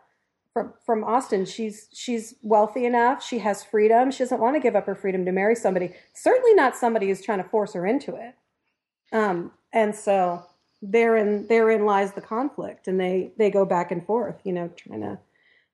from 0.53 0.75
from 0.87 1.05
Austen. 1.05 1.45
She's 1.47 1.89
she's 1.93 2.35
wealthy 2.43 2.85
enough. 2.87 3.25
She 3.25 3.39
has 3.41 3.65
freedom. 3.65 4.11
She 4.11 4.21
doesn't 4.25 4.41
want 4.41 4.57
to 4.57 4.61
give 4.61 4.77
up 4.77 4.87
her 4.87 4.95
freedom 4.95 5.25
to 5.27 5.33
marry 5.33 5.57
somebody. 5.57 5.95
Certainly 6.15 6.55
not 6.55 6.77
somebody 6.77 7.09
who's 7.09 7.23
trying 7.23 7.43
to 7.43 7.49
force 7.49 7.75
her 7.75 7.87
into 7.87 8.17
it. 8.17 8.35
Um, 9.13 9.53
and 9.73 9.95
so 9.95 10.45
therein 10.83 11.47
therein 11.49 11.87
lies 11.87 12.13
the 12.13 12.21
conflict, 12.21 12.89
and 12.89 13.01
they 13.01 13.33
they 13.39 13.51
go 13.51 13.65
back 13.65 13.91
and 13.93 14.05
forth. 14.05 14.41
You 14.45 14.53
know, 14.53 14.71
trying 14.77 15.03
to 15.03 15.19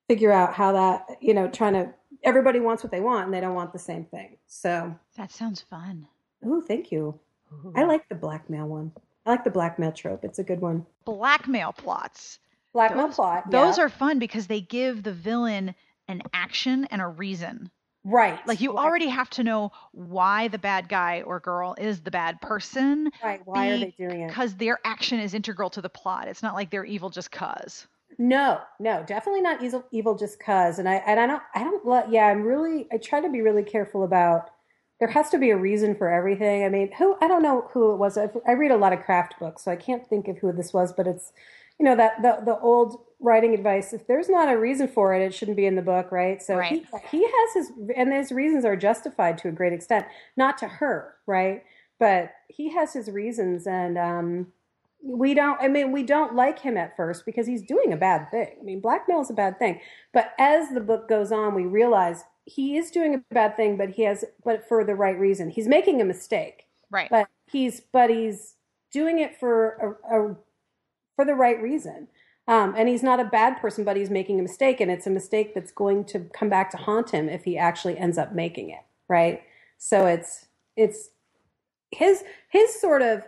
figure 0.09 0.33
out 0.33 0.55
how 0.55 0.73
that 0.73 1.19
you 1.21 1.35
know 1.35 1.49
trying 1.49 1.75
to 1.75 1.93
everybody 2.25 2.61
wants 2.61 2.83
what 2.83 2.91
they 2.91 3.01
want 3.01 3.27
and 3.27 3.35
they 3.35 3.41
don't 3.41 3.55
want 3.55 3.73
the 3.73 3.79
same 3.79 4.05
thing. 4.05 4.37
So 4.47 4.95
that 5.17 5.31
sounds 5.31 5.61
fun. 5.61 6.07
Oh, 6.45 6.61
thank 6.61 6.91
you. 6.91 7.19
Ooh. 7.53 7.73
I 7.77 7.85
like 7.85 8.09
the 8.09 8.15
blackmail 8.15 8.67
one. 8.67 8.93
I 9.27 9.31
like 9.31 9.45
the 9.45 9.51
blackmail 9.51 9.93
trope. 9.93 10.25
It's 10.25 10.39
a 10.39 10.45
good 10.45 10.61
one. 10.61 10.87
Blackmail 11.05 11.73
plots. 11.73 12.39
Blackmail 12.73 13.07
those, 13.09 13.17
plot. 13.17 13.51
Those 13.51 13.79
are 13.79 13.89
fun 13.89 14.19
because 14.19 14.47
they 14.47 14.61
give 14.61 15.03
the 15.03 15.13
villain 15.13 15.75
an 16.09 16.23
action 16.33 16.87
and 16.91 17.01
a 17.03 17.07
reason. 17.07 17.71
Right. 18.05 18.39
Like 18.47 18.61
you 18.61 18.75
right. 18.75 18.83
already 18.83 19.09
have 19.09 19.29
to 19.31 19.45
know 19.45 19.73
why 19.93 20.49
the 20.49 20.59
bad 20.59 20.89
guy 20.89 21.23
or 21.23 21.41
girl 21.41 21.75
is 21.79 22.01
the 22.01 22.11
bad 22.11 22.41
person. 22.41 23.11
Right. 23.23 23.41
Why 23.45 23.69
are 23.69 23.79
they 23.79 23.95
doing 23.99 24.23
it? 24.23 24.29
Because 24.29 24.55
their 24.55 24.79
action 24.85 25.21
is 25.21 25.35
integral 25.35 25.69
to 25.71 25.83
the 25.83 25.89
plot. 25.91 26.29
It's 26.29 26.43
not 26.43 26.55
like 26.55 26.71
they're 26.71 26.85
evil 26.85 27.11
just 27.11 27.31
cause. 27.31 27.87
No, 28.19 28.61
no, 28.81 29.05
definitely 29.07 29.43
not 29.43 29.63
evil, 29.63 29.85
evil 29.93 30.17
just 30.17 30.41
cause. 30.41 30.79
And 30.79 30.89
I 30.89 30.97
and 31.07 31.21
I 31.21 31.27
don't 31.27 31.43
I 31.55 31.63
don't 31.63 31.87
let 31.87 32.11
yeah, 32.11 32.27
I'm 32.27 32.43
really 32.43 32.89
I 32.93 32.97
try 32.97 33.21
to 33.21 33.31
be 33.31 33.41
really 33.41 33.63
careful 33.63 34.03
about 34.03 34.51
there 34.99 35.09
has 35.09 35.31
to 35.31 35.39
be 35.39 35.51
a 35.51 35.57
reason 35.57 35.95
for 35.95 36.11
everything. 36.11 36.65
I 36.65 36.69
mean, 36.69 36.91
who 36.99 37.17
I 37.21 37.29
don't 37.29 37.43
know 37.43 37.69
who 37.73 37.93
it 37.93 37.97
was. 37.97 38.19
I, 38.19 38.29
I 38.47 38.53
read 38.53 38.73
a 38.73 38.77
lot 38.77 38.93
of 38.93 39.05
craft 39.05 39.39
books, 39.39 39.65
so 39.65 39.71
I 39.71 39.77
can't 39.77 40.07
think 40.07 40.27
of 40.27 40.39
who 40.39 40.51
this 40.53 40.73
was, 40.73 40.93
but 40.93 41.07
it's 41.07 41.33
you 41.79 41.85
know 41.85 41.97
that 41.97 42.23
the 42.23 42.45
the 42.45 42.59
old 42.59 43.05
writing 43.21 43.55
advice 43.55 43.93
if 43.93 44.07
there's 44.07 44.29
not 44.29 44.53
a 44.53 44.59
reason 44.59 44.87
for 44.87 45.13
it 45.15 45.23
it 45.23 45.35
shouldn't 45.35 45.57
be 45.57 45.67
in 45.67 45.75
the 45.75 45.83
book 45.83 46.13
right 46.13 46.41
so 46.41 46.57
right. 46.57 46.87
He, 47.11 47.19
he 47.19 47.25
has 47.25 47.55
his 47.55 47.73
and 47.97 48.13
his 48.13 48.31
reasons 48.31 48.65
are 48.65 48.77
justified 48.77 49.39
to 49.39 49.49
a 49.49 49.53
great 49.53 49.73
extent 49.73 50.07
not 50.37 50.57
to 50.59 50.69
her 50.69 51.15
right 51.27 51.65
but 51.99 52.33
he 52.49 52.71
has 52.71 52.93
his 52.93 53.11
reasons 53.11 53.67
and 53.67 53.99
um 53.99 54.49
we 55.03 55.33
don't 55.33 55.61
i 55.61 55.69
mean 55.69 55.93
we 55.93 56.03
don't 56.03 56.35
like 56.35 56.59
him 56.59 56.77
at 56.77 56.97
first 56.97 57.25
because 57.25 57.47
he's 57.47 57.63
doing 57.63 57.93
a 57.93 57.97
bad 57.97 58.31
thing. 58.31 58.57
I 58.61 58.63
mean 58.63 58.81
blackmail 58.81 59.21
is 59.21 59.31
a 59.31 59.35
bad 59.35 59.59
thing. 59.59 59.81
But 60.13 60.33
as 60.39 60.71
the 60.71 60.81
book 60.81 61.09
goes 61.09 61.33
on 61.33 61.55
we 61.55 61.67
realize 61.67 62.25
he 62.45 62.77
is 62.77 62.91
doing 62.91 63.15
a 63.15 63.35
bad 63.35 63.57
thing 63.57 63.77
but 63.77 63.91
he 63.91 64.03
has 64.03 64.25
but 64.45 64.67
for 64.67 64.85
the 64.85 64.95
right 64.95 65.19
reason. 65.19 65.51
He's 65.51 65.69
making 65.69 66.01
a 66.01 66.05
mistake. 66.05 66.67
Right. 66.91 67.11
But 67.11 67.29
he's 67.51 67.81
but 67.93 68.11
he's 68.11 68.55
doing 68.93 69.19
it 69.19 69.39
for 69.39 69.99
a, 70.11 70.21
a 70.21 70.37
for 71.17 71.25
the 71.25 71.35
right 71.35 71.61
reason. 71.61 72.09
Um, 72.47 72.75
and 72.77 72.89
he's 72.89 73.03
not 73.03 73.21
a 73.21 73.25
bad 73.25 73.61
person, 73.61 73.85
but 73.85 73.97
he's 73.97 74.09
making 74.09 74.39
a 74.41 74.43
mistake, 74.43 74.81
and 74.81 74.91
it's 74.91 75.07
a 75.07 75.11
mistake 75.11 75.55
that's 75.55 75.71
going 75.71 76.07
to 76.07 76.21
come 76.33 76.49
back 76.49 76.71
to 76.71 76.79
haunt 76.79 77.11
him 77.11 77.29
if 77.29 77.45
he 77.45 77.59
actually 77.59 77.99
ends 77.99 78.17
up 78.17 78.35
making 78.35 78.71
it, 78.71 78.81
right? 79.07 79.43
So 79.77 80.07
it's 80.07 80.47
it's 80.75 81.11
his 81.91 82.25
his 82.49 82.81
sort 82.81 83.03
of 83.03 83.23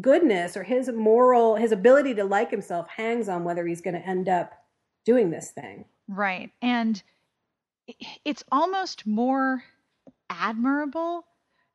goodness 0.00 0.56
or 0.56 0.62
his 0.62 0.90
moral 0.90 1.56
his 1.56 1.72
ability 1.72 2.14
to 2.14 2.24
like 2.24 2.50
himself 2.50 2.88
hangs 2.88 3.28
on 3.28 3.44
whether 3.44 3.66
he's 3.66 3.80
going 3.80 3.94
to 3.94 4.06
end 4.06 4.28
up 4.28 4.52
doing 5.04 5.30
this 5.30 5.50
thing. 5.50 5.84
Right. 6.08 6.50
And 6.60 7.02
it's 8.24 8.44
almost 8.50 9.06
more 9.06 9.62
admirable 10.28 11.24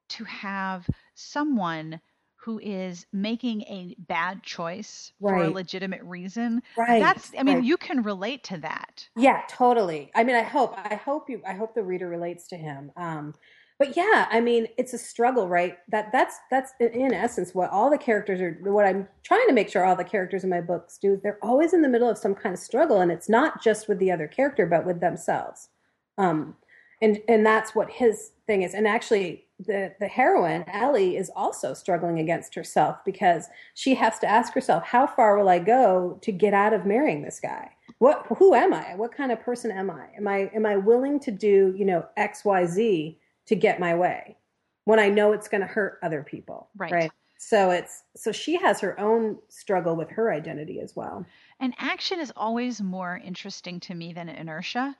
to 0.09 0.23
have 0.25 0.87
someone 1.15 2.01
who 2.35 2.59
is 2.59 3.05
making 3.13 3.61
a 3.63 3.95
bad 3.99 4.41
choice 4.41 5.13
right. 5.19 5.31
for 5.31 5.43
a 5.43 5.49
legitimate 5.49 6.01
reason. 6.03 6.61
Right. 6.75 6.99
That's 6.99 7.31
I 7.37 7.43
mean, 7.43 7.57
right. 7.57 7.63
you 7.63 7.77
can 7.77 8.01
relate 8.01 8.43
to 8.45 8.57
that. 8.57 9.07
Yeah, 9.15 9.41
totally. 9.47 10.11
I 10.15 10.23
mean, 10.23 10.35
I 10.35 10.41
hope 10.41 10.73
I 10.75 10.95
hope 10.95 11.29
you 11.29 11.41
I 11.47 11.53
hope 11.53 11.75
the 11.75 11.83
reader 11.83 12.09
relates 12.09 12.47
to 12.47 12.57
him. 12.57 12.91
Um 12.97 13.35
but 13.81 13.97
yeah, 13.97 14.27
I 14.29 14.41
mean, 14.41 14.67
it's 14.77 14.93
a 14.93 14.97
struggle, 14.99 15.49
right? 15.49 15.79
That 15.89 16.11
that's 16.11 16.37
that's 16.51 16.71
in 16.79 17.15
essence 17.15 17.55
what 17.55 17.71
all 17.71 17.89
the 17.89 17.97
characters 17.97 18.39
are 18.39 18.55
what 18.61 18.85
I'm 18.85 19.07
trying 19.23 19.47
to 19.47 19.53
make 19.53 19.71
sure 19.71 19.83
all 19.83 19.95
the 19.95 20.03
characters 20.03 20.43
in 20.43 20.51
my 20.51 20.61
books 20.61 20.99
do. 20.99 21.19
They're 21.23 21.39
always 21.41 21.73
in 21.73 21.81
the 21.81 21.89
middle 21.89 22.07
of 22.07 22.19
some 22.19 22.35
kind 22.35 22.53
of 22.53 22.59
struggle 22.59 23.01
and 23.01 23.11
it's 23.11 23.27
not 23.27 23.63
just 23.63 23.89
with 23.89 23.97
the 23.97 24.11
other 24.11 24.27
character 24.27 24.67
but 24.67 24.85
with 24.85 24.99
themselves. 24.99 25.69
Um 26.19 26.57
and 27.01 27.21
and 27.27 27.43
that's 27.43 27.73
what 27.73 27.89
his 27.89 28.33
thing 28.45 28.61
is. 28.61 28.75
And 28.75 28.87
actually 28.87 29.45
the 29.57 29.95
the 29.99 30.07
heroine 30.07 30.63
Ellie 30.67 31.17
is 31.17 31.31
also 31.35 31.73
struggling 31.73 32.19
against 32.19 32.53
herself 32.53 32.97
because 33.03 33.47
she 33.73 33.95
has 33.95 34.19
to 34.19 34.27
ask 34.27 34.53
herself 34.53 34.83
how 34.83 35.07
far 35.07 35.39
will 35.39 35.49
I 35.49 35.57
go 35.57 36.19
to 36.21 36.31
get 36.31 36.53
out 36.53 36.73
of 36.73 36.85
marrying 36.85 37.23
this 37.23 37.39
guy 37.39 37.71
what 37.97 38.27
who 38.37 38.53
am 38.53 38.75
I 38.75 38.93
what 38.95 39.15
kind 39.15 39.31
of 39.31 39.39
person 39.41 39.71
am 39.71 39.89
I 39.89 40.05
am 40.15 40.27
I 40.27 40.51
am 40.53 40.67
I 40.67 40.77
willing 40.77 41.19
to 41.21 41.31
do 41.31 41.73
you 41.75 41.85
know 41.85 42.05
X 42.15 42.45
Y 42.45 42.65
Z 42.67 43.17
to 43.47 43.55
get 43.55 43.79
my 43.79 43.95
way 43.95 44.37
when 44.85 44.99
I 44.99 45.09
know 45.09 45.33
it's 45.33 45.47
going 45.47 45.61
to 45.61 45.67
hurt 45.67 45.99
other 46.03 46.23
people 46.23 46.69
right. 46.77 46.91
right? 46.91 47.11
So 47.37 47.71
it's 47.71 48.03
so 48.15 48.31
she 48.31 48.55
has 48.57 48.79
her 48.81 48.99
own 48.99 49.39
struggle 49.49 49.95
with 49.95 50.11
her 50.11 50.31
identity 50.31 50.79
as 50.79 50.95
well. 50.95 51.25
And 51.59 51.73
action 51.79 52.19
is 52.19 52.31
always 52.35 52.81
more 52.81 53.19
interesting 53.23 53.79
to 53.81 53.95
me 53.95 54.13
than 54.13 54.29
inertia 54.29 54.95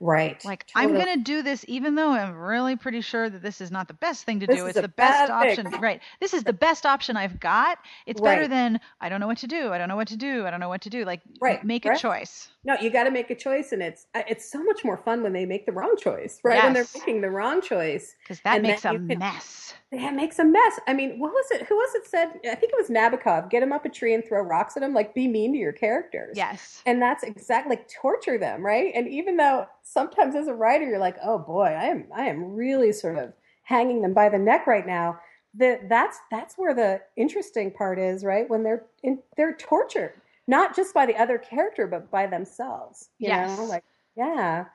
Right. 0.00 0.42
Like 0.44 0.66
totally. 0.66 0.94
I'm 0.94 1.04
going 1.04 1.18
to 1.18 1.22
do 1.22 1.42
this 1.42 1.64
even 1.68 1.94
though 1.94 2.10
I'm 2.10 2.34
really 2.34 2.76
pretty 2.76 3.00
sure 3.00 3.30
that 3.30 3.42
this 3.42 3.60
is 3.60 3.70
not 3.70 3.88
the 3.88 3.94
best 3.94 4.24
thing 4.24 4.40
to 4.40 4.46
this 4.46 4.56
do. 4.56 4.66
It's 4.66 4.80
the 4.80 4.88
best 4.88 5.30
option. 5.30 5.70
Thing. 5.70 5.80
Right. 5.80 6.00
This 6.20 6.34
is 6.34 6.44
the 6.44 6.52
best 6.64 6.86
option 6.86 7.16
I've 7.16 7.40
got. 7.40 7.78
It's 8.06 8.20
right. 8.20 8.36
better 8.36 8.48
than 8.48 8.80
I 9.00 9.08
don't 9.08 9.20
know 9.20 9.26
what 9.26 9.38
to 9.38 9.46
do. 9.46 9.72
I 9.72 9.78
don't 9.78 9.88
know 9.88 9.96
what 9.96 10.08
to 10.08 10.16
do. 10.16 10.46
I 10.46 10.50
don't 10.50 10.60
know 10.60 10.68
what 10.68 10.82
to 10.82 10.90
do. 10.90 11.04
Like 11.04 11.22
right. 11.40 11.64
make 11.64 11.84
right. 11.84 11.96
a 11.96 12.00
choice. 12.00 12.48
No, 12.64 12.76
you 12.80 12.90
got 12.90 13.04
to 13.04 13.10
make 13.10 13.30
a 13.30 13.34
choice 13.34 13.72
and 13.72 13.82
it's 13.82 14.06
uh, 14.14 14.22
it's 14.28 14.50
so 14.50 14.62
much 14.62 14.84
more 14.84 14.96
fun 14.96 15.22
when 15.22 15.32
they 15.32 15.46
make 15.46 15.66
the 15.66 15.72
wrong 15.72 15.96
choice, 15.98 16.40
right? 16.42 16.56
Yes. 16.56 16.64
When 16.64 16.72
they're 16.74 16.86
making 16.94 17.20
the 17.20 17.30
wrong 17.30 17.60
choice. 17.60 18.14
Cuz 18.26 18.40
that 18.40 18.62
makes 18.62 18.84
a 18.84 18.92
can, 18.92 19.06
mess. 19.06 19.74
That 19.96 20.14
makes 20.14 20.38
a 20.38 20.44
mess. 20.44 20.80
I 20.86 20.94
mean, 20.94 21.18
what 21.18 21.32
was 21.32 21.50
it? 21.50 21.66
Who 21.66 21.74
was 21.74 21.94
it 21.94 22.06
said? 22.06 22.28
I 22.50 22.54
think 22.54 22.72
it 22.72 22.78
was 22.78 22.88
Nabokov. 22.88 23.50
Get 23.50 23.62
him 23.62 23.72
up 23.72 23.84
a 23.84 23.88
tree 23.88 24.14
and 24.14 24.24
throw 24.24 24.40
rocks 24.40 24.76
at 24.76 24.82
him. 24.82 24.94
Like 24.94 25.14
be 25.14 25.28
mean 25.28 25.52
to 25.52 25.58
your 25.58 25.72
characters. 25.72 26.36
Yes. 26.36 26.82
And 26.86 27.00
that's 27.00 27.22
exactly 27.22 27.76
like 27.76 27.88
torture 27.88 28.38
them, 28.38 28.64
right? 28.64 28.92
And 28.94 29.08
even 29.08 29.36
though 29.36 29.66
sometimes 29.82 30.34
as 30.34 30.48
a 30.48 30.54
writer 30.54 30.84
you're 30.84 30.98
like, 30.98 31.16
oh 31.22 31.38
boy, 31.38 31.66
I 31.66 31.84
am 31.84 32.06
I 32.14 32.24
am 32.26 32.54
really 32.54 32.92
sort 32.92 33.18
of 33.18 33.32
hanging 33.62 34.02
them 34.02 34.14
by 34.14 34.28
the 34.28 34.38
neck 34.38 34.66
right 34.66 34.86
now. 34.86 35.18
That 35.56 35.88
that's 35.88 36.18
that's 36.30 36.54
where 36.56 36.74
the 36.74 37.00
interesting 37.16 37.70
part 37.70 37.98
is, 37.98 38.24
right? 38.24 38.48
When 38.48 38.62
they're 38.62 38.86
in, 39.02 39.20
they're 39.36 39.56
tortured, 39.56 40.14
not 40.46 40.74
just 40.74 40.94
by 40.94 41.06
the 41.06 41.16
other 41.16 41.38
character, 41.38 41.86
but 41.86 42.10
by 42.10 42.26
themselves. 42.26 43.10
You 43.18 43.28
yes. 43.28 43.56
know, 43.56 43.64
like 43.64 43.84
yeah 44.16 44.66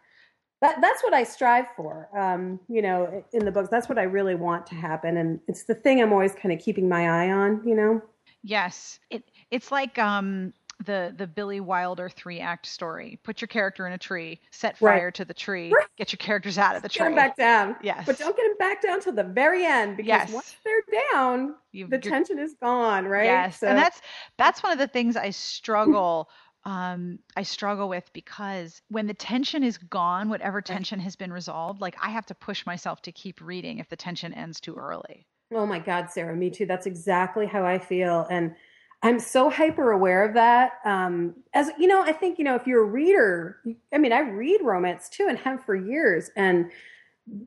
that 0.61 0.81
that's 0.81 1.03
what 1.03 1.13
I 1.13 1.23
strive 1.23 1.65
for. 1.75 2.09
Um, 2.17 2.59
you 2.67 2.81
know, 2.81 3.23
in 3.33 3.45
the 3.45 3.51
books, 3.51 3.69
that's 3.69 3.87
what 3.87 3.97
I 3.97 4.03
really 4.03 4.35
want 4.35 4.65
to 4.67 4.75
happen, 4.75 5.17
and 5.17 5.39
it's 5.47 5.63
the 5.63 5.75
thing 5.75 6.01
I'm 6.01 6.11
always 6.11 6.35
kind 6.35 6.53
of 6.53 6.59
keeping 6.59 6.89
my 6.89 7.07
eye 7.07 7.31
on. 7.31 7.61
You 7.65 7.75
know. 7.75 8.01
Yes, 8.43 8.99
it 9.09 9.23
it's 9.51 9.71
like 9.71 9.97
um 9.97 10.53
the 10.85 11.13
the 11.17 11.27
Billy 11.27 11.59
Wilder 11.59 12.09
three 12.09 12.39
act 12.39 12.65
story. 12.65 13.19
Put 13.23 13.41
your 13.41 13.47
character 13.47 13.85
in 13.85 13.93
a 13.93 13.97
tree, 13.97 14.39
set 14.51 14.77
fire 14.77 15.05
right. 15.05 15.13
to 15.13 15.25
the 15.25 15.33
tree, 15.33 15.71
right. 15.71 15.87
get 15.97 16.11
your 16.11 16.17
characters 16.17 16.57
out 16.57 16.75
of 16.75 16.81
the 16.81 16.89
tree. 16.89 17.05
Get 17.05 17.09
them 17.09 17.15
back 17.15 17.35
down. 17.35 17.75
Yes, 17.81 18.03
but 18.05 18.17
don't 18.17 18.35
get 18.35 18.43
them 18.43 18.57
back 18.57 18.81
down 18.81 19.01
till 19.01 19.13
the 19.13 19.23
very 19.23 19.65
end 19.65 19.97
because 19.97 20.07
yes. 20.07 20.31
once 20.31 20.55
they're 20.63 21.01
down, 21.13 21.55
You've, 21.71 21.89
the 21.89 21.97
tension 21.97 22.39
is 22.39 22.55
gone. 22.61 23.05
Right. 23.05 23.25
Yes, 23.25 23.59
so. 23.59 23.67
and 23.67 23.77
that's 23.77 24.01
that's 24.37 24.63
one 24.63 24.71
of 24.71 24.77
the 24.77 24.87
things 24.87 25.17
I 25.17 25.31
struggle 25.31 26.29
um, 26.69 27.17
I 27.35 27.41
struggle 27.41 27.89
with 27.89 28.13
because 28.13 28.83
when 28.89 29.07
the 29.07 29.13
tension 29.15 29.63
is 29.63 29.79
gone, 29.79 30.29
whatever 30.29 30.61
tension 30.61 30.99
has 30.99 31.15
been 31.15 31.33
resolved, 31.33 31.81
like 31.81 31.95
I 31.99 32.09
have 32.09 32.27
to 32.27 32.35
push 32.35 32.63
myself 32.63 33.01
to 33.03 33.11
keep 33.11 33.41
reading 33.41 33.79
if 33.79 33.89
the 33.89 33.95
tension 33.95 34.35
ends 34.35 34.59
too 34.59 34.75
early. 34.75 35.25
Oh 35.51 35.65
my 35.65 35.79
God, 35.79 36.11
Sarah, 36.11 36.35
me 36.35 36.51
too. 36.51 36.67
That's 36.67 36.85
exactly 36.85 37.47
how 37.47 37.65
I 37.65 37.79
feel. 37.79 38.27
And 38.29 38.53
I'm 39.01 39.19
so 39.19 39.49
hyper 39.49 39.93
aware 39.93 40.23
of 40.23 40.35
that. 40.35 40.73
Um, 40.85 41.37
as 41.55 41.71
you 41.79 41.87
know, 41.87 42.03
I 42.03 42.11
think, 42.11 42.37
you 42.37 42.45
know, 42.45 42.53
if 42.53 42.67
you're 42.67 42.83
a 42.83 42.87
reader, 42.87 43.57
I 43.91 43.97
mean, 43.97 44.13
I 44.13 44.19
read 44.19 44.61
romance 44.61 45.09
too 45.09 45.25
and 45.27 45.39
have 45.39 45.65
for 45.65 45.73
years. 45.73 46.29
And 46.35 46.69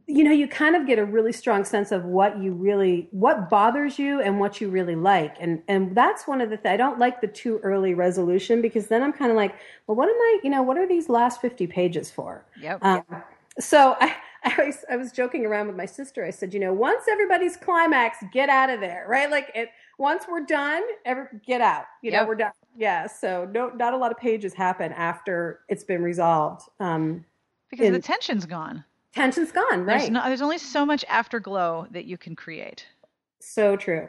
you 0.07 0.23
know 0.23 0.31
you 0.31 0.47
kind 0.47 0.77
of 0.77 0.87
get 0.87 0.99
a 0.99 1.05
really 1.05 1.33
strong 1.33 1.65
sense 1.65 1.93
of 1.93 2.05
what 2.05 2.39
you 2.39 2.53
really 2.53 3.09
what 3.11 3.49
bothers 3.49 3.99
you 3.99 4.21
and 4.21 4.39
what 4.39 4.61
you 4.61 4.69
really 4.69 4.95
like 4.95 5.37
and 5.41 5.63
and 5.69 5.95
that's 5.97 6.27
one 6.27 6.41
of 6.41 6.51
the 6.51 6.57
th- 6.57 6.73
i 6.73 6.77
don't 6.77 6.99
like 6.99 7.21
the 7.21 7.27
too 7.27 7.59
early 7.63 7.95
resolution 7.95 8.63
because 8.63 8.87
then 8.89 9.03
i'm 9.03 9.13
kind 9.13 9.31
of 9.31 9.37
like 9.37 9.55
well 9.87 9.97
what 9.97 10.09
am 10.09 10.15
i 10.15 10.39
you 10.45 10.51
know 10.51 10.63
what 10.63 10.77
are 10.77 10.87
these 10.87 11.09
last 11.09 11.41
50 11.41 11.67
pages 11.67 12.11
for 12.11 12.45
yep, 12.61 12.79
um, 12.83 13.05
so 13.59 13.97
I, 14.01 14.15
I 14.45 14.65
was, 14.65 14.85
I 14.91 14.97
was 14.97 15.13
joking 15.13 15.47
around 15.47 15.69
with 15.69 15.77
my 15.77 15.87
sister. 15.87 16.25
I 16.25 16.31
said, 16.31 16.53
you 16.53 16.59
know, 16.59 16.73
once 16.73 17.05
everybody's 17.09 17.57
climax, 17.57 18.19
get 18.33 18.49
out 18.49 18.71
of 18.71 18.81
there, 18.81 19.07
right? 19.09 19.31
Like 19.31 19.53
it, 19.55 19.69
once 19.99 20.25
we're 20.29 20.45
done, 20.45 20.83
ever 21.05 21.41
get 21.47 21.61
out. 21.61 21.85
You 22.03 22.11
yep. 22.11 22.23
know, 22.23 22.29
we're 22.29 22.35
done. 22.35 22.51
Yeah. 22.77 23.07
So 23.07 23.49
no, 23.53 23.69
not 23.69 23.95
a 23.95 23.97
lot 23.97 24.11
of 24.11 24.19
pages 24.19 24.53
happen 24.53 24.93
after 24.95 25.61
it's 25.69 25.85
been 25.85 26.03
resolved. 26.03 26.63
Um, 26.81 27.25
because 27.71 27.87
in, 27.87 27.93
the 27.93 28.01
tension's 28.01 28.45
gone 28.45 28.85
tension's 29.15 29.53
gone. 29.53 29.85
Right. 29.85 29.99
There's, 29.99 30.11
no, 30.11 30.25
there's 30.25 30.43
only 30.43 30.59
so 30.59 30.85
much 30.85 31.05
afterglow 31.09 31.87
that 31.91 32.05
you 32.05 32.17
can 32.19 32.37
create. 32.37 32.87
So 33.41 33.77
true. 33.77 34.09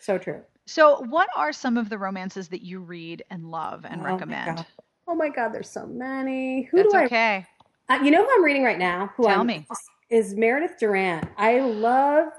So 0.00 0.18
true. 0.18 0.42
So, 0.66 1.04
what 1.08 1.28
are 1.36 1.52
some 1.52 1.76
of 1.76 1.90
the 1.90 1.98
romances 1.98 2.48
that 2.48 2.62
you 2.62 2.80
read 2.80 3.22
and 3.30 3.50
love 3.50 3.84
and 3.84 4.00
oh 4.00 4.04
recommend? 4.04 4.64
Oh 5.06 5.14
my 5.14 5.28
God, 5.28 5.52
there's 5.52 5.68
so 5.68 5.86
many. 5.86 6.62
Who 6.70 6.78
That's 6.78 6.92
do 6.92 6.98
I? 6.98 7.04
okay. 7.04 7.46
Uh, 7.90 7.98
you 8.02 8.10
know 8.10 8.24
who 8.24 8.30
I'm 8.34 8.42
reading 8.42 8.64
right 8.64 8.78
now? 8.78 9.10
Who 9.16 9.24
Tell 9.24 9.40
I'm, 9.40 9.46
me. 9.46 9.66
Is 10.08 10.34
Meredith 10.34 10.78
Duran. 10.78 11.28
I 11.36 11.60
loved 11.60 12.32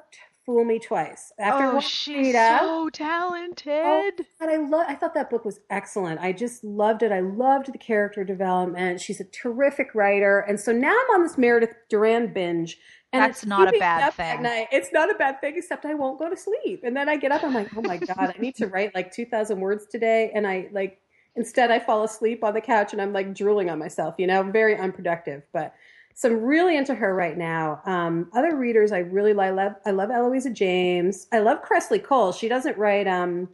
Fool 0.45 0.63
Me 0.63 0.77
Twice. 0.77 1.33
After 1.39 1.77
oh, 1.77 1.79
she's 1.79 2.27
Rita, 2.27 2.59
so 2.61 2.89
talented. 2.89 3.71
Oh, 3.73 4.11
and 4.41 4.51
I 4.51 4.57
love. 4.57 4.85
I 4.87 4.93
thought 4.93 5.15
that 5.15 5.29
book 5.29 5.43
was 5.43 5.59
excellent. 5.69 6.19
I 6.19 6.33
just 6.33 6.63
loved 6.63 7.01
it. 7.01 7.11
I 7.11 7.21
loved 7.21 7.73
the 7.73 7.77
character 7.77 8.23
development. 8.23 9.01
She's 9.01 9.19
a 9.19 9.23
terrific 9.25 9.95
writer, 9.95 10.39
and 10.39 10.59
so 10.59 10.71
now 10.71 10.91
I'm 10.91 11.15
on 11.15 11.23
this 11.23 11.37
Meredith 11.37 11.75
Duran 11.89 12.31
binge. 12.31 12.77
And 13.11 13.23
That's 13.23 13.39
it's 13.39 13.47
not 13.47 13.73
a 13.73 13.79
bad 13.79 14.13
thing. 14.13 14.43
Night. 14.43 14.67
It's 14.71 14.91
not 14.91 15.09
a 15.09 15.15
bad 15.15 15.39
thing, 15.41 15.55
except 15.57 15.85
I 15.85 15.93
won't 15.93 16.19
go 16.19 16.29
to 16.29 16.37
sleep, 16.37 16.81
and 16.83 16.95
then 16.95 17.09
I 17.09 17.17
get 17.17 17.31
up. 17.31 17.43
I'm 17.43 17.53
like, 17.53 17.75
oh 17.75 17.81
my 17.81 17.97
god, 17.97 18.33
I 18.35 18.39
need 18.39 18.55
to 18.55 18.67
write 18.67 18.93
like 18.93 19.11
2,000 19.11 19.59
words 19.59 19.87
today, 19.87 20.31
and 20.35 20.45
I 20.45 20.69
like 20.71 20.99
instead 21.35 21.71
I 21.71 21.79
fall 21.79 22.03
asleep 22.03 22.43
on 22.43 22.53
the 22.53 22.61
couch 22.61 22.93
and 22.93 23.01
I'm 23.01 23.11
like 23.13 23.33
drooling 23.33 23.69
on 23.69 23.79
myself. 23.79 24.15
You 24.19 24.27
know, 24.27 24.43
very 24.43 24.77
unproductive, 24.77 25.41
but. 25.51 25.73
So 26.17 26.29
I'm 26.29 26.41
really 26.41 26.77
into 26.77 26.95
her 26.95 27.13
right 27.13 27.37
now. 27.37 27.81
Um, 27.85 28.29
other 28.33 28.55
readers 28.55 28.93
I 28.93 28.99
really 28.99 29.33
like. 29.33 29.47
I 29.47 29.51
love, 29.51 29.73
I 29.85 29.91
love 29.91 30.09
Eloisa 30.11 30.49
James. 30.49 31.27
I 31.33 31.39
love 31.39 31.61
Kresley 31.63 32.01
Cole. 32.01 32.31
She 32.31 32.47
doesn't 32.47 32.77
write 32.77 33.05
um, 33.05 33.49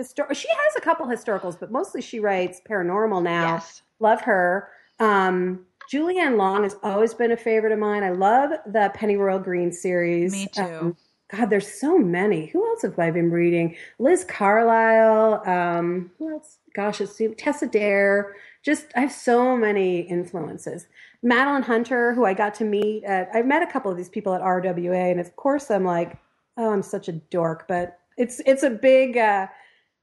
histor- 0.00 0.34
She 0.34 0.48
has 0.48 0.76
a 0.76 0.80
couple 0.80 1.06
historicals, 1.06 1.58
but 1.58 1.70
mostly 1.70 2.02
she 2.02 2.18
writes 2.18 2.60
paranormal 2.68 3.22
now. 3.22 3.54
Yes. 3.54 3.82
Love 4.00 4.20
her. 4.22 4.68
Um, 4.98 5.66
Julie 5.88 6.18
Anne 6.18 6.36
Long 6.36 6.64
has 6.64 6.74
always 6.82 7.14
been 7.14 7.30
a 7.30 7.36
favorite 7.36 7.72
of 7.72 7.78
mine. 7.78 8.02
I 8.02 8.10
love 8.10 8.50
the 8.66 8.90
Pennyroyal 8.94 9.38
Green 9.38 9.70
series. 9.72 10.32
Me 10.32 10.48
too. 10.52 10.62
Um, 10.62 10.96
God, 11.30 11.48
there's 11.50 11.70
so 11.72 11.96
many. 11.96 12.46
Who 12.46 12.66
else 12.66 12.82
have 12.82 12.98
I 12.98 13.10
been 13.10 13.30
reading? 13.30 13.76
Liz 13.98 14.24
Carlyle. 14.24 15.42
Um, 15.46 16.10
who 16.18 16.32
else? 16.32 16.58
Gosh, 16.74 17.00
it's 17.00 17.20
Tessa 17.36 17.66
Dare. 17.66 18.34
Just 18.68 18.92
I 18.94 19.00
have 19.00 19.12
so 19.12 19.56
many 19.56 20.00
influences. 20.00 20.88
Madeline 21.22 21.62
Hunter, 21.62 22.12
who 22.12 22.26
I 22.26 22.34
got 22.34 22.52
to 22.56 22.64
meet 22.64 23.02
at. 23.04 23.30
I've 23.32 23.46
met 23.46 23.62
a 23.62 23.66
couple 23.66 23.90
of 23.90 23.96
these 23.96 24.10
people 24.10 24.34
at 24.34 24.42
RWA, 24.42 25.10
and 25.10 25.18
of 25.18 25.34
course 25.36 25.70
I'm 25.70 25.86
like, 25.86 26.18
oh, 26.58 26.70
I'm 26.70 26.82
such 26.82 27.08
a 27.08 27.12
dork, 27.12 27.66
but 27.66 27.98
it's 28.18 28.42
it's 28.44 28.64
a 28.64 28.68
big. 28.68 29.16
Uh, 29.16 29.46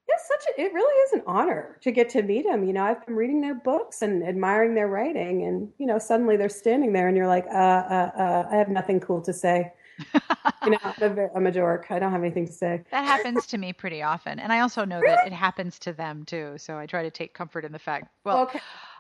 it's 0.08 0.28
such 0.28 0.46
a. 0.50 0.62
It 0.62 0.74
really 0.74 0.96
is 1.04 1.14
an 1.14 1.22
honor 1.28 1.78
to 1.82 1.92
get 1.92 2.10
to 2.10 2.24
meet 2.24 2.48
them. 2.48 2.64
You 2.64 2.74
know, 2.74 2.84
I've 2.84 3.06
been 3.06 3.16
reading 3.16 3.40
their 3.40 3.54
books 3.54 4.02
and 4.02 4.24
admiring 4.24 4.74
their 4.74 4.88
writing, 4.88 5.44
and 5.44 5.72
you 5.78 5.86
know, 5.86 6.00
suddenly 6.00 6.36
they're 6.36 6.50
standing 6.50 6.92
there, 6.92 7.08
and 7.08 7.16
you're 7.16 7.28
like, 7.28 7.46
uh, 7.46 7.84
uh, 7.98 8.12
uh 8.18 8.48
I 8.52 8.56
have 8.56 8.70
nothing 8.70 9.00
cool 9.00 9.22
to 9.22 9.32
say. 9.32 9.74
You 10.64 10.72
know, 10.72 10.78
I'm 11.36 11.46
a, 11.46 11.52
dork. 11.52 11.88
I 11.90 12.00
don't 12.00 12.12
have 12.12 12.22
anything 12.22 12.48
to 12.48 12.52
say. 12.54 12.84
That 12.92 13.06
happens 13.06 13.46
to 13.48 13.58
me 13.58 13.74
pretty 13.74 14.02
often. 14.02 14.40
And 14.40 14.52
I 14.52 14.60
also 14.62 14.86
know 14.86 15.02
that 15.06 15.28
it 15.28 15.34
happens 15.34 15.80
to 15.80 15.94
them 15.94 16.26
too. 16.26 16.56
So 16.58 16.78
I 16.78 16.86
try 16.86 17.04
to 17.04 17.12
take 17.12 17.34
comfort 17.34 17.66
in 17.66 17.72
the 17.72 17.80
fact. 17.80 18.08
Well, 18.24 18.40
okay. 18.44 18.60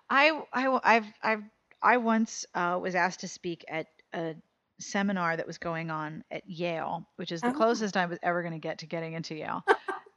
I, 0.09 0.39
I, 0.53 0.79
I've, 0.83 1.05
I've, 1.23 1.43
I 1.81 1.97
once 1.97 2.45
uh, 2.53 2.79
was 2.81 2.95
asked 2.95 3.21
to 3.21 3.27
speak 3.27 3.65
at 3.67 3.87
a 4.13 4.35
seminar 4.79 5.37
that 5.37 5.47
was 5.47 5.57
going 5.57 5.89
on 5.89 6.23
at 6.31 6.47
Yale, 6.49 7.07
which 7.15 7.31
is 7.31 7.41
the 7.41 7.49
Oh. 7.49 7.53
closest 7.53 7.97
I 7.97 8.05
was 8.05 8.19
ever 8.23 8.41
going 8.41 8.53
to 8.53 8.59
get 8.59 8.79
to 8.79 8.85
getting 8.85 9.13
into 9.13 9.35
Yale. 9.35 9.63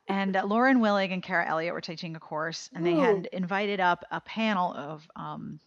and 0.09 0.37
uh, 0.37 0.45
Lauren 0.45 0.81
Willig 0.81 1.13
and 1.13 1.23
Cara 1.23 1.47
Elliott 1.49 1.75
were 1.75 1.81
teaching 1.81 2.17
a 2.17 2.21
course, 2.21 2.69
and 2.75 2.85
they 2.85 2.95
had 2.95 3.27
invited 3.33 3.81
up 3.81 4.05
a 4.11 4.21
panel 4.21 4.73
of 4.75 5.09
um, 5.17 5.61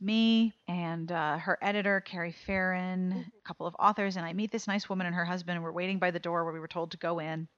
me 0.00 0.54
and 0.68 1.10
uh, 1.10 1.38
her 1.38 1.58
editor, 1.62 2.00
Carrie 2.00 2.32
Farron, 2.32 3.12
a 3.12 3.48
couple 3.48 3.66
of 3.66 3.76
authors, 3.78 4.16
and 4.16 4.26
I 4.26 4.32
meet 4.32 4.50
this 4.52 4.66
nice 4.66 4.88
woman 4.88 5.06
and 5.06 5.14
her 5.16 5.24
husband, 5.24 5.56
and 5.56 5.64
we're 5.64 5.72
waiting 5.72 5.98
by 5.98 6.10
the 6.10 6.18
door 6.20 6.44
where 6.44 6.52
we 6.52 6.60
were 6.60 6.68
told 6.68 6.90
to 6.92 6.98
go 6.98 7.18
in 7.20 7.48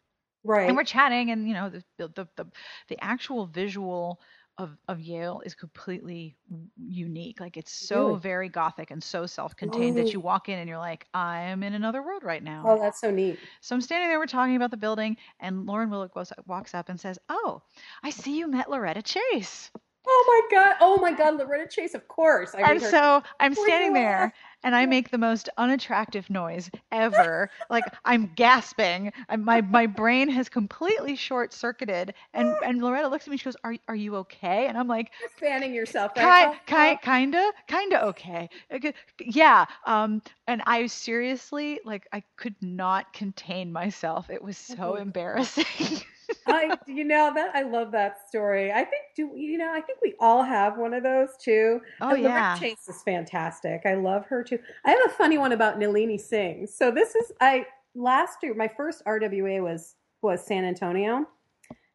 Right. 0.44 0.66
and 0.66 0.76
we're 0.76 0.84
chatting 0.84 1.30
and 1.30 1.48
you 1.48 1.54
know 1.54 1.70
the 1.70 1.84
the 1.98 2.26
the, 2.36 2.46
the 2.88 3.04
actual 3.04 3.46
visual 3.46 4.20
of, 4.58 4.76
of 4.88 5.00
Yale 5.00 5.42
is 5.44 5.54
completely 5.54 6.34
unique. 6.78 7.40
Like 7.40 7.56
it's 7.58 7.72
so 7.72 8.08
Really? 8.08 8.20
very 8.20 8.48
gothic 8.48 8.90
and 8.90 9.02
so 9.02 9.26
self-contained 9.26 9.96
that 9.98 10.14
you 10.14 10.20
walk 10.20 10.48
in 10.48 10.58
and 10.58 10.68
you're 10.68 10.78
like, 10.78 11.06
I 11.12 11.40
am 11.42 11.62
in 11.62 11.74
another 11.74 12.02
world 12.02 12.24
right 12.24 12.42
now. 12.42 12.62
oh, 12.64 12.78
that's 12.80 13.00
so 13.00 13.10
neat. 13.10 13.38
So 13.60 13.74
I'm 13.74 13.82
standing 13.82 14.08
there, 14.08 14.18
we're 14.18 14.26
talking 14.26 14.56
about 14.56 14.70
the 14.70 14.76
building, 14.78 15.16
and 15.40 15.66
Lauren 15.66 15.90
Willig 15.90 16.12
goes, 16.14 16.32
walks 16.46 16.74
up 16.74 16.88
and 16.88 16.98
says, 16.98 17.18
"Oh, 17.28 17.62
I 18.02 18.10
see 18.10 18.38
you 18.38 18.48
met 18.48 18.70
Loretta 18.70 19.02
Chase." 19.02 19.70
Oh 20.08 20.24
my 20.50 20.56
god! 20.56 20.76
Oh 20.80 21.00
my 21.00 21.12
god! 21.12 21.36
Loretta 21.36 21.68
Chase, 21.68 21.94
of 21.94 22.06
course. 22.08 22.54
I 22.54 22.62
And 22.62 22.80
so 22.80 23.22
I'm 23.40 23.52
Oh 23.56 23.62
standing 23.62 23.92
there 23.92 24.32
and 24.62 24.74
I 24.74 24.86
make 24.86 25.10
the 25.10 25.18
most 25.18 25.48
unattractive 25.58 26.28
noise 26.30 26.70
ever. 26.92 27.50
like 27.70 27.84
I'm 28.04 28.30
gasping. 28.34 29.12
I'm, 29.28 29.44
my 29.44 29.60
my 29.60 29.86
brain 29.86 30.28
has 30.28 30.48
completely 30.48 31.16
short 31.16 31.52
circuited. 31.52 32.14
And 32.34 32.46
and 32.64 32.80
Loretta 32.82 33.08
looks 33.08 33.26
at 33.26 33.30
me. 33.30 33.36
She 33.36 33.44
goes, 33.44 33.56
"Are 33.64 33.74
are 33.88 33.96
you 33.96 34.16
okay?" 34.16 34.66
And 34.66 34.78
I'm 34.78 34.88
like, 34.88 35.10
You're 35.20 35.28
fanning 35.30 35.74
yourself, 35.74 36.14
"Ki- 36.14 36.22
right? 36.22 36.58
ki- 36.66 36.98
kinda, 37.02 37.52
kinda 37.66 38.04
okay. 38.06 38.48
Okay, 38.72 38.94
Yeah. 39.20 39.66
Um. 39.86 40.22
And 40.46 40.62
I 40.66 40.86
seriously 40.86 41.80
like 41.84 42.06
I 42.12 42.22
could 42.36 42.54
not 42.62 43.12
contain 43.12 43.72
myself. 43.72 44.30
It 44.30 44.42
was 44.42 44.56
so 44.56 44.94
embarrassing. 44.96 45.64
I, 46.46 46.76
you 46.86 47.04
know 47.04 47.32
that 47.34 47.54
I 47.54 47.62
love 47.62 47.92
that 47.92 48.28
story. 48.28 48.72
I 48.72 48.84
think 48.84 49.02
do 49.14 49.32
you 49.36 49.58
know? 49.58 49.72
I 49.72 49.80
think 49.80 50.00
we 50.02 50.14
all 50.20 50.42
have 50.42 50.78
one 50.78 50.94
of 50.94 51.02
those 51.02 51.30
too. 51.40 51.80
oh 52.00 52.14
And 52.14 52.22
yeah. 52.22 52.58
Chase 52.58 52.88
is 52.88 53.02
fantastic. 53.02 53.82
I 53.84 53.94
love 53.94 54.26
her 54.26 54.42
too. 54.42 54.58
I 54.84 54.90
have 54.90 55.00
a 55.06 55.10
funny 55.10 55.38
one 55.38 55.52
about 55.52 55.78
Nalini 55.78 56.18
Singh. 56.18 56.66
So 56.66 56.90
this 56.90 57.14
is 57.14 57.32
I 57.40 57.66
last 57.94 58.38
year 58.42 58.54
my 58.54 58.68
first 58.68 59.04
RWA 59.04 59.62
was 59.62 59.96
was 60.22 60.44
San 60.44 60.64
Antonio, 60.64 61.26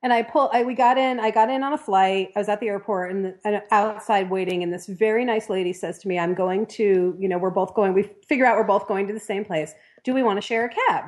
and 0.04 0.12
I 0.12 0.24
pull. 0.24 0.50
I 0.54 0.64
we 0.64 0.74
got 0.74 0.98
in. 0.98 1.20
I 1.20 1.32
got 1.32 1.50
in 1.50 1.64
on 1.64 1.74
a 1.74 1.78
flight. 1.78 2.30
I 2.36 2.40
was 2.40 2.50
at 2.50 2.60
the 2.60 2.68
airport 2.68 3.12
and, 3.12 3.36
and 3.44 3.62
outside 3.72 4.30
waiting, 4.30 4.64
and 4.64 4.74
this 4.74 4.88
very 4.88 5.26
nice 5.26 5.50
lady 5.50 5.74
says 5.74 6.00
to 6.00 6.08
me, 6.08 6.18
"I'm 6.18 6.34
going 6.34 6.66
to. 6.68 7.16
You 7.20 7.30
know, 7.30 7.38
we're 7.38 7.52
both 7.52 7.74
going. 7.74 7.94
We 7.94 8.10
figure 8.28 8.46
out 8.46 8.58
we're 8.58 8.64
both 8.64 8.88
going 8.88 9.08
to 9.08 9.14
the 9.14 9.20
same 9.20 9.46
place. 9.46 9.74
Do 10.04 10.14
we 10.14 10.24
want 10.24 10.38
to 10.38 10.42
share 10.42 10.66
a 10.66 10.70
cab?" 10.70 11.06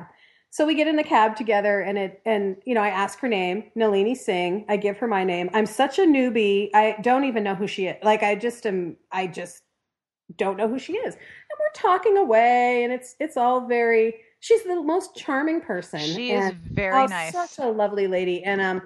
So 0.54 0.64
we 0.64 0.76
get 0.76 0.86
in 0.86 0.94
the 0.94 1.02
cab 1.02 1.34
together, 1.34 1.80
and 1.80 1.98
it 1.98 2.22
and 2.24 2.54
you 2.64 2.76
know 2.76 2.80
I 2.80 2.86
ask 2.86 3.18
her 3.18 3.26
name, 3.26 3.64
Nalini 3.74 4.14
Singh. 4.14 4.64
I 4.68 4.76
give 4.76 4.96
her 4.98 5.08
my 5.08 5.24
name. 5.24 5.50
I'm 5.52 5.66
such 5.66 5.98
a 5.98 6.02
newbie. 6.02 6.70
I 6.72 6.94
don't 7.02 7.24
even 7.24 7.42
know 7.42 7.56
who 7.56 7.66
she 7.66 7.88
is. 7.88 7.96
Like 8.04 8.22
I 8.22 8.36
just 8.36 8.64
am. 8.64 8.96
I 9.10 9.26
just 9.26 9.64
don't 10.36 10.56
know 10.56 10.68
who 10.68 10.78
she 10.78 10.92
is. 10.92 11.14
And 11.14 11.58
we're 11.58 11.72
talking 11.74 12.16
away, 12.18 12.84
and 12.84 12.92
it's 12.92 13.16
it's 13.18 13.36
all 13.36 13.66
very. 13.66 14.14
She's 14.38 14.62
the 14.62 14.80
most 14.80 15.16
charming 15.16 15.60
person. 15.60 15.98
She 15.98 16.30
is 16.30 16.52
very 16.70 17.02
oh, 17.02 17.06
nice. 17.06 17.32
Such 17.32 17.58
a 17.58 17.68
lovely 17.68 18.06
lady, 18.06 18.44
and 18.44 18.60
um. 18.60 18.80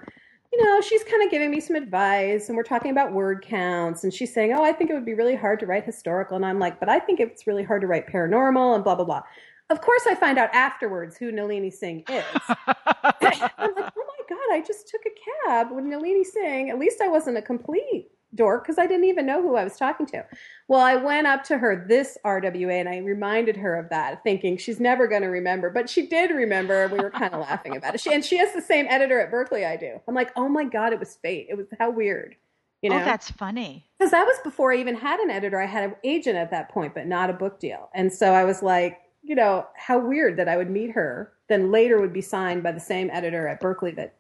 You 0.51 0.65
know, 0.65 0.81
she's 0.81 1.05
kind 1.05 1.23
of 1.23 1.31
giving 1.31 1.51
me 1.51 1.61
some 1.61 1.77
advice, 1.77 2.49
and 2.49 2.57
we're 2.57 2.63
talking 2.63 2.91
about 2.91 3.13
word 3.13 3.45
counts. 3.47 4.03
And 4.03 4.15
she's 4.15 4.33
saying, 4.33 4.55
"Oh, 4.55 4.65
I 4.65 4.73
think 4.73 4.89
it 4.89 4.95
would 4.95 5.05
be 5.05 5.13
really 5.13 5.37
hard 5.37 5.61
to 5.61 5.67
write 5.67 5.85
historical," 5.85 6.37
and 6.37 6.47
I'm 6.47 6.59
like, 6.59 6.81
"But 6.81 6.89
I 6.89 6.99
think 6.99 7.21
it's 7.21 7.47
really 7.47 7.63
hard 7.63 7.83
to 7.83 7.87
write 7.87 8.07
paranormal," 8.07 8.75
and 8.75 8.83
blah 8.83 8.95
blah 8.95 9.05
blah. 9.05 9.23
Of 9.71 9.81
course, 9.81 10.03
I 10.07 10.15
find 10.15 10.39
out 10.39 10.51
afterwards 10.55 11.17
who 11.17 11.31
Nalini 11.31 11.71
Singh 11.71 12.05
is. 12.09 12.25
I'm 12.49 13.15
like, 13.21 13.41
oh 13.43 14.05
my 14.07 14.25
god, 14.29 14.53
I 14.53 14.63
just 14.67 14.89
took 14.89 15.03
a 15.07 15.47
cab 15.47 15.71
with 15.71 15.85
Nalini 15.85 16.25
Singh. 16.25 16.71
At 16.71 16.79
least 16.79 17.01
I 17.01 17.09
wasn't 17.09 17.37
a 17.37 17.43
complete 17.43 18.11
dork 18.35 18.65
because 18.65 18.79
I 18.79 18.87
didn't 18.87 19.05
even 19.05 19.27
know 19.27 19.43
who 19.43 19.57
I 19.57 19.65
was 19.65 19.77
talking 19.77 20.07
to. 20.07 20.25
Well, 20.69 20.81
I 20.81 20.97
went 20.97 21.27
up 21.27 21.45
to 21.45 21.59
her 21.59 21.85
this 21.89 22.19
RWA 22.25 22.81
and 22.81 22.89
I 22.89 22.99
reminded 22.99 23.57
her 23.57 23.75
of 23.75 23.89
that, 23.91 24.23
thinking 24.23 24.57
she's 24.57 24.81
never 24.81 25.07
going 25.07 25.23
to 25.23 25.29
remember, 25.29 25.71
but 25.71 25.89
she 25.89 26.07
did 26.07 26.31
remember. 26.31 26.85
And 26.85 26.93
we 26.93 26.99
were 26.99 27.11
kind 27.11 27.33
of 27.35 27.41
laughing 27.49 27.77
about 27.77 27.95
it. 27.95 28.01
She, 28.01 28.13
and 28.13 28.25
she 28.25 28.37
has 28.39 28.53
the 28.53 28.63
same 28.63 28.87
editor 28.89 29.21
at 29.21 29.31
Berkley 29.31 29.65
I 29.65 29.77
do. 29.77 30.01
I'm 30.07 30.15
like, 30.15 30.33
oh 30.37 30.49
my 30.49 30.65
god, 30.65 30.93
it 30.93 30.99
was 30.99 31.17
fate. 31.17 31.47
It 31.49 31.57
was 31.57 31.67
how 31.79 31.91
weird, 31.91 32.37
you 32.83 32.91
oh, 32.91 32.97
know? 32.97 33.03
oh, 33.03 33.05
that's 33.05 33.31
funny. 33.31 33.87
because 33.99 34.11
that 34.11 34.25
was 34.25 34.37
before 34.45 34.73
I 34.73 34.77
even 34.77 34.95
had 34.95 35.21
an 35.21 35.31
editor. 35.31 35.61
I 35.61 35.67
had 35.67 35.85
an 35.85 35.97
agent 36.05 36.37
at 36.37 36.51
that 36.51 36.71
point, 36.71 36.95
but 36.95 37.07
not 37.07 37.31
a 37.31 37.35
book 37.35 37.61
deal. 37.61 37.89
And 37.95 38.13
so 38.13 38.33
I 38.33 38.45
was 38.45 38.63
like, 38.63 38.99
you 39.29 39.35
know, 39.35 39.67
how 39.77 39.99
weird 39.99 40.39
that 40.39 40.49
I 40.49 40.57
would 40.57 40.71
meet 40.71 40.91
her, 40.93 41.35
then 41.49 41.71
later 41.71 42.01
would 42.01 42.15
be 42.15 42.23
signed 42.23 42.63
by 42.63 42.73
the 42.73 42.81
same 42.81 43.11
editor 43.13 43.47
at 43.47 43.61
Berkley 43.61 43.91
that 43.93 44.17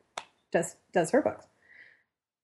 does 0.52 0.76
does 0.92 1.10
her 1.10 1.22
books. 1.22 1.46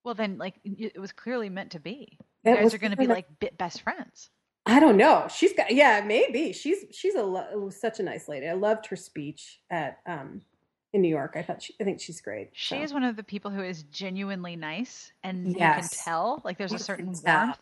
Well, 0.02 0.14
then, 0.14 0.38
like, 0.38 0.54
it 0.64 0.98
was 0.98 1.12
clearly 1.12 1.50
meant 1.50 1.72
to 1.72 1.80
be. 1.80 2.18
You 2.44 2.52
It 2.52 2.56
guys 2.56 2.74
are 2.74 2.78
going 2.78 2.90
to 2.90 2.96
be 2.96 3.06
like 3.06 3.26
best 3.58 3.82
friends. 3.82 4.30
I 4.66 4.80
don't 4.80 4.96
know. 4.96 5.26
She's 5.34 5.52
got 5.52 5.72
yeah, 5.74 6.02
maybe 6.06 6.54
she's 6.54 6.86
she's 6.90 7.14
a 7.14 7.22
lo- 7.22 7.68
such 7.68 8.00
a 8.00 8.02
nice 8.02 8.28
lady. 8.28 8.48
I 8.48 8.54
loved 8.54 8.86
her 8.86 8.96
speech 8.96 9.60
at 9.70 9.98
um 10.06 10.40
in 10.94 11.02
New 11.02 11.08
York. 11.08 11.34
I 11.36 11.42
thought 11.42 11.62
she, 11.62 11.74
I 11.80 11.84
think 11.84 12.00
she's 12.00 12.22
great. 12.22 12.50
She 12.52 12.76
so. 12.76 12.82
is 12.82 12.94
one 12.94 13.02
of 13.02 13.16
the 13.16 13.22
people 13.22 13.50
who 13.50 13.62
is 13.62 13.82
genuinely 13.84 14.56
nice, 14.56 15.12
and 15.22 15.48
you 15.48 15.54
can 15.56 15.86
tell 15.90 16.40
like 16.44 16.56
there's 16.56 16.72
a 16.72 16.78
certain 16.78 17.12
warmth. 17.26 17.58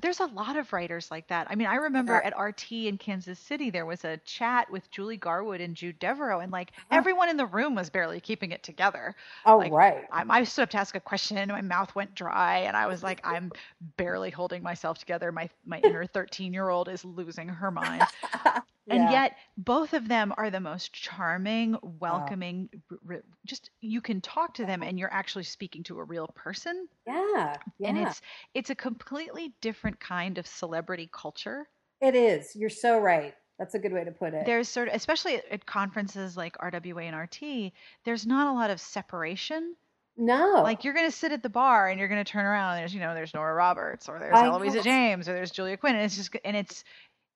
But 0.00 0.06
there's 0.06 0.20
a 0.20 0.34
lot 0.34 0.56
of 0.56 0.72
writers 0.72 1.10
like 1.10 1.26
that. 1.28 1.48
I 1.50 1.56
mean, 1.56 1.66
I 1.66 1.74
remember 1.74 2.14
at 2.22 2.32
RT 2.38 2.72
in 2.72 2.96
Kansas 2.96 3.38
City, 3.38 3.68
there 3.68 3.84
was 3.84 4.02
a 4.06 4.16
chat 4.24 4.70
with 4.70 4.90
Julie 4.90 5.18
Garwood 5.18 5.60
and 5.60 5.76
Jude 5.76 5.98
Deveraux, 6.00 6.40
and 6.42 6.50
like 6.50 6.72
Oh. 6.90 6.96
everyone 6.96 7.28
in 7.28 7.36
the 7.36 7.44
room 7.44 7.74
was 7.74 7.90
barely 7.90 8.18
keeping 8.18 8.50
it 8.50 8.62
together. 8.62 9.14
Oh 9.44 9.58
like, 9.58 9.72
right. 9.74 10.08
I, 10.10 10.24
I 10.26 10.44
stood 10.44 10.62
up 10.62 10.70
to 10.70 10.78
ask 10.78 10.94
a 10.94 11.00
question, 11.00 11.36
and 11.36 11.52
my 11.52 11.60
mouth 11.60 11.94
went 11.94 12.14
dry, 12.14 12.60
and 12.60 12.78
I 12.78 12.86
was 12.86 13.02
like, 13.02 13.20
I'm 13.24 13.52
barely 13.98 14.30
holding 14.30 14.62
myself 14.62 14.96
together. 14.96 15.32
My 15.32 15.50
my 15.66 15.80
inner 15.80 16.06
13 16.06 16.54
year 16.54 16.70
old 16.70 16.88
is 16.88 17.04
losing 17.04 17.48
her 17.50 17.70
mind. 17.70 18.06
and 18.90 19.04
Yeah. 19.04 19.10
yet 19.10 19.36
both 19.56 19.94
of 19.94 20.08
them 20.08 20.34
are 20.36 20.50
the 20.50 20.60
most 20.60 20.92
charming 20.92 21.76
welcoming 21.82 22.68
r- 22.90 22.98
r- 23.16 23.22
just 23.46 23.70
you 23.80 24.00
can 24.00 24.20
talk 24.20 24.54
to 24.54 24.66
them 24.66 24.82
and 24.82 24.98
you're 24.98 25.12
actually 25.12 25.44
speaking 25.44 25.82
to 25.84 25.98
a 25.98 26.04
real 26.04 26.26
person 26.28 26.88
Yeah. 27.06 27.56
Yeah. 27.78 27.88
and 27.88 27.98
it's 27.98 28.20
it's 28.54 28.70
a 28.70 28.74
completely 28.74 29.54
different 29.60 30.00
kind 30.00 30.36
of 30.38 30.46
celebrity 30.46 31.08
culture 31.12 31.68
it 32.02 32.14
is. 32.14 32.56
You're 32.56 32.70
so 32.70 32.98
right. 32.98 33.34
That's 33.58 33.74
a 33.74 33.78
good 33.78 33.92
way 33.92 34.04
to 34.04 34.10
put 34.10 34.32
it. 34.32 34.46
there's 34.46 34.68
sort 34.70 34.88
of 34.88 34.94
especially 34.94 35.34
at, 35.36 35.44
at 35.50 35.66
conferences 35.66 36.34
like 36.36 36.56
rwa 36.58 37.02
and 37.04 37.14
rt 37.16 37.72
there's 38.06 38.26
not 38.26 38.46
a 38.46 38.52
lot 38.58 38.70
of 38.70 38.80
separation 38.80 39.74
no. 40.16 40.60
like 40.62 40.82
you're 40.84 40.94
going 40.94 41.06
to 41.10 41.16
sit 41.16 41.30
at 41.32 41.42
the 41.42 41.48
bar 41.50 41.88
and 41.88 41.98
you're 41.98 42.08
going 42.08 42.22
to 42.24 42.30
turn 42.30 42.44
around 42.46 42.72
and 42.72 42.80
there's 42.80 42.94
you 42.94 43.00
know 43.00 43.14
there's 43.14 43.32
nora 43.34 43.52
roberts 43.54 44.08
or 44.08 44.18
there's 44.18 44.34
I 44.34 44.46
eloisa 44.46 44.82
james 44.82 45.28
or 45.28 45.34
there's 45.34 45.50
julia 45.50 45.76
quinn 45.76 45.94
and 45.94 46.04
it's 46.04 46.16
just 46.16 46.34
and 46.44 46.56
it's 46.56 46.84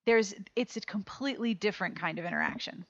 there's 0.05 0.33
it's 0.55 0.77
a 0.77 0.81
completely 0.81 1.53
different 1.53 1.97
kind 1.99 2.19
of 2.19 2.25
interaction 2.25 2.85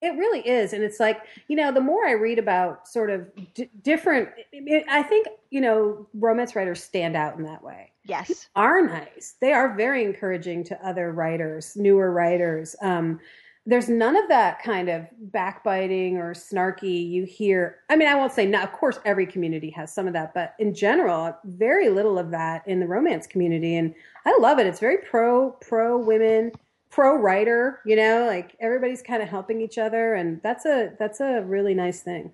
It 0.00 0.16
really 0.16 0.46
is. 0.48 0.72
And 0.72 0.82
it's 0.82 0.98
like, 0.98 1.18
you 1.48 1.56
know, 1.56 1.70
the 1.72 1.80
more 1.82 2.06
I 2.06 2.12
read 2.12 2.38
about 2.38 2.88
sort 2.88 3.10
of 3.10 3.30
d- 3.52 3.70
different, 3.82 4.30
it, 4.50 4.84
I 4.88 5.02
think, 5.02 5.26
you 5.50 5.60
know, 5.60 6.08
romance 6.14 6.56
writers 6.56 6.82
stand 6.82 7.16
out 7.16 7.36
in 7.36 7.42
that 7.44 7.62
way. 7.62 7.92
yes 8.04 8.50
Are 8.56 8.82
nice. 8.82 9.36
They 9.40 9.52
are 9.52 9.74
very 9.76 10.04
encouraging 10.04 10.64
to 10.64 10.86
other 10.86 11.12
writers, 11.12 11.76
newer 11.76 12.12
writers. 12.12 12.76
Um, 12.82 13.20
there's 13.66 13.88
none 13.88 14.16
of 14.16 14.28
that 14.28 14.62
kind 14.62 14.88
of 14.88 15.06
backbiting 15.32 16.16
or 16.16 16.32
snarky 16.32 17.08
you 17.08 17.24
hear. 17.24 17.80
I 17.90 17.96
mean, 17.96 18.08
I 18.08 18.14
won't 18.14 18.32
say, 18.32 18.46
no, 18.46 18.62
of 18.62 18.72
course, 18.72 18.98
every 19.04 19.26
community 19.26 19.70
has 19.70 19.92
some 19.92 20.06
of 20.06 20.12
that, 20.14 20.34
but 20.34 20.54
in 20.58 20.74
general, 20.74 21.36
very 21.44 21.90
little 21.90 22.18
of 22.18 22.30
that 22.30 22.66
in 22.66 22.80
the 22.80 22.86
romance 22.86 23.26
community. 23.26 23.76
And 23.76 23.94
I 24.24 24.36
love 24.40 24.58
it. 24.58 24.66
It's 24.66 24.80
very 24.80 24.98
pro, 24.98 25.50
pro 25.60 25.98
women, 25.98 26.52
pro 26.88 27.16
writer, 27.16 27.80
you 27.84 27.96
know, 27.96 28.26
like 28.26 28.56
everybody's 28.60 29.02
kind 29.02 29.22
of 29.22 29.28
helping 29.28 29.60
each 29.60 29.78
other. 29.78 30.14
And 30.14 30.40
that's 30.42 30.64
a, 30.64 30.92
that's 30.98 31.20
a 31.20 31.42
really 31.42 31.74
nice 31.74 32.00
thing. 32.00 32.32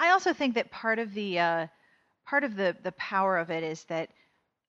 I 0.00 0.10
also 0.10 0.32
think 0.32 0.54
that 0.54 0.70
part 0.70 0.98
of 0.98 1.12
the 1.12 1.38
uh, 1.38 1.66
part 2.24 2.42
of 2.42 2.56
the 2.56 2.74
the 2.82 2.92
power 2.92 3.36
of 3.36 3.50
it 3.50 3.62
is 3.62 3.84
that 3.84 4.08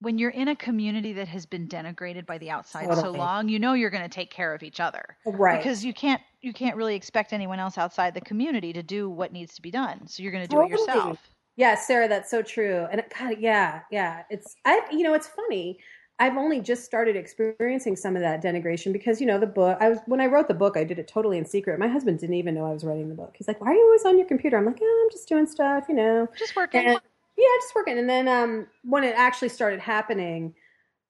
when 0.01 0.17
you're 0.17 0.31
in 0.31 0.47
a 0.47 0.55
community 0.55 1.13
that 1.13 1.27
has 1.27 1.45
been 1.45 1.67
denigrated 1.67 2.25
by 2.25 2.37
the 2.39 2.49
outside 2.49 2.93
so 2.95 3.11
long, 3.11 3.47
you 3.47 3.59
know 3.59 3.73
you're 3.73 3.91
going 3.91 4.03
to 4.03 4.09
take 4.09 4.31
care 4.31 4.53
of 4.53 4.63
each 4.63 4.79
other 4.79 5.15
Right. 5.25 5.57
because 5.57 5.85
you 5.85 5.93
can't 5.93 6.21
you 6.41 6.53
can't 6.53 6.75
really 6.75 6.95
expect 6.95 7.33
anyone 7.33 7.59
else 7.59 7.77
outside 7.77 8.15
the 8.15 8.21
community 8.21 8.73
to 8.73 8.81
do 8.81 9.09
what 9.09 9.31
needs 9.31 9.53
to 9.55 9.61
be 9.61 9.69
done. 9.71 10.07
So 10.07 10.23
you're 10.23 10.31
going 10.31 10.43
to 10.43 10.47
do 10.47 10.61
it 10.63 10.69
yourself. 10.69 11.29
Yeah, 11.55 11.75
Sarah, 11.75 12.07
that's 12.07 12.31
so 12.31 12.41
true. 12.41 12.87
And 12.91 12.99
it, 12.99 13.13
God, 13.17 13.35
yeah, 13.39 13.81
yeah. 13.91 14.23
It's 14.29 14.55
I, 14.65 14.81
you 14.91 15.03
know, 15.03 15.13
it's 15.13 15.27
funny. 15.27 15.79
I've 16.17 16.37
only 16.37 16.61
just 16.61 16.83
started 16.85 17.15
experiencing 17.15 17.95
some 17.95 18.15
of 18.15 18.21
that 18.21 18.43
denigration 18.43 18.93
because 18.93 19.19
you 19.19 19.27
know 19.27 19.39
the 19.39 19.47
book. 19.47 19.77
I 19.81 19.89
was 19.89 19.99
when 20.05 20.21
I 20.21 20.27
wrote 20.27 20.47
the 20.47 20.53
book, 20.53 20.77
I 20.77 20.83
did 20.83 20.97
it 20.99 21.07
totally 21.07 21.37
in 21.37 21.45
secret. 21.45 21.79
My 21.79 21.87
husband 21.87 22.19
didn't 22.19 22.35
even 22.35 22.55
know 22.55 22.65
I 22.65 22.73
was 22.73 22.83
writing 22.83 23.09
the 23.09 23.15
book. 23.15 23.35
He's 23.37 23.47
like, 23.47 23.59
"Why 23.59 23.71
are 23.71 23.73
you 23.73 23.83
always 23.85 24.05
on 24.05 24.17
your 24.17 24.27
computer?" 24.27 24.57
I'm 24.57 24.65
like, 24.65 24.79
"Oh, 24.81 25.01
I'm 25.03 25.11
just 25.11 25.27
doing 25.27 25.45
stuff, 25.47 25.85
you 25.89 25.95
know." 25.95 26.27
Just 26.37 26.55
working. 26.55 26.85
And 26.85 26.99
yeah, 27.41 27.61
just 27.61 27.75
working. 27.75 27.97
And 27.97 28.09
then 28.09 28.27
um, 28.27 28.67
when 28.83 29.03
it 29.03 29.15
actually 29.17 29.49
started 29.49 29.79
happening, 29.79 30.53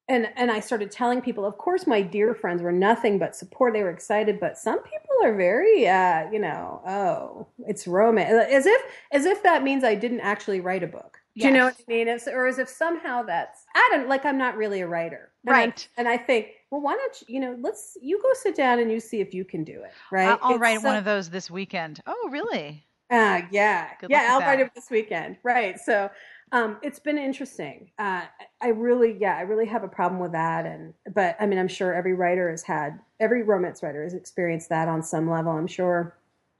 and 0.08 0.30
and 0.36 0.50
I 0.52 0.60
started 0.60 0.92
telling 0.92 1.22
people, 1.22 1.46
of 1.46 1.58
course, 1.58 1.86
my 1.86 2.02
dear 2.02 2.34
friends 2.34 2.62
were 2.62 2.72
nothing 2.72 3.20
but 3.20 3.36
support. 3.36 3.74
They 3.74 3.84
were 3.84 3.92
excited, 3.92 4.40
but 4.40 4.58
some 4.58 4.80
people 4.80 5.16
are 5.24 5.36
very, 5.36 5.88
uh, 5.88 6.30
you 6.32 6.40
know, 6.40 6.82
oh, 6.88 7.48
it's 7.68 7.88
romance, 7.88 8.32
as 8.50 8.66
if 8.66 8.82
as 9.12 9.26
if 9.26 9.44
that 9.44 9.64
means 9.64 9.84
I 9.84 9.96
didn't 9.96 10.22
actually 10.22 10.60
write 10.60 10.84
a 10.84 10.88
book. 10.88 11.18
Do 11.38 11.48
you 11.48 11.54
know 11.54 11.66
what 11.66 11.76
I 11.88 11.92
mean? 11.92 12.10
Or 12.10 12.48
as 12.48 12.60
if 12.60 12.68
somehow 12.68 13.24
that's 13.24 13.66
I 13.74 13.90
don't 13.92 14.10
like 14.10 14.26
I'm 14.26 14.38
not 14.38 14.58
really 14.58 14.82
a 14.82 14.88
writer, 14.88 15.32
And 15.48 15.54
Right. 15.54 15.88
And 15.98 16.08
I 16.08 16.18
think, 16.18 16.48
well, 16.72 16.82
why 16.82 16.96
don't 16.96 17.22
you, 17.22 17.36
you 17.36 17.40
know, 17.40 17.58
let's 17.62 17.98
you 18.02 18.22
go 18.22 18.30
sit 18.34 18.56
down 18.56 18.80
and 18.80 18.92
you 18.92 19.00
see 19.00 19.22
if 19.22 19.34
you 19.34 19.46
can 19.46 19.64
do 19.64 19.84
it, 19.84 19.92
right? 20.12 20.38
I'll, 20.42 20.54
I'll 20.54 20.60
write 20.60 20.82
so- 20.82 20.88
one 20.88 20.98
of 20.98 21.06
those 21.06 21.30
this 21.30 21.50
weekend. 21.50 22.02
Oh, 22.06 22.30
really? 22.32 22.86
Uh, 23.12 23.42
yeah, 23.52 23.90
Good 24.00 24.10
yeah, 24.10 24.24
with 24.24 24.32
I'll 24.32 24.40
that. 24.40 24.48
write 24.48 24.60
it 24.62 24.72
this 24.74 24.90
weekend. 24.90 25.38
Right. 25.44 25.80
So, 25.80 26.10
um, 26.54 26.78
it's 26.82 27.00
been 27.00 27.18
interesting. 27.18 27.92
Uh, 27.98 28.24
I 28.62 28.68
really, 28.70 29.18
yeah, 29.20 29.38
I 29.38 29.42
really 29.42 29.66
have 29.68 29.84
a 29.84 29.88
problem 29.88 30.20
with 30.20 30.34
that. 30.34 30.66
And, 30.66 30.94
but 31.14 31.38
I 31.40 31.46
mean, 31.46 31.58
I'm 31.60 31.68
sure 31.70 31.94
every 31.94 32.14
writer 32.14 32.50
has 32.50 32.62
had, 32.64 33.00
every 33.22 33.44
romance 33.44 33.82
writer 33.84 34.04
has 34.04 34.14
experienced 34.14 34.68
that 34.70 34.88
on 34.90 35.02
some 35.02 35.30
level. 35.30 35.52
I'm 35.54 35.68
sure 35.68 36.18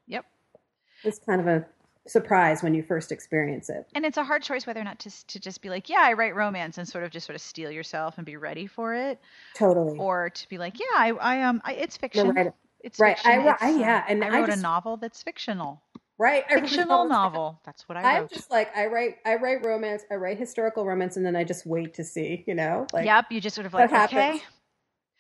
Yep. 0.08 0.26
it's 1.04 1.20
kind 1.20 1.42
of 1.42 1.48
a 1.48 1.66
surprise 2.08 2.64
when 2.64 2.74
you 2.74 2.84
first 2.84 3.12
experience 3.12 3.70
it. 3.70 3.86
And 3.94 4.06
it's 4.06 4.18
a 4.18 4.24
hard 4.24 4.44
choice 4.44 4.66
whether 4.66 4.80
or 4.80 4.84
not 4.86 4.98
to 5.00 5.28
to 5.28 5.40
just 5.42 5.62
be 5.62 5.70
like, 5.70 5.90
yeah, 5.90 6.00
I 6.02 6.14
write 6.14 6.36
romance 6.36 6.78
and 6.78 6.88
sort 6.88 7.04
of 7.04 7.12
just 7.12 7.26
sort 7.28 7.36
of 7.36 7.42
steel 7.42 7.70
yourself 7.70 8.16
and 8.18 8.26
be 8.26 8.38
ready 8.38 8.68
for 8.68 8.94
it, 8.94 9.20
Totally. 9.56 9.98
or 9.98 10.30
to 10.30 10.50
be 10.50 10.58
like, 10.58 10.80
yeah, 10.80 10.86
I, 10.98 11.10
I 11.20 11.44
um, 11.44 11.62
I, 11.66 11.74
it's 11.74 11.98
fiction. 11.98 12.30
right. 12.32 12.52
It's 12.80 12.98
Right. 13.00 13.12
I 13.20 13.22
fiction. 13.36 13.46
wrote- 13.46 13.54
It's, 13.56 13.62
I- 13.64 13.80
yeah, 13.80 14.04
and 14.08 14.24
I 14.24 14.28
I 14.28 14.40
wrote 14.40 14.46
just- 14.48 14.58
a 14.60 14.62
novel 14.62 14.98
that's 14.98 15.22
fictional. 15.22 15.82
Right. 16.22 16.44
I 16.50 16.60
Fictional 16.62 17.06
novel. 17.08 17.60
That's 17.66 17.88
what 17.90 17.98
I 17.98 18.02
Wrote. 18.04 18.22
I'm 18.24 18.28
just 18.30 18.52
like, 18.52 18.76
I 18.78 18.86
write, 18.88 19.18
I 19.26 19.36
write 19.36 19.66
romance, 19.66 20.04
I 20.12 20.16
write 20.16 20.38
historical 20.38 20.86
romance, 20.86 21.18
and 21.18 21.26
then 21.26 21.36
I 21.36 21.44
just 21.44 21.66
wait 21.66 21.94
to 21.96 22.04
see, 22.04 22.44
you 22.48 22.56
know, 22.56 22.88
like, 22.94 23.06
yep. 23.06 23.26
You 23.32 23.42
just 23.42 23.56
sort 23.56 23.66
of 23.68 23.74
like, 23.74 23.92
okay. 23.92 23.96
happens? 24.16 24.42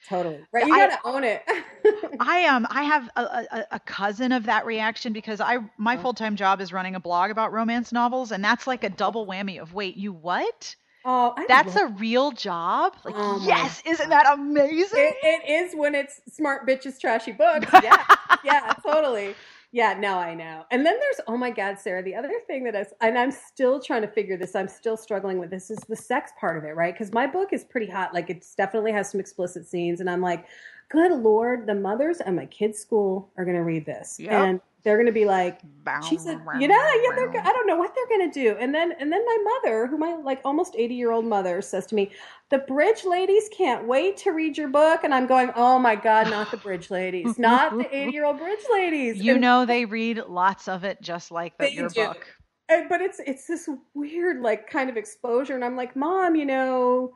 totally. 0.07 0.39
Right. 0.51 0.65
You 0.65 0.73
I- 0.73 0.87
got 0.87 1.01
to 1.01 1.07
own 1.07 1.23
it. 1.23 1.43
I 2.19 2.45
um 2.45 2.67
I 2.69 2.83
have 2.83 3.09
a, 3.15 3.21
a, 3.21 3.67
a 3.71 3.79
cousin 3.79 4.31
of 4.31 4.45
that 4.45 4.65
reaction 4.65 5.11
because 5.13 5.41
I 5.41 5.57
my 5.77 5.97
Oh. 5.97 6.01
full 6.01 6.13
time 6.13 6.35
job 6.35 6.61
is 6.61 6.71
running 6.71 6.93
a 6.95 6.99
blog 6.99 7.31
about 7.31 7.51
romance 7.51 7.91
novels 7.91 8.31
and 8.31 8.43
that's 8.43 8.67
like 8.67 8.83
a 8.83 8.89
double 8.89 9.25
whammy 9.25 9.59
of 9.59 9.73
wait 9.73 9.97
you 9.97 10.13
what 10.13 10.75
oh, 11.05 11.33
I 11.35 11.45
that's 11.47 11.75
love 11.75 11.89
a 11.91 11.93
real 11.95 12.31
job 12.31 12.93
like 13.03 13.15
Oh 13.17 13.41
yes 13.43 13.81
isn't 13.85 14.09
that 14.09 14.27
amazing 14.31 14.99
It, 14.99 15.15
it 15.23 15.49
is 15.49 15.75
when 15.75 15.95
it's 15.95 16.21
smart 16.31 16.67
bitches 16.67 16.99
trashy 16.99 17.31
books. 17.31 17.67
Yeah, 17.83 18.03
yeah, 18.43 18.73
totally. 18.85 19.33
Yeah, 19.73 19.93
no, 19.97 20.17
I 20.17 20.33
know. 20.33 20.65
And 20.69 20.85
then 20.85 20.97
there's 20.99 21.21
oh 21.27 21.37
my 21.37 21.49
god, 21.49 21.79
Sarah. 21.79 22.03
The 22.03 22.15
other 22.15 22.31
thing 22.45 22.65
that 22.65 22.75
I 22.75 22.85
and 23.07 23.17
I'm 23.17 23.31
still 23.31 23.79
trying 23.79 24.01
to 24.01 24.07
figure 24.07 24.35
this. 24.37 24.53
I'm 24.55 24.67
still 24.67 24.97
struggling 24.97 25.39
with 25.39 25.49
this 25.49 25.71
is 25.71 25.79
the 25.87 25.95
sex 25.95 26.31
part 26.39 26.57
of 26.57 26.65
it, 26.65 26.75
right? 26.75 26.93
Because 26.93 27.13
my 27.13 27.25
book 27.25 27.49
is 27.53 27.63
pretty 27.63 27.87
hot. 27.89 28.13
Like 28.13 28.29
it 28.29 28.45
definitely 28.57 28.91
has 28.91 29.09
some 29.11 29.21
explicit 29.21 29.65
scenes, 29.65 30.01
and 30.01 30.09
I'm 30.09 30.21
like, 30.21 30.45
good 30.89 31.11
lord, 31.13 31.67
the 31.67 31.75
mothers 31.75 32.19
at 32.19 32.33
my 32.33 32.47
kids' 32.47 32.79
school 32.79 33.29
are 33.37 33.45
going 33.45 33.55
to 33.55 33.63
read 33.63 33.85
this, 33.85 34.19
Yep. 34.19 34.31
and 34.31 34.61
they're 34.83 34.95
going 34.97 35.05
to 35.07 35.11
be 35.11 35.25
like, 35.25 35.59
she 36.07 36.17
said, 36.17 36.41
you 36.59 36.67
know, 36.67 36.75
yeah, 36.75 37.15
they're, 37.15 37.29
I 37.41 37.51
don't 37.53 37.67
know 37.67 37.75
what 37.77 37.93
they're 37.95 38.17
going 38.17 38.31
to 38.31 38.33
do. 38.39 38.55
And 38.59 38.73
then, 38.73 38.93
and 38.99 39.11
then 39.11 39.23
my 39.25 39.37
mother, 39.63 39.85
who 39.87 39.97
my 39.97 40.15
like 40.15 40.41
almost 40.43 40.75
80 40.75 40.95
year 40.95 41.11
old 41.11 41.25
mother 41.25 41.61
says 41.61 41.85
to 41.87 41.95
me, 41.95 42.11
the 42.49 42.59
bridge 42.59 43.05
ladies 43.05 43.49
can't 43.55 43.87
wait 43.87 44.17
to 44.17 44.31
read 44.31 44.57
your 44.57 44.69
book. 44.69 45.03
And 45.03 45.13
I'm 45.13 45.27
going, 45.27 45.51
oh 45.55 45.77
my 45.79 45.95
God, 45.95 46.29
not 46.29 46.49
the 46.51 46.57
bridge 46.57 46.89
ladies, 46.89 47.37
not 47.37 47.77
the 47.77 47.87
80 47.95 48.11
year 48.11 48.25
old 48.25 48.39
bridge 48.39 48.59
ladies. 48.71 49.17
you 49.17 49.33
And- 49.33 49.41
know 49.41 49.65
they 49.65 49.85
read 49.85 50.23
lots 50.27 50.67
of 50.67 50.83
it 50.83 51.01
just 51.01 51.31
like 51.31 51.57
the, 51.57 51.71
your 51.71 51.89
do. 51.89 52.07
book 52.07 52.25
and- 52.69 52.89
but 52.89 53.01
it's, 53.01 53.19
it's 53.25 53.45
this 53.47 53.69
weird, 53.93 54.41
like 54.41 54.69
kind 54.69 54.89
of 54.89 54.97
exposure. 54.97 55.55
And 55.55 55.63
I'm 55.63 55.75
like, 55.75 55.95
mom, 55.95 56.35
you 56.35 56.45
know, 56.45 57.15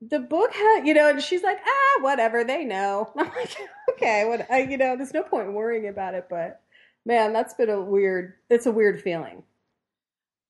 the 0.00 0.20
book 0.20 0.52
had, 0.52 0.86
you 0.86 0.92
know, 0.94 1.08
and 1.08 1.22
she's 1.22 1.42
like, 1.42 1.58
ah, 1.66 2.02
whatever, 2.02 2.44
they 2.44 2.64
know. 2.64 3.12
I'm 3.18 3.28
like, 3.28 3.56
okay, 3.92 4.24
what, 4.26 4.50
I, 4.50 4.62
you 4.62 4.76
know, 4.76 4.96
there's 4.96 5.14
no 5.14 5.22
point 5.22 5.52
worrying 5.52 5.88
about 5.88 6.14
it, 6.14 6.26
but 6.28 6.60
man, 7.06 7.32
that's 7.32 7.54
been 7.54 7.70
a 7.70 7.80
weird, 7.80 8.34
it's 8.50 8.66
a 8.66 8.72
weird 8.72 9.00
feeling. 9.00 9.42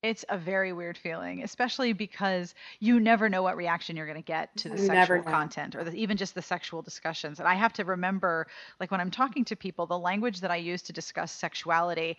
it's 0.03 0.23
a 0.29 0.37
very 0.37 0.73
weird 0.73 0.97
feeling 0.97 1.43
especially 1.43 1.91
because 1.91 2.53
you 2.79 2.99
never 2.99 3.29
know 3.29 3.41
what 3.41 3.57
reaction 3.57 3.95
you're 3.97 4.05
going 4.05 4.15
to 4.17 4.21
get 4.21 4.55
to 4.55 4.69
the 4.69 4.77
You 4.77 4.85
sexual 4.85 5.23
content 5.23 5.75
or 5.75 5.83
the, 5.83 5.91
even 5.93 6.17
just 6.17 6.35
the 6.35 6.41
sexual 6.41 6.81
discussions. 6.83 7.39
And 7.39 7.47
i 7.47 7.55
have 7.55 7.73
to 7.73 7.83
remember 7.83 8.47
like 8.79 8.91
when 8.91 9.01
i'm 9.01 9.09
talking 9.11 9.43
to 9.45 9.55
people 9.55 9.87
the 9.87 9.97
language 9.97 10.39
that 10.41 10.51
i 10.51 10.55
use 10.57 10.83
to 10.83 10.93
discuss 10.93 11.31
sexuality 11.31 12.17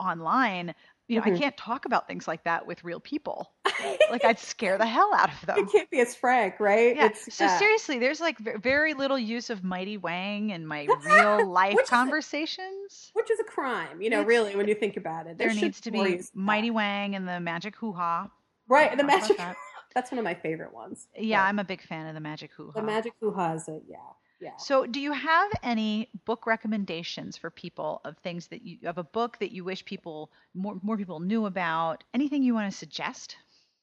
online 0.00 0.74
you 1.08 1.16
know 1.18 1.22
i 1.26 1.30
Mhm. 1.30 1.38
can't 1.38 1.56
talk 1.56 1.84
about 1.84 2.06
things 2.06 2.26
like 2.26 2.44
that 2.44 2.66
with 2.66 2.82
real 2.84 3.00
people 3.00 3.52
like 4.10 4.24
i'd 4.24 4.38
scare 4.38 4.78
the 4.78 4.86
hell 4.86 5.10
out 5.14 5.30
of 5.32 5.46
them 5.46 5.58
it 5.58 5.70
can't 5.72 5.90
be 5.90 6.00
as 6.00 6.14
frank, 6.14 6.58
right? 6.60 6.96
yeah. 6.96 7.06
It's, 7.06 7.34
so 7.34 7.46
seriously, 7.58 7.98
there's 7.98 8.20
like 8.20 8.38
very 8.38 8.94
little 8.94 9.18
use 9.18 9.50
of 9.50 9.62
Mighty 9.64 9.96
Wang 9.98 10.50
in 10.50 10.66
my 10.66 10.86
real 11.04 11.46
life 11.46 11.74
Which 11.74 11.84
is 11.84 11.88
a- 11.88 11.90
conversations. 11.90 13.10
which 13.14 13.30
is 13.30 13.38
a 13.40 13.44
crime, 13.44 14.00
you 14.00 14.10
know, 14.10 14.20
It's- 14.20 14.28
really, 14.28 14.56
when 14.56 14.68
you 14.68 14.74
think 14.74 14.96
about 14.96 15.26
it. 15.26 15.38
There 15.38 15.50
should 15.50 15.62
needs 15.62 15.80
to 15.82 15.90
be 15.90 15.98
use 15.98 16.30
that. 16.30 16.36
Mighty 16.36 16.70
Wang 16.70 17.14
and 17.14 17.26
the 17.28 17.40
Magic 17.40 17.76
Hoo 17.76 17.92
Ha. 17.92 18.28
right. 18.68 18.96
The 18.96 19.04
magic. 19.04 19.36
that. 19.38 19.56
That's 19.94 20.10
one 20.10 20.18
of 20.18 20.24
my 20.24 20.34
favorite 20.34 20.72
ones. 20.74 21.06
Yeah, 21.16 21.42
But 21.42 21.48
I'm 21.48 21.58
a 21.60 21.64
big 21.64 21.82
fan 21.82 22.06
of 22.06 22.14
the 22.14 22.20
Magic 22.20 22.50
Hoo 22.56 22.72
Ha. 22.74 22.80
the 22.80 22.86
magic 22.86 23.12
hoo 23.20 23.32
ha 23.32 23.52
is 23.54 23.68
a 23.68 23.78
yeah, 23.88 23.96
yeah. 24.40 24.56
So, 24.58 24.86
do 24.86 25.00
you 25.00 25.12
have 25.12 25.50
any 25.62 26.10
book 26.24 26.46
recommendations 26.46 27.36
for 27.36 27.50
people 27.50 28.00
of 28.04 28.16
things 28.18 28.48
that 28.48 28.64
you 28.64 28.78
of 28.84 28.98
a 28.98 29.04
book 29.04 29.38
that 29.38 29.52
you 29.52 29.64
wish 29.64 29.84
people 29.84 30.30
more 30.54 30.78
more 30.82 30.96
people 30.96 31.20
knew 31.20 31.46
about? 31.46 32.04
Anything 32.12 32.42
you 32.42 32.54
want 32.54 32.70
to 32.70 32.76
suggest? 32.76 33.36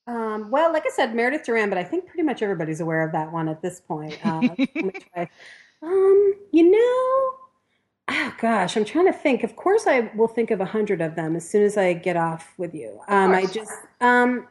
Um, 0.07 0.49
well, 0.49 0.73
like 0.73 0.83
I 0.85 0.89
said, 0.89 1.15
Meredith 1.15 1.45
Duran, 1.45 1.69
but 1.69 1.77
I 1.77 1.83
think 1.83 2.07
pretty 2.07 2.23
much 2.23 2.41
everybody's 2.41 2.81
aware 2.81 3.05
of 3.05 3.11
that 3.11 3.31
one 3.31 3.47
at 3.47 3.61
this 3.61 3.79
point. 3.79 4.17
Uh, 4.25 4.41
let 4.41 4.75
me 4.75 4.91
try. 5.13 5.29
Um, 5.83 6.33
you 6.51 6.69
know, 6.69 7.37
oh 8.09 8.33
gosh, 8.39 8.75
I'm 8.75 8.85
trying 8.85 9.05
to 9.05 9.13
think. 9.13 9.43
Of 9.43 9.55
course, 9.55 9.87
I 9.87 10.11
will 10.15 10.27
think 10.27 10.51
of 10.51 10.59
a 10.59 10.65
hundred 10.65 11.01
of 11.01 11.15
them 11.15 11.35
as 11.35 11.47
soon 11.47 11.63
as 11.63 11.77
I 11.77 11.93
get 11.93 12.17
off 12.17 12.53
with 12.57 12.73
you. 12.73 12.99
Um, 13.07 13.31
I 13.31 13.45
just, 13.45 13.73
um, 13.99 14.47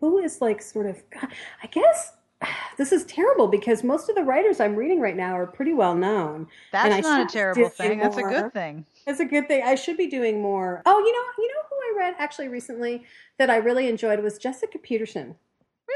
who 0.00 0.18
is 0.18 0.40
like 0.40 0.60
sort 0.60 0.86
of, 0.86 1.02
God, 1.10 1.28
I 1.62 1.66
guess. 1.68 2.12
this 2.78 2.92
is 2.92 3.04
terrible 3.04 3.48
because 3.48 3.84
most 3.84 4.08
of 4.08 4.14
the 4.14 4.22
writers 4.22 4.60
I'm 4.60 4.76
reading 4.76 5.00
right 5.00 5.16
now 5.16 5.36
are 5.36 5.46
pretty 5.46 5.72
well 5.72 5.94
known. 5.94 6.46
That's 6.72 7.06
not 7.06 7.28
a 7.28 7.32
terrible 7.32 7.68
thing. 7.68 7.98
More. 7.98 8.08
That's 8.08 8.18
a 8.18 8.22
good 8.22 8.52
thing. 8.52 8.86
That's 9.06 9.20
a 9.20 9.24
good 9.24 9.48
thing. 9.48 9.62
I 9.64 9.74
should 9.74 9.96
be 9.96 10.06
doing 10.06 10.40
more. 10.40 10.82
Oh, 10.86 10.98
you 10.98 11.12
know, 11.12 11.24
you 11.38 11.48
know 11.48 11.62
who 11.70 11.76
I 11.76 12.06
read 12.06 12.14
actually 12.18 12.48
recently 12.48 13.04
that 13.38 13.50
I 13.50 13.56
really 13.56 13.88
enjoyed 13.88 14.22
was 14.22 14.38
Jessica 14.38 14.78
Peterson. 14.78 15.34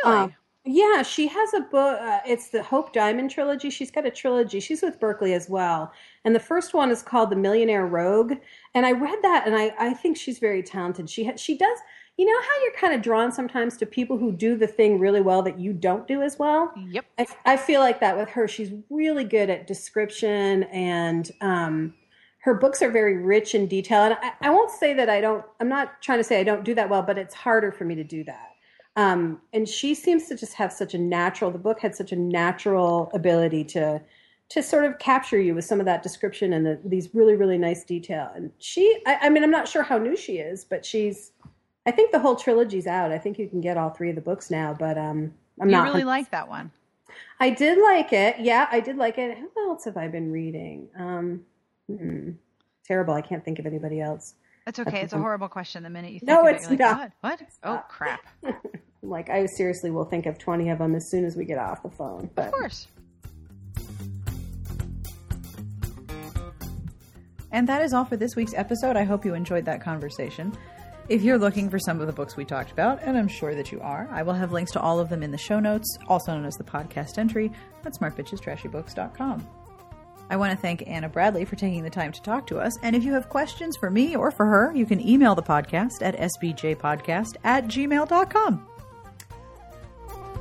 Really? 0.04 0.16
Um, 0.16 0.34
yeah, 0.64 1.02
she 1.02 1.26
has 1.28 1.54
a 1.54 1.60
book. 1.60 1.98
Uh, 2.00 2.20
it's 2.26 2.48
the 2.48 2.62
Hope 2.62 2.92
Diamond 2.92 3.30
trilogy. 3.30 3.70
She's 3.70 3.90
got 3.90 4.04
a 4.04 4.10
trilogy. 4.10 4.60
She's 4.60 4.82
with 4.82 5.00
Berkley 5.00 5.32
as 5.32 5.48
well. 5.48 5.92
And 6.26 6.34
the 6.34 6.40
first 6.40 6.74
one 6.74 6.90
is 6.90 7.02
called 7.02 7.30
The 7.30 7.36
Millionaire 7.36 7.86
Rogue. 7.86 8.34
And 8.74 8.84
I 8.84 8.92
read 8.92 9.18
that, 9.22 9.46
and 9.46 9.56
I, 9.56 9.72
I 9.78 9.94
think 9.94 10.18
she's 10.18 10.38
very 10.38 10.62
talented. 10.62 11.08
She 11.08 11.24
ha- 11.24 11.36
she 11.36 11.56
does. 11.56 11.78
You 12.18 12.26
know 12.26 12.42
how 12.42 12.62
you're 12.62 12.72
kind 12.72 12.94
of 12.94 13.00
drawn 13.00 13.30
sometimes 13.30 13.76
to 13.76 13.86
people 13.86 14.18
who 14.18 14.32
do 14.32 14.56
the 14.56 14.66
thing 14.66 14.98
really 14.98 15.20
well 15.20 15.40
that 15.42 15.58
you 15.58 15.72
don't 15.72 16.06
do 16.08 16.20
as 16.20 16.36
well. 16.38 16.72
Yep. 16.90 17.04
I, 17.16 17.26
I 17.46 17.56
feel 17.56 17.80
like 17.80 18.00
that 18.00 18.16
with 18.16 18.28
her. 18.30 18.48
She's 18.48 18.72
really 18.90 19.22
good 19.22 19.48
at 19.48 19.68
description, 19.68 20.64
and 20.64 21.30
um, 21.40 21.94
her 22.40 22.54
books 22.54 22.82
are 22.82 22.90
very 22.90 23.18
rich 23.18 23.54
in 23.54 23.68
detail. 23.68 24.02
And 24.02 24.16
I, 24.20 24.32
I 24.40 24.50
won't 24.50 24.72
say 24.72 24.94
that 24.94 25.08
I 25.08 25.20
don't. 25.20 25.44
I'm 25.60 25.68
not 25.68 26.02
trying 26.02 26.18
to 26.18 26.24
say 26.24 26.40
I 26.40 26.44
don't 26.44 26.64
do 26.64 26.74
that 26.74 26.90
well, 26.90 27.02
but 27.02 27.18
it's 27.18 27.34
harder 27.34 27.70
for 27.70 27.84
me 27.84 27.94
to 27.94 28.04
do 28.04 28.24
that. 28.24 28.48
Um, 28.96 29.40
and 29.52 29.68
she 29.68 29.94
seems 29.94 30.26
to 30.26 30.36
just 30.36 30.54
have 30.54 30.72
such 30.72 30.92
a 30.92 30.98
natural. 30.98 31.52
The 31.52 31.58
book 31.58 31.78
had 31.78 31.94
such 31.94 32.10
a 32.10 32.16
natural 32.16 33.12
ability 33.14 33.62
to 33.66 34.02
to 34.48 34.62
sort 34.62 34.86
of 34.86 34.98
capture 34.98 35.38
you 35.38 35.54
with 35.54 35.66
some 35.66 35.78
of 35.78 35.84
that 35.84 36.02
description 36.02 36.54
and 36.54 36.64
the, 36.66 36.80
these 36.84 37.14
really 37.14 37.36
really 37.36 37.58
nice 37.58 37.84
detail. 37.84 38.28
And 38.34 38.50
she, 38.58 39.00
I, 39.06 39.18
I, 39.22 39.28
mean, 39.28 39.44
I'm 39.44 39.52
not 39.52 39.68
sure 39.68 39.84
how 39.84 39.98
new 39.98 40.16
she 40.16 40.38
is, 40.38 40.64
but 40.64 40.84
she's. 40.84 41.30
I 41.88 41.90
think 41.90 42.12
the 42.12 42.18
whole 42.18 42.36
trilogy's 42.36 42.86
out. 42.86 43.12
I 43.12 43.18
think 43.18 43.38
you 43.38 43.48
can 43.48 43.62
get 43.62 43.78
all 43.78 43.88
three 43.88 44.10
of 44.10 44.14
the 44.14 44.20
books 44.20 44.50
now, 44.50 44.76
but 44.78 44.98
um, 44.98 45.32
I'm 45.58 45.70
you 45.70 45.74
not. 45.74 45.86
You 45.86 45.92
really 45.94 46.04
like 46.04 46.30
that 46.32 46.46
one. 46.46 46.70
I 47.40 47.48
did 47.48 47.78
like 47.78 48.12
it. 48.12 48.40
Yeah, 48.40 48.68
I 48.70 48.80
did 48.80 48.98
like 48.98 49.16
it. 49.16 49.38
Who 49.38 49.70
else 49.70 49.86
have 49.86 49.96
I 49.96 50.06
been 50.06 50.30
reading? 50.30 50.88
Um, 50.98 51.40
hmm, 51.86 52.32
terrible. 52.84 53.14
I 53.14 53.22
can't 53.22 53.42
think 53.42 53.58
of 53.58 53.64
anybody 53.64 54.02
else. 54.02 54.34
That's 54.66 54.78
okay. 54.80 55.00
It's 55.00 55.14
a 55.14 55.18
horrible 55.18 55.48
question. 55.48 55.82
The 55.82 55.88
minute 55.88 56.12
you 56.12 56.20
think 56.20 56.28
no, 56.28 56.46
of 56.46 56.54
it's 56.54 56.70
it, 56.70 56.78
not. 56.78 57.10
What? 57.22 57.40
what? 57.40 57.48
Oh 57.62 57.82
crap! 57.88 58.20
like 59.02 59.30
I 59.30 59.46
seriously 59.46 59.90
will 59.90 60.04
think 60.04 60.26
of 60.26 60.36
twenty 60.36 60.68
of 60.68 60.80
them 60.80 60.94
as 60.94 61.08
soon 61.10 61.24
as 61.24 61.36
we 61.36 61.46
get 61.46 61.56
off 61.56 61.82
the 61.82 61.88
phone. 61.88 62.28
But. 62.34 62.48
Of 62.48 62.52
course. 62.52 62.86
And 67.50 67.66
that 67.66 67.80
is 67.80 67.94
all 67.94 68.04
for 68.04 68.18
this 68.18 68.36
week's 68.36 68.52
episode. 68.52 68.94
I 68.94 69.04
hope 69.04 69.24
you 69.24 69.32
enjoyed 69.32 69.64
that 69.64 69.80
conversation. 69.80 70.52
If 71.08 71.22
you're 71.22 71.38
looking 71.38 71.70
for 71.70 71.78
some 71.78 72.02
of 72.02 72.06
the 72.06 72.12
books 72.12 72.36
we 72.36 72.44
talked 72.44 72.70
about, 72.70 73.02
and 73.02 73.16
I'm 73.16 73.28
sure 73.28 73.54
that 73.54 73.72
you 73.72 73.80
are, 73.80 74.06
I 74.12 74.22
will 74.22 74.34
have 74.34 74.52
links 74.52 74.72
to 74.72 74.80
all 74.80 75.00
of 75.00 75.08
them 75.08 75.22
in 75.22 75.30
the 75.30 75.38
show 75.38 75.58
notes, 75.58 75.96
also 76.06 76.34
known 76.34 76.44
as 76.44 76.56
the 76.56 76.64
podcast 76.64 77.16
entry 77.16 77.50
at 77.86 77.94
smartbitchestrashybooks.com. 77.94 79.48
I 80.30 80.36
want 80.36 80.50
to 80.52 80.58
thank 80.58 80.86
Anna 80.86 81.08
Bradley 81.08 81.46
for 81.46 81.56
taking 81.56 81.82
the 81.82 81.88
time 81.88 82.12
to 82.12 82.20
talk 82.20 82.46
to 82.48 82.58
us. 82.58 82.76
And 82.82 82.94
if 82.94 83.04
you 83.04 83.14
have 83.14 83.30
questions 83.30 83.78
for 83.78 83.90
me 83.90 84.16
or 84.16 84.30
for 84.30 84.44
her, 84.44 84.70
you 84.74 84.84
can 84.84 85.00
email 85.00 85.34
the 85.34 85.42
podcast 85.42 86.02
at 86.02 86.14
sbjpodcast 86.18 87.36
at 87.42 87.64
gmail.com. 87.64 88.68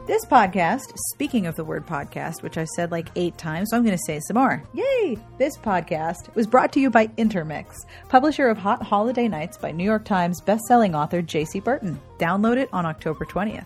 This 0.07 0.23
podcast, 0.23 0.93
speaking 1.11 1.47
of 1.47 1.57
the 1.57 1.65
word 1.65 1.85
podcast, 1.85 2.41
which 2.41 2.57
I 2.57 2.63
said 2.63 2.93
like 2.93 3.09
eight 3.17 3.37
times, 3.37 3.69
so 3.69 3.75
I'm 3.75 3.83
going 3.83 3.97
to 3.97 4.03
say 4.05 4.21
some 4.21 4.35
more. 4.37 4.63
Yay! 4.73 5.17
This 5.37 5.57
podcast 5.57 6.33
was 6.33 6.47
brought 6.47 6.71
to 6.71 6.79
you 6.79 6.89
by 6.89 7.09
Intermix, 7.17 7.75
publisher 8.07 8.47
of 8.47 8.57
Hot 8.57 8.81
Holiday 8.81 9.27
Nights 9.27 9.57
by 9.57 9.73
New 9.73 9.83
York 9.83 10.05
Times 10.05 10.39
bestselling 10.39 10.95
author 10.95 11.21
Jaci 11.21 11.61
Burton. 11.61 11.99
Download 12.19 12.55
it 12.55 12.69
on 12.71 12.85
October 12.85 13.25
20th. 13.25 13.65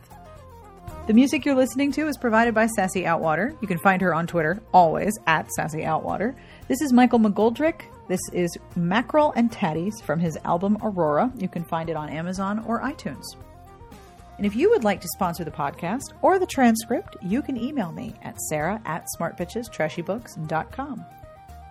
The 1.06 1.14
music 1.14 1.46
you're 1.46 1.54
listening 1.54 1.92
to 1.92 2.08
is 2.08 2.18
provided 2.18 2.56
by 2.56 2.66
Sassy 2.66 3.04
Outwater. 3.04 3.56
You 3.62 3.68
can 3.68 3.78
find 3.78 4.02
her 4.02 4.12
on 4.12 4.26
Twitter, 4.26 4.64
always 4.74 5.20
at 5.28 5.48
Sassy 5.52 5.82
Outwater. 5.82 6.36
This 6.68 6.82
is 6.82 6.92
Michael 6.92 7.20
McGoldrick. 7.20 7.84
This 8.08 8.22
is 8.34 8.58
Mackerel 8.76 9.32
and 9.36 9.52
Tatties 9.52 10.02
from 10.02 10.20
his 10.20 10.40
album 10.44 10.80
Aurora. 10.82 11.32
You 11.38 11.48
can 11.48 11.64
find 11.64 11.88
it 11.88 11.96
on 11.96 12.10
Amazon 12.10 12.66
or 12.66 12.82
iTunes. 12.82 13.26
And 14.42 14.48
if 14.48 14.56
you 14.56 14.72
would 14.72 14.84
like 14.84 15.00
to 15.02 15.08
sponsor 15.10 15.44
the 15.44 15.52
podcast 15.52 16.14
or 16.24 16.40
the 16.40 16.48
transcript, 16.48 17.16
you 17.22 17.44
can 17.44 17.56
email 17.56 17.92
me 17.92 18.16
at 18.24 18.42
sarah 18.42 18.82
at 18.86 19.06
smartbitchestrashybooks.com. 19.16 21.06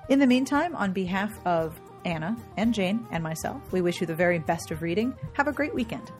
In 0.09 0.21
the 0.21 0.27
meantime, 0.29 0.77
on 0.77 0.93
behalf 0.93 1.33
of 1.45 1.81
Anna 2.05 2.37
and 2.59 2.73
Jane 2.73 3.05
and 3.11 3.25
myself, 3.25 3.61
we 3.73 3.81
wish 3.81 4.01
you 4.01 4.07
the 4.07 4.15
very 4.15 4.39
best 4.39 4.71
of 4.71 4.83
reading. 4.83 5.13
Have 5.33 5.49
a 5.49 5.53
great 5.53 5.75
weekend. 5.75 6.13